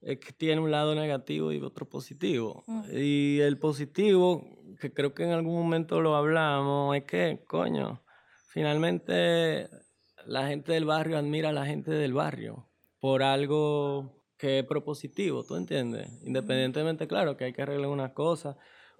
es 0.00 0.18
que 0.18 0.32
tiene 0.32 0.60
un 0.60 0.70
lado 0.70 0.94
negativo 0.94 1.52
y 1.52 1.60
otro 1.60 1.88
positivo. 1.88 2.64
Mm. 2.66 2.82
Y 2.92 3.40
el 3.40 3.58
positivo, 3.58 4.62
que 4.80 4.92
creo 4.92 5.12
que 5.12 5.24
en 5.24 5.32
algún 5.32 5.54
momento 5.54 6.00
lo 6.00 6.16
hablamos, 6.16 6.96
es 6.96 7.04
que, 7.04 7.44
coño, 7.46 8.02
finalmente 8.48 9.68
la 10.26 10.48
gente 10.48 10.72
del 10.72 10.84
barrio 10.84 11.18
admira 11.18 11.50
a 11.50 11.52
la 11.52 11.66
gente 11.66 11.90
del 11.90 12.12
barrio 12.12 12.68
por 13.00 13.22
algo 13.22 14.24
que 14.36 14.60
es 14.60 14.64
propositivo, 14.64 15.44
¿tú 15.44 15.56
entiendes? 15.56 16.08
Independientemente, 16.22 17.08
claro, 17.08 17.36
que 17.36 17.44
hay 17.44 17.52
que 17.52 17.62
arreglar 17.62 17.88
unas 17.88 18.12
cosas, 18.12 18.56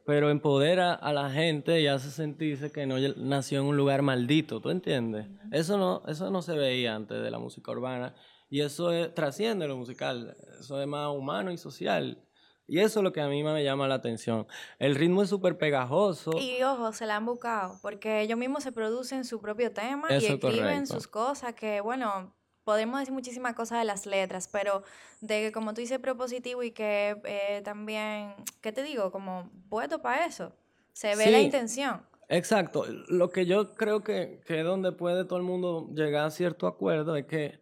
pero 0.07 0.31
empodera 0.31 0.95
a 0.95 1.13
la 1.13 1.31
gente 1.31 1.81
y 1.81 1.89
hace 1.89 2.11
sentirse 2.11 2.71
que 2.71 2.87
no 2.87 2.97
nació 3.17 3.61
en 3.61 3.67
un 3.67 3.77
lugar 3.77 4.03
maldito, 4.03 4.61
¿tú 4.61 4.71
entiendes? 4.71 5.27
Eso 5.51 5.77
no, 5.77 6.03
eso 6.07 6.31
no 6.31 6.43
se 6.43 6.55
veía 6.55 6.95
antes 6.95 7.21
de 7.21 7.31
la 7.31 7.39
música 7.39 7.73
urbana 7.73 8.15
y 8.49 8.61
eso 8.61 8.91
trasciende 9.13 9.67
lo 9.67 9.77
musical, 9.77 10.37
eso 10.61 10.81
es 10.81 10.87
más 10.87 11.11
humano 11.11 11.51
y 11.51 11.59
social. 11.59 12.26
Y 12.69 12.81
eso 12.81 13.01
es 13.01 13.05
lo 13.05 13.13
que 13.13 13.21
a 13.21 13.29
mí 13.29 13.45
me 13.45 13.63
llama 13.63 13.87
la 13.87 13.97
atención. 13.97 14.47
El 14.79 14.97
ritmo 14.97 15.23
es 15.23 15.29
súper 15.29 15.57
pegajoso. 15.57 16.33
Y 16.39 16.63
ojo, 16.63 16.93
se 16.93 17.07
la 17.07 17.17
han 17.17 17.25
buscado, 17.25 17.79
porque 17.81 18.23
ellos 18.23 18.39
mismos 18.39 18.65
se 18.65 18.73
producen 18.73 19.25
su 19.25 19.41
propio 19.41 19.73
tema 19.73 20.09
y 20.11 20.27
escriben 20.27 20.87
sus 20.87 21.07
cosas, 21.07 21.55
que 21.55 21.81
bueno, 21.81 22.35
podemos 22.65 22.99
decir 22.99 23.15
muchísimas 23.15 23.55
cosas 23.55 23.79
de 23.79 23.85
las 23.85 24.07
letras, 24.07 24.49
pero 24.51 24.83
de 25.21 25.43
que 25.43 25.53
como 25.53 25.73
tú 25.73 25.81
dices 25.81 26.01
propositivo 26.01 26.65
y 26.65 26.73
que 26.73 27.17
eh, 27.25 27.63
también, 27.65 28.35
¿qué 28.61 28.73
te 28.73 28.83
digo? 28.83 29.13
Como 29.13 29.49
puesto 29.69 30.03
para 30.03 30.27
eso. 30.27 30.53
Se 30.93 31.15
ve 31.15 31.31
la 31.31 31.41
intención. 31.41 32.03
Exacto. 32.29 32.85
Lo 33.09 33.31
que 33.31 33.47
yo 33.47 33.77
creo 33.77 34.03
que, 34.03 34.41
que 34.45 34.61
es 34.61 34.65
donde 34.65 34.91
puede 34.91 35.25
todo 35.25 35.39
el 35.39 35.45
mundo 35.45 35.89
llegar 35.95 36.25
a 36.25 36.31
cierto 36.31 36.67
acuerdo 36.67 37.15
es 37.15 37.27
que 37.27 37.61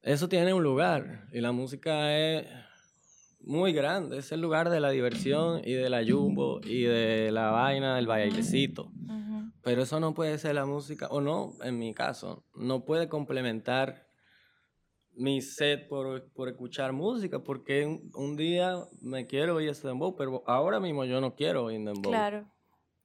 eso 0.00 0.28
tiene 0.28 0.52
un 0.52 0.64
lugar 0.64 1.28
y 1.32 1.40
la 1.40 1.52
música 1.52 2.12
es 2.16 2.46
muy 3.44 3.72
grande, 3.72 4.18
es 4.18 4.32
el 4.32 4.40
lugar 4.40 4.70
de 4.70 4.80
la 4.80 4.90
diversión 4.90 5.62
y 5.64 5.72
de 5.72 5.90
la 5.90 6.04
jumbo 6.06 6.60
y 6.62 6.82
de 6.82 7.30
la 7.32 7.50
vaina 7.50 7.96
del 7.96 8.06
bailecito. 8.06 8.90
Pero 9.62 9.82
eso 9.82 10.00
no 10.00 10.12
puede 10.12 10.38
ser 10.38 10.56
la 10.56 10.66
música, 10.66 11.06
o 11.08 11.20
no, 11.20 11.52
en 11.62 11.78
mi 11.78 11.94
caso, 11.94 12.44
no 12.54 12.84
puede 12.84 13.08
complementar 13.08 14.08
mi 15.14 15.40
set 15.40 15.86
por, 15.88 16.32
por 16.32 16.48
escuchar 16.48 16.92
música, 16.92 17.38
porque 17.44 17.86
un, 18.14 18.36
día 18.36 18.76
me 19.00 19.26
quiero 19.26 19.56
oír 19.56 19.68
ese 19.68 19.86
dembow, 19.86 20.16
pero 20.16 20.42
ahora 20.46 20.80
mismo 20.80 21.04
yo 21.04 21.20
no 21.20 21.36
quiero 21.36 21.64
oír 21.64 21.78
dembow. 21.84 22.10
Claro. 22.10 22.50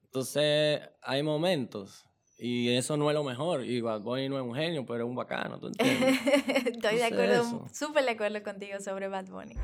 Entonces, 0.03 0.81
hay 1.01 1.21
momentos. 1.21 2.05
Y 2.39 2.69
eso 2.69 2.97
no 2.97 3.09
es 3.09 3.15
lo 3.15 3.23
mejor. 3.23 3.65
Y 3.65 3.81
Bad 3.81 4.01
Bunny 4.01 4.29
no 4.29 4.37
es 4.37 4.43
un 4.43 4.53
genio, 4.53 4.85
pero 4.85 5.03
es 5.03 5.09
un 5.09 5.15
bacano, 5.15 5.59
¿tú 5.59 5.67
entiendes? 5.67 6.19
Estoy 6.67 6.97
de 6.97 7.05
acuerdo, 7.05 7.67
súper 7.73 8.05
de 8.05 8.11
acuerdo 8.11 8.43
contigo 8.43 8.79
sobre 8.79 9.07
Bad 9.07 9.25
Bunny 9.25 9.55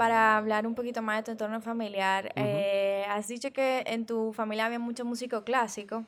para 0.00 0.38
hablar 0.38 0.66
un 0.66 0.74
poquito 0.74 1.02
más 1.02 1.18
de 1.18 1.22
tu 1.24 1.30
entorno 1.32 1.60
familiar, 1.60 2.32
eh, 2.34 3.04
has 3.10 3.28
dicho 3.28 3.52
que 3.52 3.82
en 3.86 4.06
tu 4.06 4.32
familia 4.32 4.64
había 4.64 4.78
mucho 4.78 5.04
músico 5.04 5.44
clásico. 5.44 6.06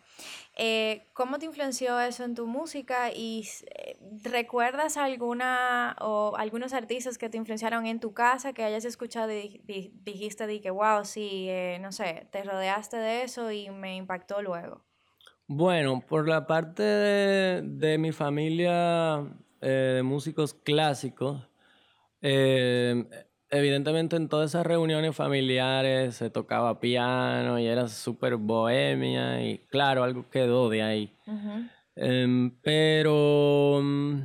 Eh, 0.57 1.11
¿Cómo 1.12 1.39
te 1.39 1.45
influenció 1.45 2.01
eso 2.01 2.24
en 2.24 2.35
tu 2.35 2.47
música? 2.47 3.12
¿Y 3.12 3.47
eh, 3.66 3.99
recuerdas 4.24 4.97
alguna 4.97 5.95
o 6.01 6.33
algunos 6.39 6.72
artistas 6.72 7.18
que 7.18 7.28
te 7.28 7.37
influenciaron 7.37 7.85
en 7.85 8.01
tu 8.01 8.14
casa 8.14 8.55
que 8.55 8.64
hayas 8.64 8.87
escuchado 8.87 9.30
y 9.30 9.61
dijiste 10.03 10.47
de 10.47 10.62
que, 10.62 10.70
wow, 10.70 11.05
sí, 11.05 11.51
no 11.83 11.93
sé, 11.93 12.28
te 12.30 12.45
rodeaste 12.45 12.97
de 12.97 13.24
eso 13.24 13.51
y 13.51 13.68
me 13.68 13.97
impactó 13.97 14.41
luego? 14.41 14.87
Bueno, 15.47 16.01
por 16.01 16.26
la 16.26 16.47
parte 16.47 16.83
de, 16.83 17.99
mi 17.99 18.11
familia 18.11 19.22
de 19.69 20.03
músicos 20.03 20.55
clásicos, 20.55 21.49
evidentemente 23.53 24.17
en 24.17 24.29
todas 24.29 24.51
esas 24.51 24.67
reuniones 24.67 25.15
familiares 25.15 26.17
se 26.17 26.31
tocaba 26.31 26.81
piano 26.81 27.59
y 27.59 27.67
era 27.67 27.87
súper 27.89 28.37
bohemia 28.37 29.43
y 29.45 29.59
claro, 29.69 30.03
algo 30.03 30.29
quedó 30.31 30.69
de 30.71 30.83
ahí. 30.83 31.17
Em, 31.95 32.51
pero 32.63 33.81
mm, 33.83 34.21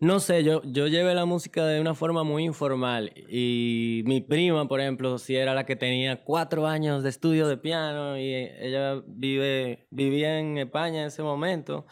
no 0.00 0.18
sé, 0.20 0.42
yo, 0.42 0.62
yo 0.64 0.88
llevé 0.88 1.14
la 1.14 1.26
música 1.26 1.66
de 1.66 1.80
una 1.80 1.94
forma 1.94 2.24
muy 2.24 2.44
informal 2.44 3.12
y 3.28 4.02
mi 4.06 4.22
prima, 4.22 4.66
por 4.66 4.80
ejemplo, 4.80 5.18
si 5.18 5.36
era 5.36 5.54
la 5.54 5.66
que 5.66 5.76
tenía 5.76 6.24
cuatro 6.24 6.66
años 6.66 7.02
de 7.02 7.10
estudio 7.10 7.46
de 7.48 7.58
piano 7.58 8.18
y 8.18 8.34
ella 8.34 9.02
vive, 9.06 9.86
vivía 9.90 10.40
en 10.40 10.58
España 10.58 11.02
en 11.02 11.08
ese 11.08 11.22
momento. 11.22 11.86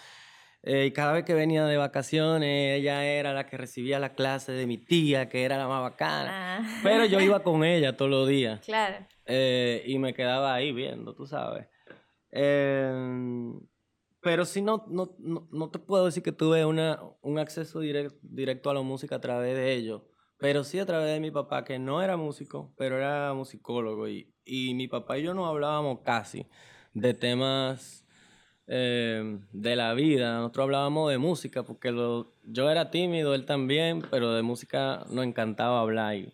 Eh, 0.62 0.86
y 0.86 0.90
cada 0.90 1.12
vez 1.12 1.24
que 1.24 1.32
venía 1.32 1.64
de 1.64 1.76
vacaciones, 1.78 2.78
ella 2.78 3.04
era 3.04 3.32
la 3.32 3.46
que 3.46 3.56
recibía 3.56 3.98
la 3.98 4.14
clase 4.14 4.52
de 4.52 4.66
mi 4.66 4.76
tía, 4.76 5.28
que 5.28 5.44
era 5.44 5.56
la 5.56 5.66
más 5.66 5.80
bacana. 5.80 6.58
Ah. 6.58 6.80
Pero 6.82 7.06
yo 7.06 7.20
iba 7.20 7.40
con 7.42 7.64
ella 7.64 7.96
todos 7.96 8.10
los 8.10 8.28
días. 8.28 8.60
Claro. 8.60 9.06
Eh, 9.24 9.82
y 9.86 9.98
me 9.98 10.12
quedaba 10.12 10.54
ahí 10.54 10.72
viendo, 10.72 11.14
tú 11.14 11.26
sabes. 11.26 11.66
Em, 12.30 13.58
pero 14.20 14.44
sí, 14.44 14.60
no, 14.60 14.84
no, 14.88 15.16
no, 15.18 15.70
te 15.70 15.78
puedo 15.78 16.04
decir 16.04 16.22
que 16.22 16.32
tuve 16.32 16.64
una, 16.66 17.00
un 17.22 17.38
acceso 17.38 17.80
directo 17.80 18.70
a 18.70 18.74
la 18.74 18.82
música 18.82 19.16
a 19.16 19.20
través 19.20 19.56
de 19.56 19.72
ellos. 19.72 20.02
Pero 20.38 20.64
sí 20.64 20.78
a 20.78 20.86
través 20.86 21.12
de 21.12 21.20
mi 21.20 21.30
papá, 21.30 21.64
que 21.64 21.78
no 21.78 22.02
era 22.02 22.16
músico, 22.16 22.72
pero 22.76 22.96
era 22.96 23.32
musicólogo. 23.34 24.08
Y, 24.08 24.34
y 24.44 24.74
mi 24.74 24.88
papá 24.88 25.18
y 25.18 25.22
yo 25.22 25.32
no 25.32 25.46
hablábamos 25.46 26.00
casi 26.00 26.46
de 26.92 27.14
temas 27.14 28.06
Em, 28.72 29.40
de 29.50 29.74
la 29.74 29.94
vida. 29.94 30.38
Nosotros 30.38 30.62
hablábamos 30.62 31.10
de 31.10 31.18
música, 31.18 31.64
porque 31.64 31.90
lo, 31.90 32.32
yo 32.44 32.70
era 32.70 32.88
tímido, 32.92 33.34
él 33.34 33.44
también, 33.44 34.00
pero 34.12 34.32
de 34.32 34.42
música 34.42 35.04
nos 35.10 35.24
encantaba 35.24 35.80
hablar. 35.80 36.14
Y, 36.14 36.32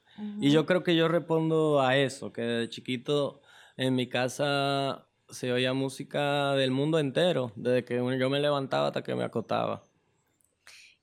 yo 0.51 0.67
creo 0.67 0.83
que 0.83 0.95
yo 0.95 1.09
respondo 1.09 1.81
a 1.81 1.97
eso, 1.97 2.35
que 2.35 2.43
desde 2.43 2.69
chiquito 2.69 3.41
En 3.79 3.95
mi 3.95 4.07
casa 4.07 5.07
se 5.31 5.51
oía 5.51 5.73
música 5.73 6.53
del 6.53 6.73
mundo 6.73 6.99
entero, 6.99 7.53
desde 7.57 7.85
que 7.87 7.97
yo 7.97 8.29
me 8.31 8.41
levantaba 8.41 8.89
hasta 8.89 9.03
que 9.03 9.15
me 9.15 9.25
acostaba. 9.25 9.85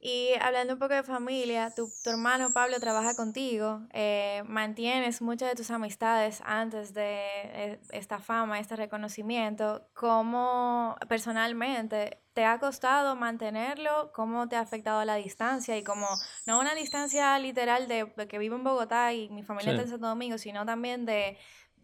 Y 0.06 0.34
hablando 0.42 0.74
un 0.74 0.80
poco 0.80 0.96
de 0.96 1.04
familia, 1.04 1.72
tu, 1.74 1.90
hermano 2.04 2.52
Pablo 2.52 2.78
trabaja 2.82 3.16
contigo, 3.16 3.80
eh, 3.94 4.44
mantienes 4.46 5.22
muchas 5.22 5.48
de 5.48 5.56
tus 5.56 5.72
amistades 5.72 6.42
antes 6.44 6.94
de 6.94 7.22
eh, 7.26 7.80
esta 7.94 8.20
fama, 8.20 8.60
este 8.60 8.76
reconocimiento. 8.76 9.88
¿Cómo 9.94 10.98
personalmente 11.08 12.22
te 12.34 12.44
ha 12.44 12.60
costado 12.60 13.16
mantenerlo? 13.16 14.12
¿Cómo 14.14 14.50
te 14.50 14.58
ha 14.58 14.60
afectado 14.60 15.06
la 15.06 15.16
distancia? 15.16 15.78
Y 15.78 15.86
como, 15.86 16.08
no 16.46 16.60
una 16.60 16.76
distancia 16.76 17.40
literal 17.40 17.88
de, 17.88 18.12
que 18.28 18.40
vivo 18.40 18.58
en 18.58 18.66
Bogotá 18.66 19.14
y 19.14 19.30
mi 19.30 19.44
familia 19.44 19.72
está 19.72 19.84
en 19.84 19.90
Santo 19.90 20.08
Domingo, 20.08 20.38
sino 20.38 20.66
también 20.66 21.06
de 21.06 21.38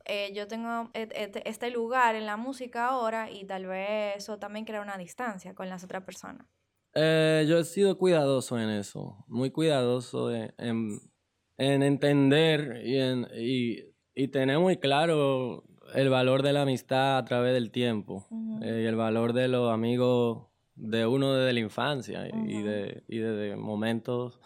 eh, 0.04 0.34
yo 0.34 0.46
tengo 0.50 0.90
este 0.94 1.70
lugar 1.70 2.16
en 2.16 2.26
la 2.26 2.36
música 2.36 2.88
ahora 2.88 3.32
y 3.32 3.46
tal 3.46 3.68
vez 3.68 4.18
eso 4.18 4.38
también 4.40 4.66
crea 4.66 4.82
una 4.82 4.98
distancia 4.98 5.56
con 5.56 5.70
las 5.70 5.86
otras 5.86 6.04
personas. 6.04 6.59
Eh, 6.96 7.46
yo 7.48 7.60
he 7.60 7.64
sido 7.64 7.98
cuidadoso 7.98 8.60
en 8.60 8.70
eso, 8.70 9.24
muy 9.28 9.52
cuidadoso 9.52 10.32
en, 10.34 11.00
entender 11.58 12.82
y, 12.84 12.98
en, 12.98 13.28
y, 13.36 14.28
tener 14.30 14.60
muy 14.60 14.78
claro 14.78 15.64
el 15.94 16.10
valor 16.10 16.44
de 16.44 16.54
la 16.54 16.64
amistad 16.64 17.18
a 17.18 17.26
través 17.26 17.54
del 17.54 17.72
tiempo 17.72 18.28
eh, 18.62 18.82
y 18.84 18.86
el 18.86 18.96
valor 18.96 19.34
de 19.34 19.48
los 19.48 19.72
amigos 19.72 20.48
de 20.76 21.06
uno 21.06 21.34
desde 21.34 21.54
la 21.54 21.60
infancia 21.60 22.28
y, 22.28 22.62
de, 22.62 23.04
y 23.08 23.18
de 23.18 23.56
momentos 23.56 24.40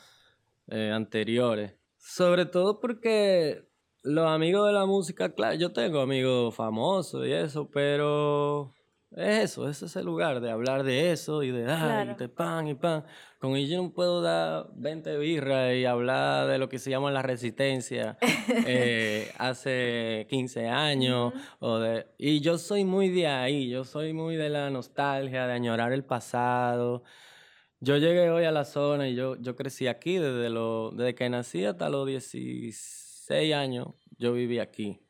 eh, 0.67 0.91
anteriores. 0.93 1.75
Sobre 1.97 2.45
todo 2.45 2.79
porque 2.79 3.67
los 4.03 4.27
amigos 4.27 4.67
de 4.67 4.73
la 4.73 4.85
música, 4.85 5.33
claro, 5.33 5.55
yo 5.55 5.71
tengo 5.71 6.01
amigos 6.01 6.53
famosos 6.55 7.25
y 7.25 7.31
eso, 7.31 7.69
pero 7.71 8.73
es 9.15 9.51
eso, 9.51 9.69
es 9.69 9.81
ese 9.81 10.03
lugar 10.03 10.41
de 10.41 10.49
hablar 10.49 10.83
de 10.83 11.11
eso 11.11 11.43
y 11.43 11.51
de, 11.51 11.69
ay, 11.71 12.15
de 12.17 12.29
pan 12.29 12.67
y 12.67 12.73
pan. 12.73 13.05
Con 13.39 13.55
ellos 13.55 13.83
no 13.83 13.93
puedo 13.93 14.21
dar 14.21 14.67
20 14.75 15.17
birras 15.17 15.75
y 15.75 15.85
hablar 15.85 16.47
de 16.47 16.57
lo 16.57 16.69
que 16.69 16.79
se 16.79 16.89
llama 16.89 17.11
la 17.11 17.21
resistencia 17.21 18.17
eh, 18.65 19.31
hace 19.37 20.25
15 20.29 20.67
años. 20.67 21.33
o 21.59 21.79
de, 21.79 22.07
y 22.17 22.39
yo 22.39 22.57
soy 22.57 22.85
muy 22.85 23.09
de 23.09 23.27
ahí, 23.27 23.69
yo 23.69 23.83
soy 23.83 24.13
muy 24.13 24.35
de 24.35 24.49
la 24.49 24.69
nostalgia, 24.69 25.45
de 25.45 25.53
añorar 25.53 25.93
el 25.93 26.03
pasado. 26.03 27.03
Yo 27.79 27.97
llegué 27.97 28.29
hoy 28.29 28.45
a 28.45 28.51
la 28.51 28.65
zona 28.65 29.09
y 29.09 29.15
yo, 29.15 29.35
yo 29.35 29.55
crecí 29.55 29.87
aquí 29.87 30.15
desde, 30.17 30.49
lo, 30.49 30.91
desde 30.91 31.15
que 31.15 31.29
nací 31.29 31.65
hasta 31.65 31.89
los 31.89 32.07
16 32.07 33.53
años, 33.53 33.89
yo 34.17 34.33
viví 34.33 34.59
aquí. 34.59 35.02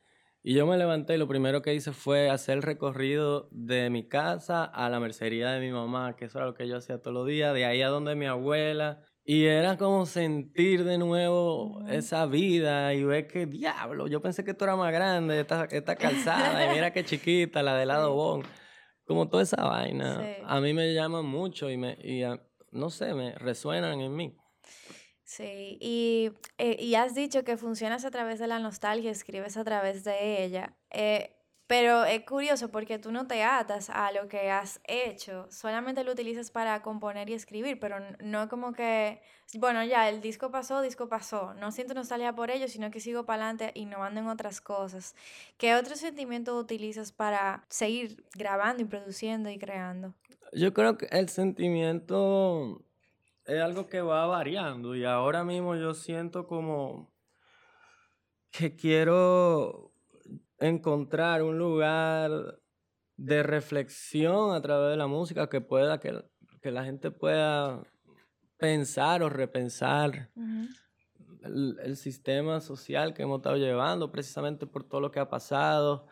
Y 0.45 0.55
yo 0.55 0.67
me 0.67 0.77
levanté 0.77 1.15
y 1.15 1.17
lo 1.17 1.27
primero 1.29 1.61
que 1.61 1.73
hice 1.73 1.93
fue 1.93 2.29
hacer 2.29 2.57
el 2.57 2.63
recorrido 2.63 3.47
de 3.51 3.89
mi 3.89 4.05
casa 4.09 4.65
a 4.65 4.89
la 4.89 4.99
mercería 4.99 5.49
de 5.51 5.61
mi 5.61 5.71
mamá, 5.71 6.17
que 6.17 6.25
eso 6.25 6.37
era 6.37 6.47
lo 6.47 6.53
que 6.53 6.67
yo 6.67 6.75
hacía 6.75 6.97
todos 7.01 7.13
los 7.13 7.25
días, 7.25 7.53
de 7.53 7.63
ahí 7.63 7.81
a 7.81 7.87
donde 7.87 8.15
mi 8.15 8.25
abuela. 8.25 9.05
Y 9.23 9.45
era 9.45 9.77
como 9.77 10.05
sentir 10.05 10.83
de 10.83 10.97
nuevo 10.97 11.81
esa 11.87 12.25
vida 12.25 12.93
y 12.93 13.05
ver 13.05 13.27
que 13.27 13.45
diablo, 13.45 14.07
yo 14.07 14.21
pensé 14.21 14.43
que 14.43 14.51
esto 14.51 14.65
era 14.65 14.75
más 14.75 14.91
grande, 14.91 15.39
esta, 15.39 15.63
esta 15.71 15.95
calzada, 15.95 16.65
y 16.65 16.75
mira 16.75 16.91
qué 16.91 17.05
chiquita, 17.05 17.63
la 17.63 17.77
de 17.77 17.85
lado 17.85 18.13
bon. 18.13 18.43
Como 19.05 19.29
toda 19.29 19.43
esa 19.43 19.63
vaina. 19.63 20.25
A 20.45 20.59
mí 20.59 20.73
me 20.73 20.93
llaman 20.93 21.25
mucho 21.25 21.69
y, 21.69 21.77
me, 21.77 21.97
y 22.03 22.23
no 22.71 22.89
sé, 22.89 23.13
me 23.13 23.33
resuenan 23.35 24.01
en 24.01 24.13
mí. 24.13 24.37
Sí, 25.25 25.77
y, 25.79 26.31
eh, 26.57 26.75
y, 26.79 26.95
has 26.95 27.15
dicho 27.15 27.43
que 27.43 27.57
funcionas 27.57 28.03
a 28.03 28.11
través 28.11 28.39
de 28.39 28.47
la 28.47 28.59
nostalgia, 28.59 29.09
escribes 29.09 29.55
a 29.55 29.63
través 29.63 30.03
de 30.03 30.43
ella, 30.43 30.75
eh, 30.91 31.33
pero 31.65 32.03
es 32.03 32.25
curioso 32.25 32.69
porque 32.69 32.99
tú 32.99 33.11
no 33.11 33.25
te 33.25 33.41
atas 33.41 33.89
a 33.89 34.11
lo 34.11 34.27
que 34.27 34.51
has 34.51 34.81
hecho, 34.83 35.47
solamente 35.49 36.03
lo 36.03 36.11
utilizas 36.11 36.51
para 36.51 36.81
componer 36.81 37.29
y 37.29 37.33
escribir, 37.33 37.79
pero 37.79 37.95
no 38.19 38.49
como 38.49 38.73
que, 38.73 39.21
bueno, 39.55 39.83
ya 39.85 40.09
el 40.09 40.19
disco 40.19 40.51
pasó, 40.51 40.81
disco 40.81 41.07
pasó, 41.07 41.53
no 41.53 41.71
siento 41.71 41.93
nostalgia 41.93 42.35
por 42.35 42.51
ello, 42.51 42.67
sino 42.67 42.91
que 42.91 42.99
sigo 42.99 43.25
para 43.25 43.43
adelante 43.49 43.71
innovando 43.79 44.19
en 44.19 44.27
otras 44.27 44.59
cosas. 44.59 45.15
¿Qué 45.57 45.73
otro 45.73 45.95
sentimiento 45.95 46.57
utilizas 46.59 47.13
para 47.13 47.65
seguir 47.69 48.25
grabando 48.35 48.83
y 48.83 48.85
produciendo 48.85 49.49
y 49.49 49.57
creando? 49.57 50.13
Yo 50.51 50.73
creo 50.73 50.97
que 50.97 51.07
el 51.11 51.29
sentimiento 51.29 52.83
es 53.45 53.61
algo 53.61 53.87
que 53.87 54.01
va 54.01 54.25
variando 54.25 54.95
y 54.95 55.05
ahora 55.05 55.43
mismo 55.43 55.75
yo 55.75 55.93
siento 55.93 56.47
como 56.47 57.13
que 58.51 58.75
quiero 58.75 59.91
encontrar 60.59 61.43
un 61.43 61.57
lugar 61.57 62.59
de 63.17 63.43
reflexión 63.43 64.53
a 64.53 64.61
través 64.61 64.91
de 64.91 64.97
la 64.97 65.07
música 65.07 65.49
que 65.49 65.61
pueda, 65.61 65.99
que, 65.99 66.23
que 66.61 66.71
la 66.71 66.85
gente 66.85 67.11
pueda 67.11 67.83
pensar 68.57 69.23
o 69.23 69.29
repensar 69.29 70.29
el, 71.41 71.77
el, 71.83 71.97
sistema 71.97 72.61
social 72.61 73.13
que 73.13 73.23
hemos 73.23 73.39
estado 73.39 73.57
llevando 73.57 74.11
precisamente 74.11 74.65
por 74.65 74.83
todo 74.83 75.01
lo 75.01 75.11
que 75.11 75.19
ha 75.19 75.29
pasado 75.29 76.07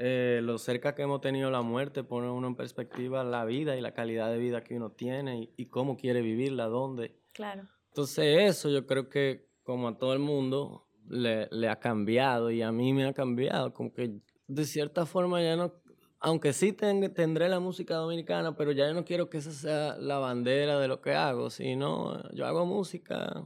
eh, 0.00 0.38
lo 0.44 0.58
cerca 0.58 0.94
que 0.94 1.02
hemos 1.02 1.20
tenido 1.20 1.50
la 1.50 1.62
muerte 1.62 2.04
pone 2.04 2.30
uno 2.30 2.46
en 2.46 2.54
perspectiva 2.54 3.24
la 3.24 3.44
vida 3.44 3.76
y 3.76 3.80
la 3.80 3.94
calidad 3.94 4.30
de 4.30 4.38
vida 4.38 4.62
que 4.62 4.76
uno 4.76 4.92
tiene 4.92 5.50
y, 5.56 5.66
cómo 5.66 5.96
quiere 5.96 6.22
vivirla, 6.22 6.66
dónde. 6.66 7.20
Claro. 7.32 7.64
Entonces 7.88 8.42
eso 8.42 8.70
yo 8.70 8.86
creo 8.86 9.08
que 9.08 9.48
como 9.64 9.88
a 9.88 9.98
todo 9.98 10.12
el 10.12 10.20
mundo 10.20 10.86
le, 11.08 11.48
le 11.50 11.68
ha 11.68 11.80
cambiado 11.80 12.52
y 12.52 12.62
a 12.62 12.70
mí 12.70 12.92
me 12.92 13.06
ha 13.06 13.12
cambiado, 13.12 13.74
como 13.74 13.92
que 13.92 14.20
de 14.46 14.64
cierta 14.64 15.04
forma 15.04 15.42
ya 15.42 15.56
no, 15.56 15.72
aunque 16.20 16.52
sí 16.52 16.72
tendré 16.72 17.48
la 17.48 17.58
música 17.58 17.96
dominicana, 17.96 18.54
pero 18.54 18.70
ya 18.70 18.92
no 18.92 19.04
quiero 19.04 19.28
que 19.28 19.38
esa 19.38 19.50
sea 19.50 19.96
la 19.96 20.18
bandera 20.18 20.78
de 20.78 20.86
lo 20.86 21.00
que 21.00 21.14
hago, 21.14 21.50
sino 21.50 22.22
yo 22.32 22.46
hago 22.46 22.64
música, 22.66 23.44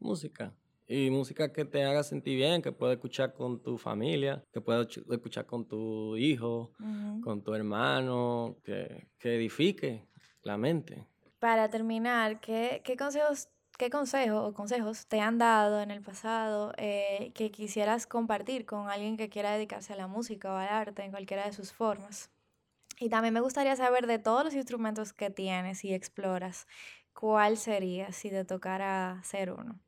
música 0.00 0.54
y 0.92 1.10
música 1.10 1.52
que 1.52 1.64
te 1.64 1.84
haga 1.84 2.02
sentir 2.02 2.36
bien, 2.36 2.60
que 2.60 2.70
puedas 2.70 2.96
escuchar 2.96 3.32
con 3.32 3.62
tu 3.62 3.78
familia, 3.78 4.44
que 4.52 4.60
puedas 4.60 4.88
escuchar 5.10 5.46
con 5.46 5.66
tu 5.66 6.16
hijo, 6.16 6.72
con 7.22 7.42
tu 7.42 7.54
hermano, 7.54 8.58
que, 8.62 9.08
que, 9.18 9.36
edifique 9.36 10.06
la 10.42 10.58
mente. 10.58 11.06
Para 11.38 11.70
terminar, 11.70 12.40
¿qué, 12.40 12.82
qué 12.84 12.96
consejos 12.96 13.48
¿Qué 13.78 13.88
consejos 13.88 14.48
o 14.48 14.52
consejos 14.52 15.06
te 15.06 15.20
han 15.20 15.38
dado 15.38 15.80
en 15.80 15.90
el 15.90 16.02
pasado 16.02 16.72
eh, 16.76 17.32
que 17.34 17.50
quisieras 17.50 18.06
compartir 18.06 18.66
con 18.66 18.90
alguien 18.90 19.16
que 19.16 19.30
quiera 19.30 19.52
dedicarse 19.52 19.94
a 19.94 19.96
la 19.96 20.06
música 20.06 20.52
o 20.52 20.56
al 20.56 20.68
arte 20.68 21.02
en 21.02 21.10
cualquiera 21.10 21.46
de 21.46 21.52
sus 21.52 21.72
formas? 21.72 22.30
Y 23.00 23.08
también 23.08 23.34
me 23.34 23.40
gustaría 23.40 23.74
saber 23.74 24.06
de 24.06 24.18
todos 24.18 24.44
los 24.44 24.54
instrumentos 24.54 25.12
que 25.14 25.30
tienes 25.30 25.84
y 25.84 25.94
exploras, 25.94 26.68
¿cuál 27.14 27.56
sería 27.56 28.12
si 28.12 28.30
te 28.30 28.44
tocara 28.44 29.20
ser 29.24 29.50
uno? 29.50 29.80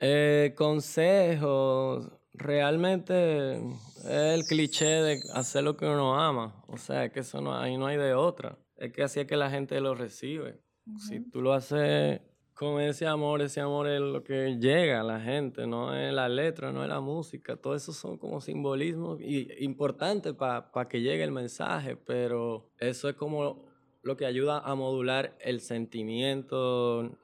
eh, 0.00 0.54
consejos, 0.56 2.10
realmente 2.32 3.56
es 3.56 4.04
el 4.04 4.44
cliché 4.44 4.86
de 4.86 5.20
hacer 5.34 5.64
lo 5.64 5.76
que 5.76 5.86
uno 5.86 6.18
ama. 6.20 6.62
O 6.66 6.76
sea, 6.76 7.10
que 7.10 7.20
eso 7.20 7.40
no, 7.40 7.54
ahí 7.56 7.76
no 7.76 7.86
hay 7.86 7.96
de 7.96 8.14
otra. 8.14 8.58
Es 8.76 8.92
que 8.92 9.02
así 9.02 9.20
es 9.20 9.26
que 9.26 9.36
la 9.36 9.50
gente 9.50 9.80
lo 9.80 9.94
recibe. 9.94 10.60
Si 11.06 11.20
tú 11.20 11.40
lo 11.40 11.52
haces 11.52 12.20
con 12.54 12.80
ese 12.80 13.06
amor, 13.06 13.42
ese 13.42 13.60
amor 13.60 13.88
es 13.88 14.00
lo 14.00 14.24
que 14.24 14.58
llega 14.58 15.00
a 15.00 15.04
la 15.04 15.20
gente, 15.20 15.66
no 15.66 15.94
es 15.94 16.12
la 16.12 16.28
letra, 16.28 16.72
no 16.72 16.82
es 16.82 16.88
la 16.88 17.00
música. 17.00 17.56
Todo 17.56 17.74
eso 17.74 17.92
son 17.92 18.18
como 18.18 18.40
simbolismos 18.40 19.20
importantes 19.60 20.34
para 20.34 20.88
que 20.88 21.00
llegue 21.00 21.22
el 21.22 21.30
mensaje, 21.30 21.96
pero 21.96 22.70
eso 22.78 23.08
es 23.08 23.14
como 23.14 23.64
lo 24.02 24.16
que 24.16 24.26
ayuda 24.26 24.58
a 24.58 24.74
modular 24.74 25.36
el 25.40 25.60
sentimiento 25.60 27.18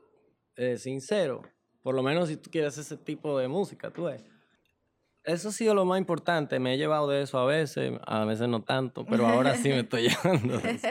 eh, 0.56 0.78
sincero. 0.78 1.42
Por 1.82 1.94
lo 1.94 2.02
menos 2.02 2.28
si 2.28 2.36
tú 2.36 2.50
quieres 2.50 2.76
ese 2.78 2.96
tipo 2.96 3.38
de 3.38 3.48
música, 3.48 3.90
tú 3.90 4.04
ves. 4.04 4.24
Eso 5.22 5.48
ha 5.48 5.52
sido 5.52 5.74
lo 5.74 5.84
más 5.84 5.98
importante. 5.98 6.58
Me 6.58 6.74
he 6.74 6.78
llevado 6.78 7.08
de 7.08 7.22
eso 7.22 7.38
a 7.38 7.46
veces, 7.46 7.92
a 8.06 8.24
veces 8.24 8.48
no 8.48 8.62
tanto, 8.62 9.04
pero 9.04 9.26
ahora 9.26 9.56
sí 9.56 9.68
me 9.68 9.80
estoy 9.80 10.08
llevando 10.08 10.58
de 10.58 10.70
eso. 10.70 10.88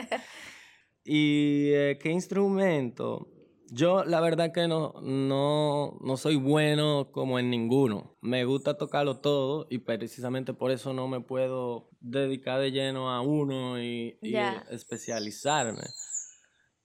¿Y 1.04 1.70
eh, 1.72 1.98
qué 2.00 2.10
instrumento? 2.10 3.28
Yo 3.70 4.04
la 4.04 4.20
verdad 4.20 4.52
que 4.52 4.68
no, 4.68 4.94
no, 5.02 5.98
no 6.00 6.16
soy 6.16 6.36
bueno 6.36 7.10
como 7.12 7.38
en 7.38 7.50
ninguno. 7.50 8.16
Me 8.20 8.44
gusta 8.44 8.76
tocarlo 8.76 9.18
todo 9.20 9.66
y 9.70 9.78
precisamente 9.78 10.54
por 10.54 10.70
eso 10.70 10.92
no 10.92 11.08
me 11.08 11.20
puedo 11.20 11.88
dedicar 12.00 12.60
de 12.60 12.72
lleno 12.72 13.10
a 13.10 13.20
uno 13.22 13.82
y, 13.82 14.18
y 14.22 14.36
especializarme. 14.70 15.82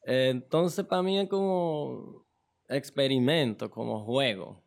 Entonces 0.04 0.86
para 0.86 1.04
mí 1.04 1.20
es 1.20 1.30
como 1.30 2.26
experimento, 2.72 3.70
como 3.70 4.04
juego. 4.04 4.64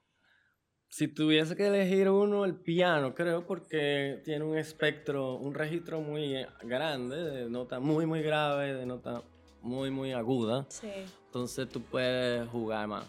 Si 0.89 1.09
tuviese 1.09 1.57
que 1.57 1.67
elegir 1.67 2.09
uno, 2.09 2.45
el 2.45 2.55
piano, 2.55 3.15
creo, 3.15 3.47
porque 3.47 4.23
tiene 4.25 4.45
un 4.45 4.57
espectro, 4.57 5.35
un 5.37 5.55
registro 5.55 6.01
muy 6.01 6.37
eh, 6.37 6.47
grande, 6.63 7.17
de 7.17 7.51
nota 7.51 7.81
muy, 7.81 8.07
muy 8.07 8.23
grave, 8.23 8.75
de 8.75 8.87
nota 8.87 9.23
muy, 9.61 9.91
muy 9.91 10.13
aguda. 10.13 10.67
Sí. 10.69 10.91
Entonces 11.27 11.69
tú 11.69 11.83
puedes 11.83 12.49
jugar 12.49 12.87
más. 12.87 13.05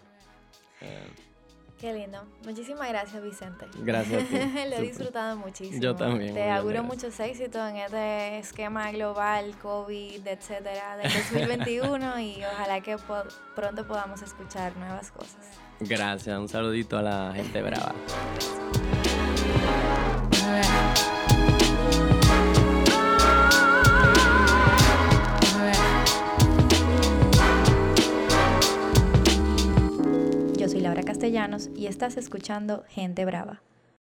Eh, 0.81 1.24
Qué 1.79 1.91
lindo. 1.93 2.23
Muchísimas 2.45 2.87
gracias, 2.87 3.21
Vicente. 3.21 3.67
Gracias 3.79 4.23
a 4.23 4.27
ti. 4.27 4.35
Lo 4.69 4.75
he 4.77 4.81
disfrutado 4.81 5.35
muchísimo. 5.35 5.81
Yo 5.81 5.95
también. 5.95 6.33
Te 6.33 6.49
auguro 6.49 6.83
muchos 6.83 7.19
éxitos 7.19 7.69
en 7.69 7.77
este 7.77 8.39
esquema 8.39 8.91
global, 8.91 9.57
COVID, 9.61 10.25
etcétera, 10.25 10.97
del 10.97 11.11
2021 11.31 12.19
y 12.19 12.43
ojalá 12.45 12.81
que 12.81 12.97
pronto 13.55 13.85
podamos 13.87 14.21
escuchar 14.21 14.75
nuevas 14.77 15.11
cosas. 15.11 15.59
Gracias. 15.81 16.37
Un 16.39 16.47
saludito 16.47 16.97
a 16.97 17.01
la 17.01 17.33
gente 17.35 17.61
brava. 17.61 17.93
Castellanos 31.15 31.69
y 31.73 31.87
estás 31.87 32.17
escuchando 32.17 32.83
Gente 32.89 33.23
Brava. 33.23 33.61